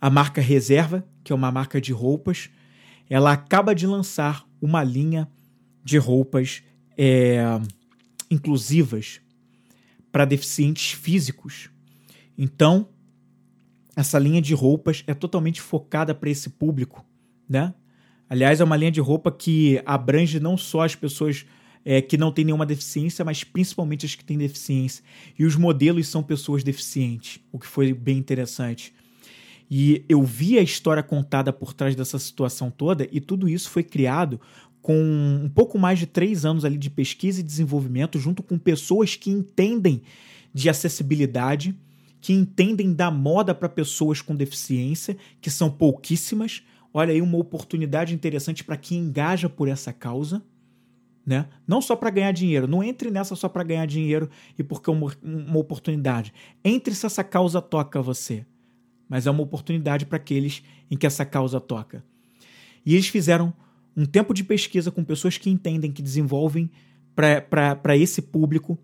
A 0.00 0.08
marca 0.08 0.40
Reserva, 0.40 1.06
que 1.28 1.32
é 1.32 1.36
uma 1.36 1.52
marca 1.52 1.78
de 1.78 1.92
roupas, 1.92 2.48
ela 3.06 3.32
acaba 3.32 3.74
de 3.74 3.86
lançar 3.86 4.48
uma 4.62 4.82
linha 4.82 5.28
de 5.84 5.98
roupas 5.98 6.62
é, 6.96 7.42
inclusivas 8.30 9.20
para 10.10 10.24
deficientes 10.24 10.92
físicos. 10.92 11.68
Então, 12.36 12.88
essa 13.94 14.18
linha 14.18 14.40
de 14.40 14.54
roupas 14.54 15.04
é 15.06 15.12
totalmente 15.12 15.60
focada 15.60 16.14
para 16.14 16.30
esse 16.30 16.48
público, 16.48 17.04
né? 17.46 17.74
Aliás, 18.26 18.58
é 18.58 18.64
uma 18.64 18.76
linha 18.76 18.90
de 18.90 19.00
roupa 19.00 19.30
que 19.30 19.82
abrange 19.84 20.40
não 20.40 20.56
só 20.56 20.80
as 20.80 20.94
pessoas 20.94 21.44
é, 21.84 22.00
que 22.00 22.16
não 22.16 22.32
têm 22.32 22.46
nenhuma 22.46 22.64
deficiência, 22.64 23.22
mas 23.22 23.44
principalmente 23.44 24.06
as 24.06 24.14
que 24.14 24.24
têm 24.24 24.38
deficiência. 24.38 25.04
E 25.38 25.44
os 25.44 25.56
modelos 25.56 26.08
são 26.08 26.22
pessoas 26.22 26.64
deficientes, 26.64 27.38
o 27.52 27.58
que 27.58 27.66
foi 27.66 27.92
bem 27.92 28.16
interessante. 28.16 28.94
E 29.70 30.04
eu 30.08 30.22
vi 30.22 30.58
a 30.58 30.62
história 30.62 31.02
contada 31.02 31.52
por 31.52 31.74
trás 31.74 31.94
dessa 31.94 32.18
situação 32.18 32.70
toda, 32.70 33.06
e 33.12 33.20
tudo 33.20 33.48
isso 33.48 33.68
foi 33.68 33.82
criado 33.82 34.40
com 34.80 34.96
um 35.44 35.48
pouco 35.48 35.78
mais 35.78 35.98
de 35.98 36.06
três 36.06 36.44
anos 36.44 36.64
ali 36.64 36.78
de 36.78 36.88
pesquisa 36.88 37.40
e 37.40 37.42
desenvolvimento, 37.42 38.18
junto 38.18 38.42
com 38.42 38.58
pessoas 38.58 39.16
que 39.16 39.30
entendem 39.30 40.02
de 40.54 40.70
acessibilidade, 40.70 41.74
que 42.20 42.32
entendem 42.32 42.94
da 42.94 43.10
moda 43.10 43.54
para 43.54 43.68
pessoas 43.68 44.22
com 44.22 44.34
deficiência, 44.34 45.16
que 45.40 45.50
são 45.50 45.70
pouquíssimas. 45.70 46.62
Olha 46.92 47.12
aí 47.12 47.20
uma 47.20 47.36
oportunidade 47.36 48.14
interessante 48.14 48.64
para 48.64 48.76
quem 48.76 48.98
engaja 48.98 49.48
por 49.48 49.68
essa 49.68 49.92
causa. 49.92 50.42
Né? 51.24 51.46
Não 51.66 51.82
só 51.82 51.94
para 51.94 52.08
ganhar 52.08 52.32
dinheiro. 52.32 52.66
Não 52.66 52.82
entre 52.82 53.10
nessa 53.10 53.36
só 53.36 53.48
para 53.48 53.62
ganhar 53.62 53.86
dinheiro 53.86 54.30
e 54.58 54.62
porque 54.62 54.88
é 54.88 54.92
uma, 54.92 55.12
uma 55.22 55.58
oportunidade. 55.58 56.32
Entre 56.64 56.94
se 56.94 57.04
essa 57.04 57.22
causa 57.22 57.60
toca 57.60 58.00
você. 58.00 58.46
Mas 59.08 59.26
é 59.26 59.30
uma 59.30 59.42
oportunidade 59.42 60.06
para 60.06 60.16
aqueles 60.16 60.62
em 60.90 60.96
que 60.96 61.06
essa 61.06 61.24
causa 61.24 61.60
toca. 61.60 62.04
E 62.84 62.94
eles 62.94 63.08
fizeram 63.08 63.52
um 63.96 64.04
tempo 64.04 64.32
de 64.32 64.44
pesquisa 64.44 64.90
com 64.90 65.02
pessoas 65.02 65.38
que 65.38 65.50
entendem, 65.50 65.90
que 65.90 66.02
desenvolvem 66.02 66.70
para 67.14 67.96
esse 67.96 68.22
público. 68.22 68.78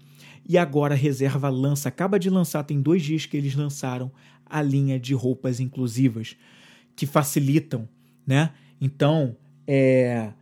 E 0.47 0.59
agora 0.59 0.95
a 0.95 0.97
Reserva 0.97 1.49
lança, 1.49 1.89
acaba 1.89 2.19
de 2.19 2.29
lançar, 2.29 2.65
tem 2.65 2.81
dois 2.81 3.03
dias 3.03 3.27
que 3.27 3.37
eles 3.37 3.55
lançaram 3.55 4.11
a 4.45 4.61
linha 4.61 4.99
de 4.99 5.15
roupas 5.15 5.61
inclusivas 5.61 6.37
que 6.95 7.07
facilitam, 7.07 7.89
né? 8.27 8.53
Então, 8.81 9.37
é, 9.67 10.33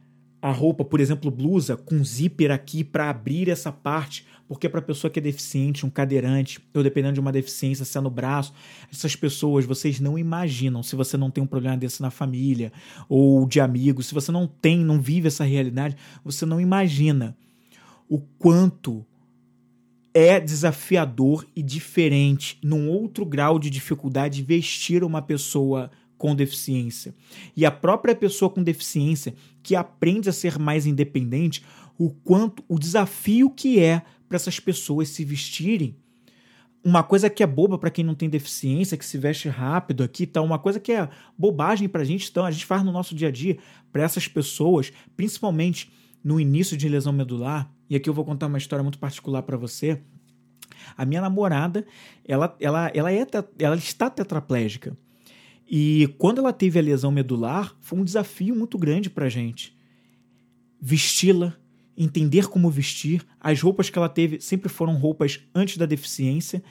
a 0.40 0.50
roupa, 0.50 0.84
por 0.84 1.00
exemplo, 1.00 1.30
blusa 1.30 1.76
com 1.76 2.02
zíper 2.04 2.50
aqui 2.50 2.82
para 2.82 3.08
abrir 3.08 3.48
essa 3.48 3.70
parte, 3.70 4.26
porque 4.52 4.68
para 4.68 4.82
pessoa 4.82 5.10
que 5.10 5.18
é 5.18 5.22
deficiente, 5.22 5.86
um 5.86 5.88
cadeirante, 5.88 6.60
ou 6.74 6.82
dependendo 6.82 7.14
de 7.14 7.20
uma 7.20 7.32
deficiência, 7.32 7.86
se 7.86 7.96
é 7.96 8.00
no 8.02 8.10
braço, 8.10 8.52
essas 8.92 9.16
pessoas, 9.16 9.64
vocês 9.64 9.98
não 9.98 10.18
imaginam, 10.18 10.82
se 10.82 10.94
você 10.94 11.16
não 11.16 11.30
tem 11.30 11.42
um 11.42 11.46
problema 11.46 11.74
desse 11.74 12.02
na 12.02 12.10
família 12.10 12.70
ou 13.08 13.46
de 13.46 13.60
amigos, 13.60 14.08
se 14.08 14.14
você 14.14 14.30
não 14.30 14.46
tem, 14.46 14.84
não 14.84 15.00
vive 15.00 15.28
essa 15.28 15.42
realidade, 15.42 15.96
você 16.22 16.44
não 16.44 16.60
imagina 16.60 17.34
o 18.06 18.18
quanto 18.20 19.06
é 20.12 20.38
desafiador 20.38 21.46
e 21.56 21.62
diferente, 21.62 22.58
num 22.62 22.90
outro 22.90 23.24
grau 23.24 23.58
de 23.58 23.70
dificuldade, 23.70 24.42
vestir 24.42 25.02
uma 25.02 25.22
pessoa 25.22 25.90
com 26.22 26.36
deficiência. 26.36 27.12
E 27.56 27.66
a 27.66 27.70
própria 27.72 28.14
pessoa 28.14 28.48
com 28.48 28.62
deficiência 28.62 29.34
que 29.60 29.74
aprende 29.74 30.28
a 30.28 30.32
ser 30.32 30.56
mais 30.56 30.86
independente, 30.86 31.64
o 31.98 32.10
quanto 32.10 32.62
o 32.68 32.78
desafio 32.78 33.50
que 33.50 33.80
é 33.80 34.02
para 34.28 34.36
essas 34.36 34.60
pessoas 34.60 35.08
se 35.08 35.24
vestirem 35.24 35.96
uma 36.84 37.02
coisa 37.02 37.28
que 37.28 37.42
é 37.42 37.46
boba 37.46 37.76
para 37.76 37.90
quem 37.90 38.04
não 38.04 38.14
tem 38.14 38.28
deficiência, 38.28 38.96
que 38.96 39.04
se 39.04 39.18
veste 39.18 39.48
rápido 39.48 40.04
aqui, 40.04 40.24
tá? 40.24 40.40
Uma 40.40 40.60
coisa 40.60 40.78
que 40.78 40.92
é 40.92 41.08
bobagem 41.36 41.88
para 41.88 42.02
a 42.02 42.04
gente, 42.04 42.28
então 42.30 42.44
a 42.44 42.50
gente 42.52 42.66
faz 42.66 42.84
no 42.84 42.92
nosso 42.92 43.16
dia 43.16 43.28
a 43.28 43.30
dia 43.32 43.58
para 43.92 44.04
essas 44.04 44.28
pessoas, 44.28 44.92
principalmente 45.16 45.92
no 46.22 46.40
início 46.40 46.76
de 46.76 46.88
lesão 46.88 47.12
medular. 47.12 47.68
E 47.90 47.96
aqui 47.96 48.08
eu 48.08 48.14
vou 48.14 48.24
contar 48.24 48.46
uma 48.46 48.58
história 48.58 48.82
muito 48.82 48.98
particular 48.98 49.42
para 49.42 49.56
você. 49.56 50.00
A 50.96 51.04
minha 51.04 51.20
namorada, 51.20 51.84
ela, 52.24 52.56
ela, 52.60 52.90
ela, 52.94 53.12
é, 53.12 53.26
ela 53.58 53.76
está 53.76 54.08
tetraplégica. 54.08 54.96
E 55.74 56.06
quando 56.18 56.36
ela 56.36 56.52
teve 56.52 56.78
a 56.78 56.82
lesão 56.82 57.10
medular, 57.10 57.74
foi 57.80 57.98
um 57.98 58.04
desafio 58.04 58.54
muito 58.54 58.76
grande 58.76 59.08
para 59.08 59.24
a 59.24 59.28
gente. 59.30 59.74
Vesti-la, 60.78 61.56
entender 61.96 62.46
como 62.48 62.68
vestir. 62.68 63.24
As 63.40 63.62
roupas 63.62 63.88
que 63.88 63.96
ela 63.96 64.10
teve 64.10 64.38
sempre 64.38 64.68
foram 64.68 64.94
roupas 64.96 65.40
antes 65.54 65.78
da 65.78 65.86
deficiência. 65.86 66.62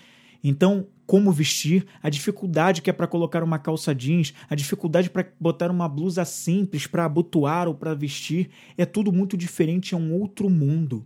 Então, 0.44 0.86
como 1.08 1.32
vestir, 1.32 1.88
a 2.04 2.12
dificuldade 2.12 2.84
que 2.84 2.92
é 2.92 2.94
para 2.94 3.08
colocar 3.08 3.44
uma 3.44 3.58
calça 3.58 3.94
jeans, 3.96 4.36
a 4.48 4.54
dificuldade 4.54 5.10
para 5.10 5.26
botar 5.40 5.72
uma 5.72 5.90
blusa 5.90 6.24
simples 6.24 6.86
para 6.86 7.04
abotoar 7.04 7.68
ou 7.68 7.74
para 7.74 7.96
vestir, 7.96 8.52
é 8.78 8.86
tudo 8.86 9.12
muito 9.12 9.36
diferente, 9.36 9.96
é 9.96 9.98
um 9.98 10.14
outro 10.14 10.48
mundo. 10.48 11.04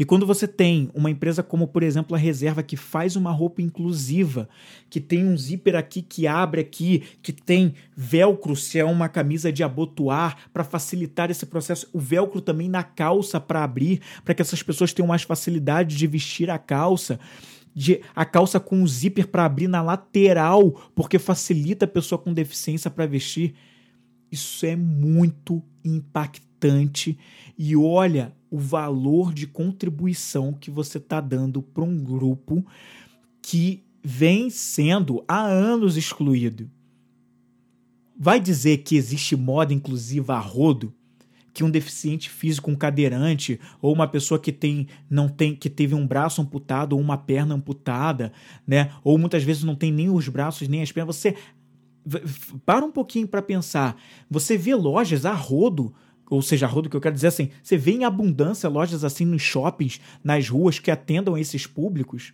E 0.00 0.04
quando 0.06 0.24
você 0.24 0.48
tem 0.48 0.90
uma 0.94 1.10
empresa 1.10 1.42
como, 1.42 1.68
por 1.68 1.82
exemplo, 1.82 2.16
a 2.16 2.18
Reserva, 2.18 2.62
que 2.62 2.74
faz 2.74 3.16
uma 3.16 3.30
roupa 3.30 3.60
inclusiva, 3.60 4.48
que 4.88 4.98
tem 4.98 5.26
um 5.26 5.36
zíper 5.36 5.76
aqui 5.76 6.00
que 6.00 6.26
abre 6.26 6.62
aqui, 6.62 7.02
que 7.22 7.30
tem 7.30 7.74
velcro 7.94 8.56
se 8.56 8.78
é 8.78 8.84
uma 8.84 9.10
camisa 9.10 9.52
de 9.52 9.62
abotoar, 9.62 10.48
para 10.54 10.64
facilitar 10.64 11.30
esse 11.30 11.44
processo, 11.44 11.86
o 11.92 12.00
velcro 12.00 12.40
também 12.40 12.66
na 12.66 12.82
calça 12.82 13.38
para 13.38 13.62
abrir, 13.62 14.00
para 14.24 14.32
que 14.32 14.40
essas 14.40 14.62
pessoas 14.62 14.94
tenham 14.94 15.06
mais 15.06 15.20
facilidade 15.20 15.94
de 15.94 16.06
vestir 16.06 16.48
a 16.48 16.56
calça 16.56 17.20
de 17.74 18.00
a 18.16 18.24
calça 18.24 18.58
com 18.58 18.82
o 18.82 18.88
zíper 18.88 19.28
para 19.28 19.44
abrir 19.44 19.68
na 19.68 19.82
lateral, 19.82 20.80
porque 20.94 21.18
facilita 21.18 21.84
a 21.84 21.88
pessoa 21.88 22.18
com 22.18 22.32
deficiência 22.32 22.90
para 22.90 23.04
vestir. 23.04 23.54
Isso 24.32 24.64
é 24.64 24.74
muito 24.74 25.62
impactante 25.84 26.49
e 27.58 27.76
olha 27.76 28.34
o 28.50 28.58
valor 28.58 29.32
de 29.32 29.46
contribuição 29.46 30.52
que 30.52 30.70
você 30.70 30.98
está 30.98 31.20
dando 31.20 31.62
para 31.62 31.84
um 31.84 31.96
grupo 31.96 32.66
que 33.40 33.84
vem 34.02 34.50
sendo 34.50 35.24
há 35.28 35.42
anos 35.42 35.96
excluído. 35.96 36.70
Vai 38.18 38.40
dizer 38.40 38.78
que 38.78 38.96
existe 38.96 39.36
moda 39.36 39.72
inclusiva 39.72 40.34
a 40.34 40.38
rodo? 40.38 40.92
Que 41.52 41.64
um 41.64 41.70
deficiente 41.70 42.30
físico, 42.30 42.70
um 42.70 42.76
cadeirante, 42.76 43.58
ou 43.80 43.92
uma 43.92 44.06
pessoa 44.06 44.38
que 44.38 44.52
tem 44.52 44.86
não 45.08 45.28
tem 45.28 45.54
que 45.54 45.68
teve 45.68 45.94
um 45.94 46.06
braço 46.06 46.40
amputado 46.40 46.92
ou 46.92 47.00
uma 47.00 47.18
perna 47.18 47.54
amputada, 47.54 48.32
né? 48.66 48.92
Ou 49.02 49.18
muitas 49.18 49.42
vezes 49.42 49.64
não 49.64 49.74
tem 49.74 49.90
nem 49.90 50.08
os 50.08 50.28
braços 50.28 50.68
nem 50.68 50.82
as 50.82 50.92
pernas. 50.92 51.16
Você 51.16 51.36
para 52.64 52.84
um 52.84 52.90
pouquinho 52.90 53.28
para 53.28 53.42
pensar. 53.42 54.00
Você 54.30 54.56
vê 54.56 54.74
lojas 54.74 55.26
a 55.26 55.32
rodo 55.32 55.92
ou 56.30 56.40
seja, 56.40 56.66
rodo 56.66 56.88
que 56.88 56.96
eu 56.96 57.00
quero 57.00 57.14
dizer 57.14 57.26
assim, 57.26 57.50
você 57.60 57.76
vê 57.76 57.90
em 57.90 58.04
abundância 58.04 58.68
lojas 58.68 59.02
assim 59.02 59.24
nos 59.24 59.42
shoppings, 59.42 60.00
nas 60.22 60.48
ruas 60.48 60.78
que 60.78 60.90
atendam 60.90 61.36
esses 61.36 61.66
públicos. 61.66 62.32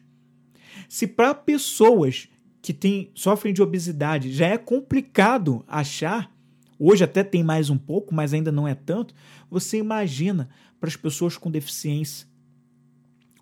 Se 0.87 1.07
para 1.07 1.35
pessoas 1.35 2.29
que 2.61 2.75
têm, 2.75 3.11
sofrem 3.15 3.55
de 3.55 3.63
obesidade 3.63 4.31
já 4.33 4.49
é 4.49 4.59
complicado 4.59 5.65
achar, 5.67 6.31
hoje 6.79 7.03
até 7.03 7.25
tem 7.25 7.43
mais 7.43 7.71
um 7.71 7.79
pouco, 7.79 8.15
mas 8.15 8.35
ainda 8.35 8.53
não 8.53 8.69
é 8.69 8.75
tanto, 8.75 9.15
você 9.51 9.79
imagina 9.79 10.51
para 10.79 10.91
as 10.91 10.97
pessoas 10.97 11.39
com 11.39 11.51
deficiência. 11.51 12.29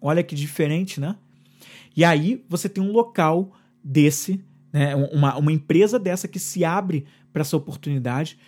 Olha 0.00 0.22
que 0.22 0.36
diferente, 0.36 1.00
né? 1.00 1.16
E 1.96 2.04
aí 2.04 2.44
você 2.48 2.68
tem 2.68 2.82
um 2.82 2.92
local 2.92 3.52
desse, 3.82 4.44
né, 4.72 4.94
uma, 4.94 5.36
uma 5.36 5.52
empresa 5.52 5.98
dessa 5.98 6.28
que 6.28 6.38
se 6.38 6.64
abre 6.64 7.06
para 7.32 7.42
essa 7.42 7.56
oportunidade. 7.56 8.38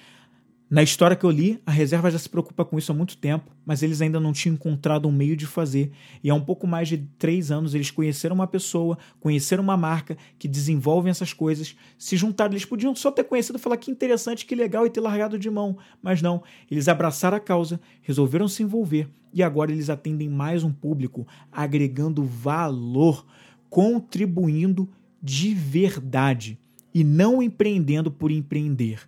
Na 0.69 0.83
história 0.83 1.17
que 1.17 1.25
eu 1.25 1.31
li, 1.31 1.63
a 1.65 1.71
reserva 1.71 2.11
já 2.11 2.19
se 2.19 2.29
preocupa 2.29 2.65
com 2.65 2.77
isso 2.77 2.91
há 2.91 2.95
muito 2.95 3.17
tempo, 3.19 3.53
mas 3.65 3.85
eles 3.85 4.03
ainda 4.03 4.19
não 4.19 4.33
tinham 4.33 4.55
encontrado 4.55 5.07
um 5.07 5.13
meio 5.13 5.37
de 5.37 5.47
fazer. 5.47 5.93
E 6.25 6.29
há 6.29 6.35
um 6.35 6.41
pouco 6.41 6.67
mais 6.67 6.89
de 6.89 6.99
três 7.17 7.53
anos 7.53 7.73
eles 7.73 7.93
conheceram 7.93 8.35
uma 8.35 8.49
pessoa, 8.49 8.99
conheceram 9.21 9.63
uma 9.63 9.77
marca 9.77 10.19
que 10.37 10.49
desenvolve 10.49 11.09
essas 11.09 11.33
coisas, 11.33 11.77
se 11.97 12.17
juntaram. 12.17 12.53
Eles 12.53 12.65
podiam 12.65 12.97
só 12.97 13.13
ter 13.13 13.23
conhecido 13.23 13.59
e 13.59 13.61
falar 13.61 13.77
que 13.77 13.93
interessante, 13.93 14.45
que 14.45 14.57
legal 14.57 14.85
e 14.85 14.91
ter 14.91 15.01
largado 15.01 15.39
de 15.39 15.49
mão. 15.49 15.79
Mas 16.03 16.21
não, 16.21 16.43
eles 16.69 16.89
abraçaram 16.89 17.37
a 17.37 17.41
causa, 17.41 17.81
resolveram 18.03 18.49
se 18.49 18.65
envolver 18.65 19.09
e 19.33 19.45
agora 19.45 19.71
eles 19.71 19.89
atendem 19.89 20.29
mais 20.29 20.65
um 20.65 20.73
público, 20.73 21.29
agregando 21.53 22.25
valor, 22.25 23.25
contribuindo 23.71 24.89
de 25.23 25.55
verdade 25.55 26.59
e 26.93 27.05
não 27.05 27.41
empreendendo 27.41 28.11
por 28.11 28.33
empreender 28.33 29.07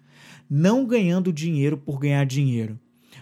não 0.49 0.87
ganhando 0.87 1.33
dinheiro 1.33 1.77
por 1.77 1.99
ganhar 1.99 2.25
dinheiro, 2.25 2.79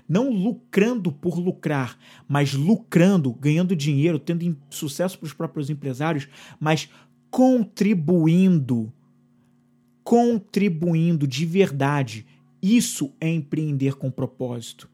não 0.08 0.30
lucrando 0.30 1.10
por 1.10 1.38
lucrar, 1.38 1.98
mas 2.28 2.54
lucrando, 2.54 3.32
ganhando 3.32 3.74
dinheiro, 3.74 4.18
tendo 4.18 4.56
sucesso 4.70 5.18
para 5.18 5.26
os 5.26 5.32
próprios 5.32 5.70
empresários, 5.70 6.28
mas 6.60 6.88
contribuindo, 7.30 8.92
contribuindo 10.04 11.26
de 11.26 11.44
verdade. 11.44 12.26
Isso 12.62 13.12
é 13.20 13.28
empreender 13.28 13.96
com 13.96 14.10
propósito. 14.10 14.88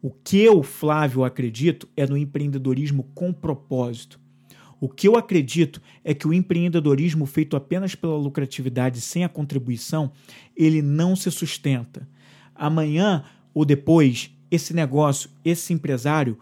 O 0.00 0.10
que 0.10 0.38
eu, 0.38 0.62
Flávio, 0.62 1.24
acredito 1.24 1.88
é 1.96 2.06
no 2.06 2.16
empreendedorismo 2.16 3.10
com 3.14 3.32
propósito. 3.32 4.20
O 4.80 4.88
que 4.88 5.08
eu 5.08 5.16
acredito 5.16 5.82
é 6.04 6.14
que 6.14 6.28
o 6.28 6.32
empreendedorismo 6.32 7.26
feito 7.26 7.56
apenas 7.56 7.96
pela 7.96 8.16
lucratividade 8.16 9.00
sem 9.00 9.24
a 9.24 9.28
contribuição, 9.28 10.12
ele 10.58 10.82
não 10.82 11.14
se 11.14 11.30
sustenta. 11.30 12.06
amanhã 12.54 13.22
ou 13.54 13.64
depois 13.64 14.30
esse 14.50 14.74
negócio, 14.74 15.30
esse 15.44 15.72
empresário 15.72 16.38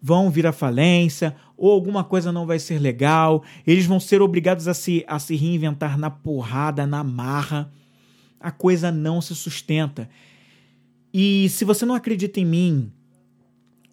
vão 0.00 0.30
vir 0.30 0.46
à 0.46 0.52
falência 0.52 1.36
ou 1.56 1.70
alguma 1.70 2.02
coisa 2.02 2.32
não 2.32 2.46
vai 2.46 2.58
ser 2.58 2.78
legal, 2.78 3.44
eles 3.66 3.86
vão 3.86 4.00
ser 4.00 4.22
obrigados 4.22 4.66
a 4.66 4.74
se, 4.74 5.04
a 5.06 5.18
se 5.18 5.36
reinventar 5.36 5.98
na 5.98 6.10
porrada, 6.10 6.86
na 6.86 7.04
marra. 7.04 7.70
A 8.40 8.50
coisa 8.50 8.90
não 8.90 9.20
se 9.20 9.34
sustenta. 9.36 10.08
E 11.14 11.48
se 11.50 11.64
você 11.64 11.84
não 11.84 11.94
acredita 11.94 12.40
em 12.40 12.44
mim 12.44 12.92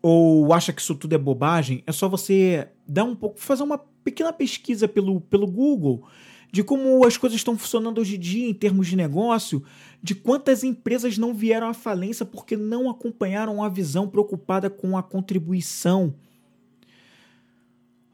ou 0.01 0.53
acha 0.53 0.71
que 0.71 0.81
isso 0.81 0.95
tudo 0.95 1.13
é 1.13 1.17
bobagem, 1.17 1.83
é 1.85 1.91
só 1.91 2.07
você 2.07 2.67
dar 2.87 3.03
um 3.03 3.15
pouco, 3.15 3.39
fazer 3.39 3.63
uma 3.63 3.77
pequena 3.77 4.31
pesquisa 4.31 4.87
pelo, 4.87 5.21
pelo 5.21 5.45
Google 5.45 6.07
de 6.51 6.63
como 6.63 7.05
as 7.05 7.17
coisas 7.17 7.37
estão 7.37 7.57
funcionando 7.57 7.99
hoje 7.99 8.15
em 8.15 8.19
dia 8.19 8.49
em 8.49 8.53
termos 8.53 8.87
de 8.87 8.95
negócio, 8.95 9.63
de 10.01 10.15
quantas 10.15 10.63
empresas 10.63 11.17
não 11.17 11.33
vieram 11.33 11.67
à 11.67 11.73
falência 11.73 12.25
porque 12.25 12.57
não 12.57 12.89
acompanharam 12.89 13.63
a 13.63 13.69
visão 13.69 14.07
preocupada 14.07 14.69
com 14.69 14.97
a 14.97 15.03
contribuição. 15.03 16.13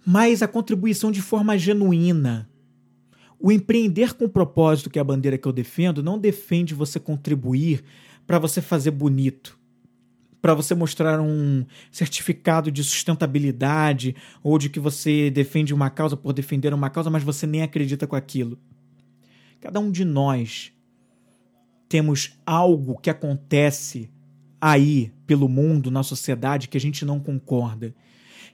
Mas 0.05 0.41
a 0.41 0.47
contribuição 0.47 1.11
de 1.11 1.21
forma 1.21 1.57
genuína. 1.57 2.49
O 3.39 3.51
empreender 3.51 4.13
com 4.13 4.27
propósito, 4.29 4.89
que 4.89 4.99
é 4.99 5.01
a 5.01 5.05
bandeira 5.05 5.38
que 5.38 5.47
eu 5.47 5.51
defendo, 5.51 6.03
não 6.03 6.17
defende 6.17 6.73
você 6.73 6.99
contribuir 6.99 7.83
para 8.25 8.39
você 8.39 8.61
fazer 8.61 8.91
bonito 8.91 9.57
para 10.45 10.53
você 10.53 10.75
mostrar 10.75 11.19
um 11.19 11.65
certificado 11.91 12.71
de 12.71 12.83
sustentabilidade 12.83 14.15
ou 14.43 14.59
de 14.59 14.69
que 14.69 14.79
você 14.79 15.31
defende 15.31 15.73
uma 15.73 15.89
causa 15.89 16.15
por 16.15 16.33
defender 16.33 16.71
uma 16.71 16.87
causa, 16.87 17.09
mas 17.09 17.23
você 17.23 17.47
nem 17.47 17.63
acredita 17.63 18.05
com 18.05 18.15
aquilo. 18.15 18.59
Cada 19.59 19.79
um 19.79 19.89
de 19.89 20.05
nós 20.05 20.71
temos 21.89 22.37
algo 22.45 22.99
que 22.99 23.09
acontece 23.09 24.07
aí 24.61 25.11
pelo 25.25 25.49
mundo, 25.49 25.89
na 25.89 26.03
sociedade, 26.03 26.67
que 26.67 26.77
a 26.77 26.81
gente 26.81 27.03
não 27.03 27.19
concorda, 27.19 27.95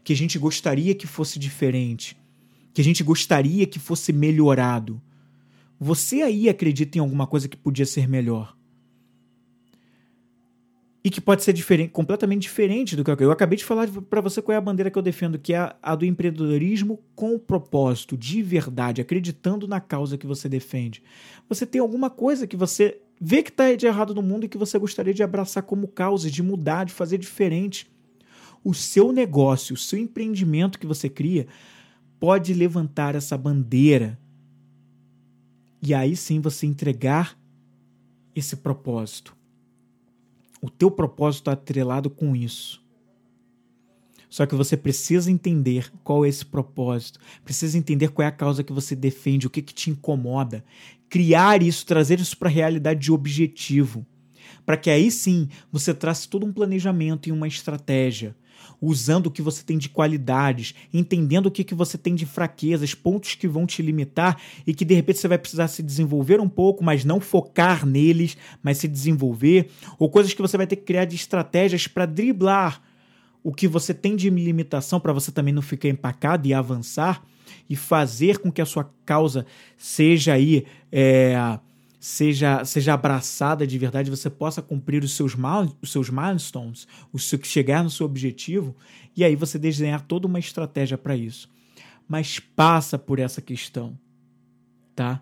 que 0.01 0.13
a 0.13 0.15
gente 0.15 0.39
gostaria 0.39 0.95
que 0.95 1.05
fosse 1.05 1.37
diferente, 1.37 2.15
que 2.73 2.79
a 2.79 2.85
gente 2.85 3.03
gostaria 3.03 3.67
que 3.67 3.79
fosse 3.79 4.13
melhorado. 4.13 5.01
Você 5.77 6.21
aí 6.21 6.47
acredita 6.47 6.97
em 6.97 7.01
alguma 7.01 7.27
coisa 7.27 7.49
que 7.49 7.57
podia 7.57 7.85
ser 7.85 8.07
melhor? 8.07 8.55
E 11.03 11.09
que 11.09 11.19
pode 11.19 11.43
ser 11.43 11.51
diferente, 11.53 11.89
completamente 11.89 12.43
diferente 12.43 12.95
do 12.95 13.03
que 13.03 13.09
eu, 13.09 13.17
eu 13.21 13.31
acabei 13.31 13.57
de 13.57 13.65
falar 13.65 13.87
para 13.87 14.21
você 14.21 14.41
qual 14.41 14.53
é 14.53 14.57
a 14.57 14.61
bandeira 14.61 14.91
que 14.91 14.97
eu 14.97 15.01
defendo, 15.01 15.39
que 15.39 15.53
é 15.53 15.57
a, 15.57 15.75
a 15.81 15.95
do 15.95 16.05
empreendedorismo 16.05 16.99
com 17.15 17.39
propósito, 17.39 18.15
de 18.15 18.41
verdade, 18.43 19.01
acreditando 19.01 19.67
na 19.67 19.79
causa 19.79 20.17
que 20.17 20.27
você 20.27 20.47
defende. 20.47 21.01
Você 21.49 21.65
tem 21.65 21.81
alguma 21.81 22.09
coisa 22.09 22.45
que 22.45 22.55
você 22.55 23.01
vê 23.19 23.41
que 23.41 23.49
está 23.49 23.73
de 23.73 23.87
errado 23.87 24.13
no 24.13 24.21
mundo 24.21 24.45
e 24.45 24.49
que 24.49 24.57
você 24.57 24.77
gostaria 24.77 25.13
de 25.13 25.23
abraçar 25.23 25.63
como 25.63 25.87
causa, 25.87 26.29
de 26.29 26.43
mudar, 26.43 26.85
de 26.85 26.93
fazer 26.93 27.17
diferente. 27.17 27.89
O 28.63 28.73
seu 28.73 29.11
negócio, 29.11 29.73
o 29.73 29.77
seu 29.77 29.97
empreendimento 29.97 30.77
que 30.77 30.85
você 30.85 31.09
cria 31.09 31.47
pode 32.19 32.53
levantar 32.53 33.15
essa 33.15 33.35
bandeira 33.35 34.19
e 35.81 35.95
aí 35.95 36.15
sim 36.15 36.39
você 36.39 36.67
entregar 36.67 37.35
esse 38.35 38.55
propósito 38.55 39.40
o 40.61 40.69
teu 40.69 40.91
propósito 40.91 41.41
está 41.41 41.53
atrelado 41.53 42.09
com 42.09 42.35
isso. 42.35 42.81
Só 44.29 44.45
que 44.45 44.55
você 44.55 44.77
precisa 44.77 45.29
entender 45.29 45.91
qual 46.05 46.23
é 46.23 46.29
esse 46.29 46.45
propósito, 46.45 47.19
precisa 47.43 47.77
entender 47.77 48.09
qual 48.09 48.23
é 48.25 48.29
a 48.29 48.31
causa 48.31 48.63
que 48.63 48.71
você 48.71 48.95
defende, 48.95 49.45
o 49.45 49.49
que, 49.49 49.61
que 49.61 49.73
te 49.73 49.89
incomoda, 49.89 50.63
criar 51.09 51.61
isso, 51.61 51.85
trazer 51.85 52.19
isso 52.19 52.37
para 52.37 52.47
a 52.47 52.51
realidade 52.51 53.01
de 53.01 53.11
objetivo, 53.11 54.05
para 54.65 54.77
que 54.77 54.89
aí 54.89 55.11
sim 55.11 55.49
você 55.69 55.93
trace 55.93 56.29
todo 56.29 56.45
um 56.45 56.53
planejamento 56.53 57.27
e 57.27 57.31
uma 57.33 57.47
estratégia, 57.47 58.33
usando 58.81 59.27
o 59.27 59.31
que 59.31 59.41
você 59.41 59.63
tem 59.63 59.77
de 59.77 59.89
qualidades, 59.89 60.73
entendendo 60.93 61.47
o 61.47 61.51
que, 61.51 61.63
que 61.63 61.75
você 61.75 61.97
tem 61.97 62.15
de 62.15 62.25
fraquezas, 62.25 62.93
pontos 62.93 63.35
que 63.35 63.47
vão 63.47 63.65
te 63.65 63.81
limitar 63.81 64.41
e 64.65 64.73
que 64.73 64.85
de 64.85 64.93
repente 64.93 65.19
você 65.19 65.27
vai 65.27 65.37
precisar 65.37 65.67
se 65.67 65.83
desenvolver 65.83 66.39
um 66.39 66.49
pouco, 66.49 66.83
mas 66.83 67.05
não 67.05 67.19
focar 67.19 67.85
neles, 67.85 68.37
mas 68.63 68.77
se 68.77 68.87
desenvolver, 68.87 69.69
ou 69.99 70.09
coisas 70.09 70.33
que 70.33 70.41
você 70.41 70.57
vai 70.57 70.67
ter 70.67 70.75
que 70.75 70.83
criar 70.83 71.05
de 71.05 71.15
estratégias 71.15 71.87
para 71.87 72.05
driblar 72.05 72.81
o 73.43 73.51
que 73.53 73.67
você 73.67 73.93
tem 73.93 74.15
de 74.15 74.29
limitação 74.29 74.99
para 74.99 75.13
você 75.13 75.31
também 75.31 75.53
não 75.53 75.61
ficar 75.61 75.89
empacado 75.89 76.47
e 76.47 76.53
avançar 76.53 77.23
e 77.69 77.75
fazer 77.75 78.37
com 78.37 78.51
que 78.51 78.61
a 78.61 78.65
sua 78.65 78.89
causa 79.05 79.45
seja 79.77 80.33
aí 80.33 80.65
é, 80.91 81.59
seja, 82.01 82.65
seja 82.65 82.95
abraçada 82.95 83.65
de 83.67 83.77
verdade, 83.77 84.09
você 84.09 84.27
possa 84.27 84.59
cumprir 84.59 85.03
os 85.03 85.15
seus, 85.15 85.35
os 85.79 85.91
seus 85.91 86.09
milestones, 86.09 86.87
o 87.13 87.19
seu, 87.19 87.39
chegar 87.43 87.83
no 87.83 87.91
seu 87.91 88.07
objetivo, 88.07 88.75
e 89.15 89.23
aí 89.23 89.35
você 89.35 89.59
desenhar 89.59 90.01
toda 90.01 90.25
uma 90.25 90.39
estratégia 90.39 90.97
para 90.97 91.15
isso. 91.15 91.47
Mas 92.07 92.39
passa 92.39 92.97
por 92.97 93.19
essa 93.19 93.39
questão, 93.39 93.95
tá? 94.95 95.21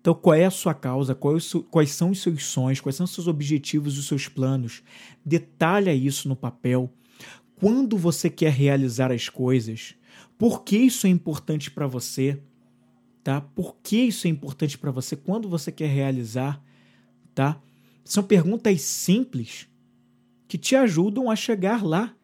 Então, 0.00 0.14
qual 0.14 0.34
é 0.34 0.46
a 0.46 0.50
sua 0.50 0.72
causa? 0.72 1.14
Quais 1.14 1.90
são 1.90 2.10
os 2.10 2.22
seus 2.22 2.46
sonhos? 2.46 2.80
Quais 2.80 2.96
são 2.96 3.04
os 3.04 3.12
seus 3.12 3.26
objetivos 3.26 3.94
e 3.94 3.98
os 3.98 4.06
seus 4.06 4.28
planos? 4.28 4.82
Detalha 5.22 5.92
isso 5.92 6.26
no 6.26 6.34
papel. 6.34 6.90
Quando 7.56 7.98
você 7.98 8.30
quer 8.30 8.52
realizar 8.52 9.12
as 9.12 9.28
coisas? 9.28 9.94
Por 10.38 10.62
que 10.62 10.78
isso 10.78 11.06
é 11.06 11.10
importante 11.10 11.70
para 11.70 11.86
você? 11.86 12.40
Tá? 13.22 13.40
Por 13.40 13.76
que 13.82 13.96
isso 13.96 14.26
é 14.26 14.30
importante 14.30 14.78
para 14.78 14.90
você? 14.90 15.16
Quando 15.16 15.48
você 15.48 15.70
quer 15.70 15.88
realizar, 15.88 16.62
tá? 17.34 17.60
São 18.04 18.22
perguntas 18.22 18.80
simples 18.80 19.68
que 20.46 20.56
te 20.56 20.74
ajudam 20.74 21.30
a 21.30 21.36
chegar 21.36 21.84
lá, 21.84 22.14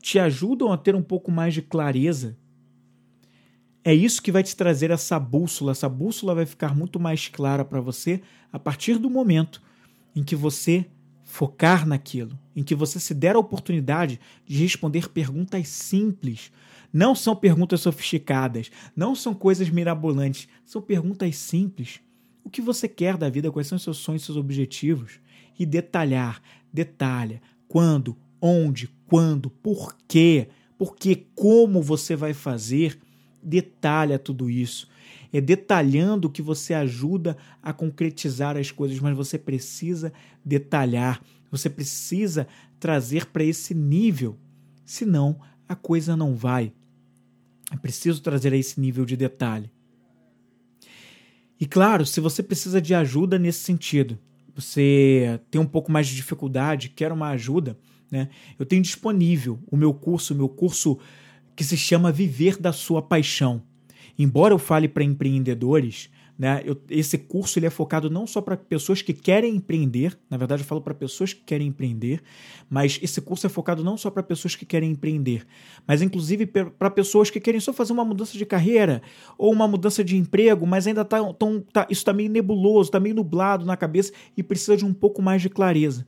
te 0.00 0.18
ajudam 0.18 0.70
a 0.70 0.76
ter 0.76 0.94
um 0.94 1.02
pouco 1.02 1.30
mais 1.30 1.54
de 1.54 1.62
clareza. 1.62 2.36
É 3.82 3.94
isso 3.94 4.22
que 4.22 4.32
vai 4.32 4.42
te 4.42 4.54
trazer 4.54 4.90
essa 4.90 5.18
bússola. 5.18 5.72
Essa 5.72 5.88
bússola 5.88 6.34
vai 6.34 6.46
ficar 6.46 6.76
muito 6.76 7.00
mais 7.00 7.28
clara 7.28 7.64
para 7.64 7.80
você 7.80 8.20
a 8.52 8.58
partir 8.58 8.98
do 8.98 9.08
momento 9.08 9.62
em 10.14 10.22
que 10.22 10.36
você 10.36 10.86
focar 11.24 11.86
naquilo, 11.86 12.38
em 12.54 12.62
que 12.62 12.74
você 12.74 13.00
se 13.00 13.14
der 13.14 13.34
a 13.34 13.38
oportunidade 13.38 14.20
de 14.46 14.56
responder 14.58 15.08
perguntas 15.08 15.68
simples, 15.68 16.52
não 16.94 17.12
são 17.12 17.34
perguntas 17.34 17.80
sofisticadas, 17.80 18.70
não 18.94 19.16
são 19.16 19.34
coisas 19.34 19.68
mirabolantes, 19.68 20.46
são 20.64 20.80
perguntas 20.80 21.36
simples. 21.36 22.00
O 22.44 22.48
que 22.48 22.62
você 22.62 22.86
quer 22.86 23.16
da 23.16 23.28
vida? 23.28 23.50
Quais 23.50 23.66
são 23.66 23.76
seus 23.76 23.96
sonhos, 23.96 24.24
seus 24.24 24.38
objetivos? 24.38 25.18
E 25.58 25.66
detalhar, 25.66 26.40
detalha 26.72 27.42
quando, 27.66 28.16
onde, 28.40 28.88
quando, 29.08 29.50
por 29.50 29.96
quê, 30.06 30.46
porque 30.78 31.26
como 31.34 31.82
você 31.82 32.14
vai 32.14 32.32
fazer, 32.32 32.96
detalha 33.42 34.16
tudo 34.16 34.48
isso. 34.48 34.88
É 35.32 35.40
detalhando 35.40 36.30
que 36.30 36.40
você 36.40 36.74
ajuda 36.74 37.36
a 37.60 37.72
concretizar 37.72 38.56
as 38.56 38.70
coisas, 38.70 39.00
mas 39.00 39.16
você 39.16 39.36
precisa 39.36 40.12
detalhar, 40.44 41.20
você 41.50 41.68
precisa 41.68 42.46
trazer 42.78 43.26
para 43.26 43.42
esse 43.42 43.74
nível, 43.74 44.38
senão 44.84 45.40
a 45.68 45.74
coisa 45.74 46.16
não 46.16 46.36
vai. 46.36 46.72
É 47.74 47.76
preciso 47.76 48.22
trazer 48.22 48.52
a 48.52 48.56
esse 48.56 48.80
nível 48.80 49.04
de 49.04 49.16
detalhe. 49.16 49.68
E 51.58 51.66
claro, 51.66 52.06
se 52.06 52.20
você 52.20 52.40
precisa 52.40 52.80
de 52.80 52.94
ajuda 52.94 53.36
nesse 53.36 53.64
sentido, 53.64 54.16
você 54.54 55.40
tem 55.50 55.60
um 55.60 55.66
pouco 55.66 55.90
mais 55.90 56.06
de 56.06 56.14
dificuldade, 56.14 56.88
quer 56.88 57.10
uma 57.10 57.30
ajuda, 57.30 57.76
né? 58.08 58.28
Eu 58.56 58.64
tenho 58.64 58.80
disponível 58.80 59.58
o 59.68 59.76
meu 59.76 59.92
curso, 59.92 60.34
o 60.34 60.36
meu 60.36 60.48
curso 60.48 60.98
que 61.56 61.64
se 61.64 61.76
chama 61.76 62.12
Viver 62.12 62.58
da 62.58 62.72
Sua 62.72 63.02
Paixão. 63.02 63.60
Embora 64.16 64.54
eu 64.54 64.58
fale 64.58 64.86
para 64.86 65.02
empreendedores, 65.02 66.10
né? 66.38 66.62
Eu, 66.64 66.80
esse 66.90 67.16
curso 67.16 67.58
ele 67.58 67.66
é 67.66 67.70
focado 67.70 68.10
não 68.10 68.26
só 68.26 68.40
para 68.40 68.56
pessoas 68.56 69.00
que 69.00 69.12
querem 69.12 69.54
empreender, 69.54 70.18
na 70.28 70.36
verdade 70.36 70.62
eu 70.62 70.66
falo 70.66 70.80
para 70.80 70.94
pessoas 70.94 71.32
que 71.32 71.42
querem 71.42 71.68
empreender, 71.68 72.22
mas 72.68 72.98
esse 73.02 73.20
curso 73.20 73.46
é 73.46 73.48
focado 73.48 73.84
não 73.84 73.96
só 73.96 74.10
para 74.10 74.22
pessoas 74.22 74.56
que 74.56 74.66
querem 74.66 74.90
empreender, 74.90 75.46
mas 75.86 76.02
inclusive 76.02 76.46
para 76.46 76.90
pessoas 76.90 77.30
que 77.30 77.38
querem 77.38 77.60
só 77.60 77.72
fazer 77.72 77.92
uma 77.92 78.04
mudança 78.04 78.36
de 78.36 78.44
carreira 78.44 79.00
ou 79.38 79.52
uma 79.52 79.68
mudança 79.68 80.02
de 80.02 80.16
emprego, 80.16 80.66
mas 80.66 80.86
ainda 80.86 81.04
tá, 81.04 81.20
tão, 81.34 81.60
tá 81.60 81.86
isso 81.88 82.00
está 82.00 82.12
meio 82.12 82.30
nebuloso, 82.30 82.88
está 82.88 82.98
meio 82.98 83.14
nublado 83.14 83.64
na 83.64 83.76
cabeça 83.76 84.12
e 84.36 84.42
precisa 84.42 84.76
de 84.76 84.84
um 84.84 84.92
pouco 84.92 85.22
mais 85.22 85.40
de 85.40 85.48
clareza. 85.48 86.06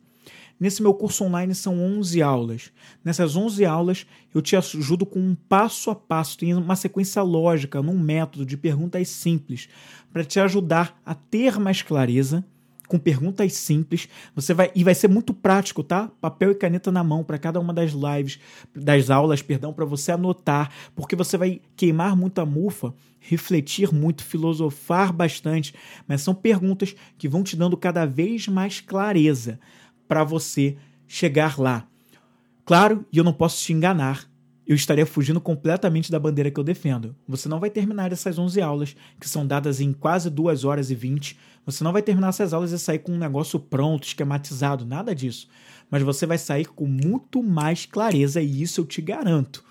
Nesse 0.59 0.82
meu 0.82 0.94
curso 0.94 1.24
online 1.24 1.54
são 1.54 1.78
11 1.78 2.22
aulas. 2.22 2.72
Nessas 3.04 3.36
11 3.36 3.64
aulas 3.66 4.07
eu 4.34 4.40
te 4.40 4.57
ajudo 4.57 5.04
com 5.04 5.20
um 5.20 5.34
passo 5.34 5.90
a 5.90 5.94
passo, 5.94 6.38
tem 6.38 6.54
uma 6.54 6.76
sequência 6.76 7.22
lógica, 7.22 7.82
num 7.82 7.98
método 7.98 8.46
de 8.46 8.57
perguntas 8.57 9.09
simples, 9.09 9.68
para 10.12 10.24
te 10.24 10.40
ajudar 10.40 10.98
a 11.04 11.14
ter 11.14 11.59
mais 11.59 11.82
clareza 11.82 12.44
com 12.88 12.98
perguntas 12.98 13.52
simples. 13.52 14.09
Você 14.34 14.54
vai 14.54 14.70
e 14.74 14.82
vai 14.82 14.94
ser 14.94 15.09
muito 15.09 15.34
prático, 15.34 15.82
tá? 15.82 16.11
Papel 16.20 16.52
e 16.52 16.54
caneta 16.54 16.90
na 16.90 17.04
mão 17.04 17.22
para 17.22 17.38
cada 17.38 17.61
uma 17.61 17.74
das 17.74 17.92
lives, 17.92 18.38
das 18.74 19.11
aulas, 19.11 19.42
perdão, 19.42 19.72
para 19.72 19.84
você 19.84 20.12
anotar, 20.12 20.70
porque 20.94 21.16
você 21.16 21.36
vai 21.36 21.61
queimar 21.76 22.16
muita 22.16 22.46
mufa, 22.46 22.94
refletir 23.20 23.92
muito, 23.92 24.24
filosofar 24.24 25.12
bastante, 25.12 25.74
mas 26.07 26.22
são 26.22 26.34
perguntas 26.34 26.94
que 27.18 27.28
vão 27.28 27.42
te 27.42 27.57
dando 27.57 27.76
cada 27.76 28.07
vez 28.07 28.48
mais 28.48 28.80
clareza 28.80 29.59
para 30.07 30.24
você 30.24 30.76
chegar 31.07 31.59
lá. 31.59 31.86
Claro, 32.64 33.07
e 33.12 33.18
eu 33.18 33.24
não 33.24 33.32
posso 33.32 33.62
te 33.62 33.72
enganar, 33.72 34.28
eu 34.66 34.74
estaria 34.74 35.07
fugindo 35.07 35.40
completamente 35.40 36.11
da 36.11 36.18
bandeira 36.18 36.50
que 36.50 36.59
eu 36.59 36.64
defendo. 36.64 37.14
Você 37.28 37.48
não 37.48 37.61
vai 37.61 37.70
terminar 37.70 38.12
essas 38.12 38.36
11 38.36 38.61
aulas, 38.61 38.96
que 39.20 39.28
são 39.28 39.46
dadas 39.46 39.80
em 39.80 39.92
quase 39.92 40.28
2 40.28 40.64
horas 40.64 40.90
e 40.90 40.94
20. 40.94 41.38
Você 41.64 41.84
não 41.84 41.92
vai 41.92 42.02
terminar 42.02 42.30
essas 42.30 42.52
aulas 42.52 42.72
e 42.72 42.78
sair 42.78 42.98
com 42.98 43.12
um 43.12 43.18
negócio 43.18 43.61
pronto, 43.61 44.04
esquematizado, 44.04 44.84
nada 44.84 45.14
disso. 45.14 45.46
Mas 45.88 46.02
você 46.02 46.26
vai 46.26 46.36
sair 46.36 46.66
com 46.66 46.86
muito 46.86 47.42
mais 47.44 47.86
clareza, 47.86 48.42
e 48.42 48.62
isso 48.62 48.80
eu 48.80 48.84
te 48.84 49.00
garanto. 49.00 49.64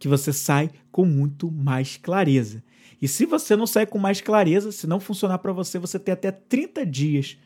Que 0.00 0.08
você 0.08 0.32
sai 0.32 0.70
com 0.90 1.04
muito 1.04 1.48
mais 1.48 1.96
clareza. 1.96 2.64
E 3.00 3.06
se 3.06 3.24
você 3.24 3.54
não 3.54 3.68
sair 3.68 3.86
com 3.86 3.98
mais 3.98 4.20
clareza, 4.20 4.72
se 4.72 4.86
não 4.88 4.98
funcionar 4.98 5.38
para 5.38 5.52
você, 5.52 5.78
você 5.78 5.98
tem 5.98 6.12
até 6.12 6.32
30 6.32 6.84
dias 6.84 7.38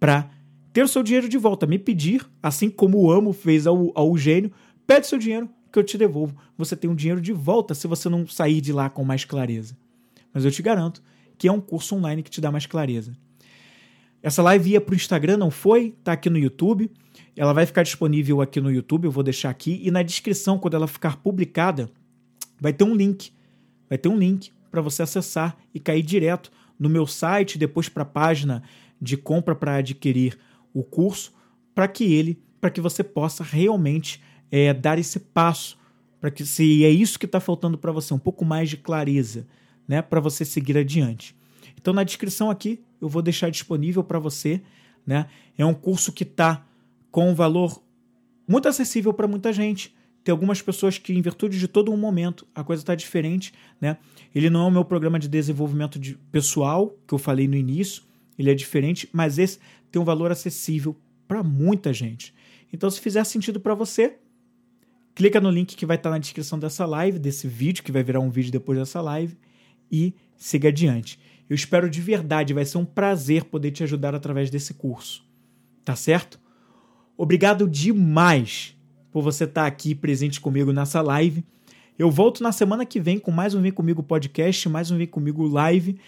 para 0.00 0.30
ter 0.78 0.84
o 0.84 0.86
seu 0.86 1.02
dinheiro 1.02 1.28
de 1.28 1.36
volta, 1.36 1.66
me 1.66 1.76
pedir, 1.76 2.24
assim 2.40 2.70
como 2.70 2.98
o 2.98 3.10
Amo 3.10 3.32
fez 3.32 3.66
ao, 3.66 3.90
ao 3.96 4.16
gênio, 4.16 4.52
pede 4.86 5.08
seu 5.08 5.18
dinheiro, 5.18 5.50
que 5.72 5.76
eu 5.76 5.82
te 5.82 5.98
devolvo. 5.98 6.36
Você 6.56 6.76
tem 6.76 6.88
um 6.88 6.94
dinheiro 6.94 7.20
de 7.20 7.32
volta 7.32 7.74
se 7.74 7.88
você 7.88 8.08
não 8.08 8.28
sair 8.28 8.60
de 8.60 8.72
lá 8.72 8.88
com 8.88 9.02
mais 9.02 9.24
clareza. 9.24 9.76
Mas 10.32 10.44
eu 10.44 10.52
te 10.52 10.62
garanto 10.62 11.02
que 11.36 11.48
é 11.48 11.52
um 11.52 11.60
curso 11.60 11.96
online 11.96 12.22
que 12.22 12.30
te 12.30 12.40
dá 12.40 12.52
mais 12.52 12.64
clareza. 12.64 13.12
Essa 14.22 14.40
live 14.40 14.70
ia 14.70 14.80
para 14.80 14.92
o 14.92 14.94
Instagram, 14.94 15.36
não 15.36 15.50
foi? 15.50 15.96
Tá 16.04 16.12
aqui 16.12 16.30
no 16.30 16.38
YouTube. 16.38 16.88
Ela 17.34 17.52
vai 17.52 17.66
ficar 17.66 17.82
disponível 17.82 18.40
aqui 18.40 18.60
no 18.60 18.70
YouTube, 18.70 19.06
eu 19.06 19.10
vou 19.10 19.24
deixar 19.24 19.50
aqui. 19.50 19.80
E 19.82 19.90
na 19.90 20.04
descrição, 20.04 20.60
quando 20.60 20.74
ela 20.74 20.86
ficar 20.86 21.16
publicada, 21.16 21.90
vai 22.60 22.72
ter 22.72 22.84
um 22.84 22.94
link. 22.94 23.32
Vai 23.88 23.98
ter 23.98 24.08
um 24.08 24.16
link 24.16 24.52
para 24.70 24.80
você 24.80 25.02
acessar 25.02 25.56
e 25.74 25.80
cair 25.80 26.02
direto 26.02 26.52
no 26.78 26.88
meu 26.88 27.04
site, 27.04 27.58
depois 27.58 27.88
para 27.88 28.04
a 28.04 28.06
página 28.06 28.62
de 29.02 29.16
compra 29.16 29.56
para 29.56 29.74
adquirir 29.74 30.38
o 30.72 30.82
curso, 30.82 31.32
para 31.74 31.88
que 31.88 32.12
ele, 32.12 32.42
para 32.60 32.70
que 32.70 32.80
você 32.80 33.02
possa 33.04 33.44
realmente 33.44 34.20
é, 34.50 34.72
dar 34.72 34.98
esse 34.98 35.18
passo 35.20 35.78
para 36.20 36.30
que 36.30 36.44
se 36.44 36.84
é 36.84 36.90
isso 36.90 37.18
que 37.18 37.26
está 37.26 37.40
faltando 37.40 37.78
para 37.78 37.92
você, 37.92 38.12
um 38.12 38.18
pouco 38.18 38.44
mais 38.44 38.68
de 38.68 38.76
clareza, 38.76 39.46
né, 39.86 40.02
para 40.02 40.20
você 40.20 40.44
seguir 40.44 40.76
adiante. 40.76 41.36
Então 41.76 41.94
na 41.94 42.02
descrição 42.02 42.50
aqui 42.50 42.80
eu 43.00 43.08
vou 43.08 43.22
deixar 43.22 43.50
disponível 43.50 44.02
para 44.02 44.18
você, 44.18 44.60
né? 45.06 45.26
É 45.56 45.64
um 45.64 45.72
curso 45.72 46.12
que 46.12 46.24
está 46.24 46.66
com 47.10 47.30
um 47.30 47.34
valor 47.34 47.80
muito 48.46 48.68
acessível 48.68 49.12
para 49.12 49.28
muita 49.28 49.52
gente. 49.52 49.94
Tem 50.24 50.32
algumas 50.32 50.60
pessoas 50.60 50.98
que, 50.98 51.12
em 51.12 51.22
virtude 51.22 51.58
de 51.58 51.68
todo 51.68 51.92
um 51.92 51.96
momento, 51.96 52.46
a 52.54 52.64
coisa 52.64 52.82
está 52.82 52.94
diferente, 52.94 53.54
né? 53.80 53.96
Ele 54.34 54.50
não 54.50 54.64
é 54.64 54.68
o 54.68 54.70
meu 54.70 54.84
programa 54.84 55.18
de 55.18 55.28
desenvolvimento 55.28 55.98
de 55.98 56.16
pessoal 56.32 56.94
que 57.06 57.14
eu 57.14 57.18
falei 57.18 57.46
no 57.46 57.56
início, 57.56 58.02
ele 58.36 58.50
é 58.50 58.54
diferente, 58.54 59.08
mas 59.12 59.38
esse 59.38 59.58
tem 59.90 60.00
um 60.00 60.04
valor 60.04 60.30
acessível 60.30 60.96
para 61.26 61.42
muita 61.42 61.92
gente. 61.92 62.34
Então, 62.72 62.90
se 62.90 63.00
fizer 63.00 63.24
sentido 63.24 63.60
para 63.60 63.74
você, 63.74 64.18
Clica 65.18 65.40
no 65.40 65.50
link 65.50 65.74
que 65.74 65.84
vai 65.84 65.96
estar 65.96 66.10
na 66.10 66.18
descrição 66.18 66.60
dessa 66.60 66.86
live, 66.86 67.18
desse 67.18 67.48
vídeo, 67.48 67.82
que 67.82 67.90
vai 67.90 68.04
virar 68.04 68.20
um 68.20 68.30
vídeo 68.30 68.52
depois 68.52 68.78
dessa 68.78 69.00
live, 69.00 69.36
e 69.90 70.14
siga 70.36 70.68
adiante. 70.68 71.18
Eu 71.50 71.56
espero 71.56 71.90
de 71.90 72.00
verdade, 72.00 72.54
vai 72.54 72.64
ser 72.64 72.78
um 72.78 72.84
prazer 72.84 73.42
poder 73.42 73.72
te 73.72 73.82
ajudar 73.82 74.14
através 74.14 74.48
desse 74.48 74.74
curso. 74.74 75.26
Tá 75.84 75.96
certo? 75.96 76.38
Obrigado 77.16 77.68
demais 77.68 78.76
por 79.10 79.20
você 79.24 79.42
estar 79.42 79.66
aqui 79.66 79.92
presente 79.92 80.40
comigo 80.40 80.72
nessa 80.72 81.02
live. 81.02 81.44
Eu 81.98 82.12
volto 82.12 82.40
na 82.40 82.52
semana 82.52 82.86
que 82.86 83.00
vem 83.00 83.18
com 83.18 83.32
mais 83.32 83.56
um 83.56 83.60
Vem 83.60 83.72
Comigo 83.72 84.04
podcast, 84.04 84.68
mais 84.68 84.92
um 84.92 84.98
Vem 84.98 85.08
Comigo 85.08 85.48
live. 85.48 85.98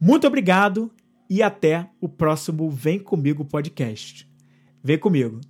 Muito 0.00 0.26
obrigado 0.26 0.90
e 1.28 1.42
até 1.42 1.88
o 2.00 2.08
próximo 2.08 2.70
Vem 2.70 2.98
Comigo 2.98 3.44
podcast. 3.44 4.28
Vem 4.82 4.98
comigo. 4.98 5.40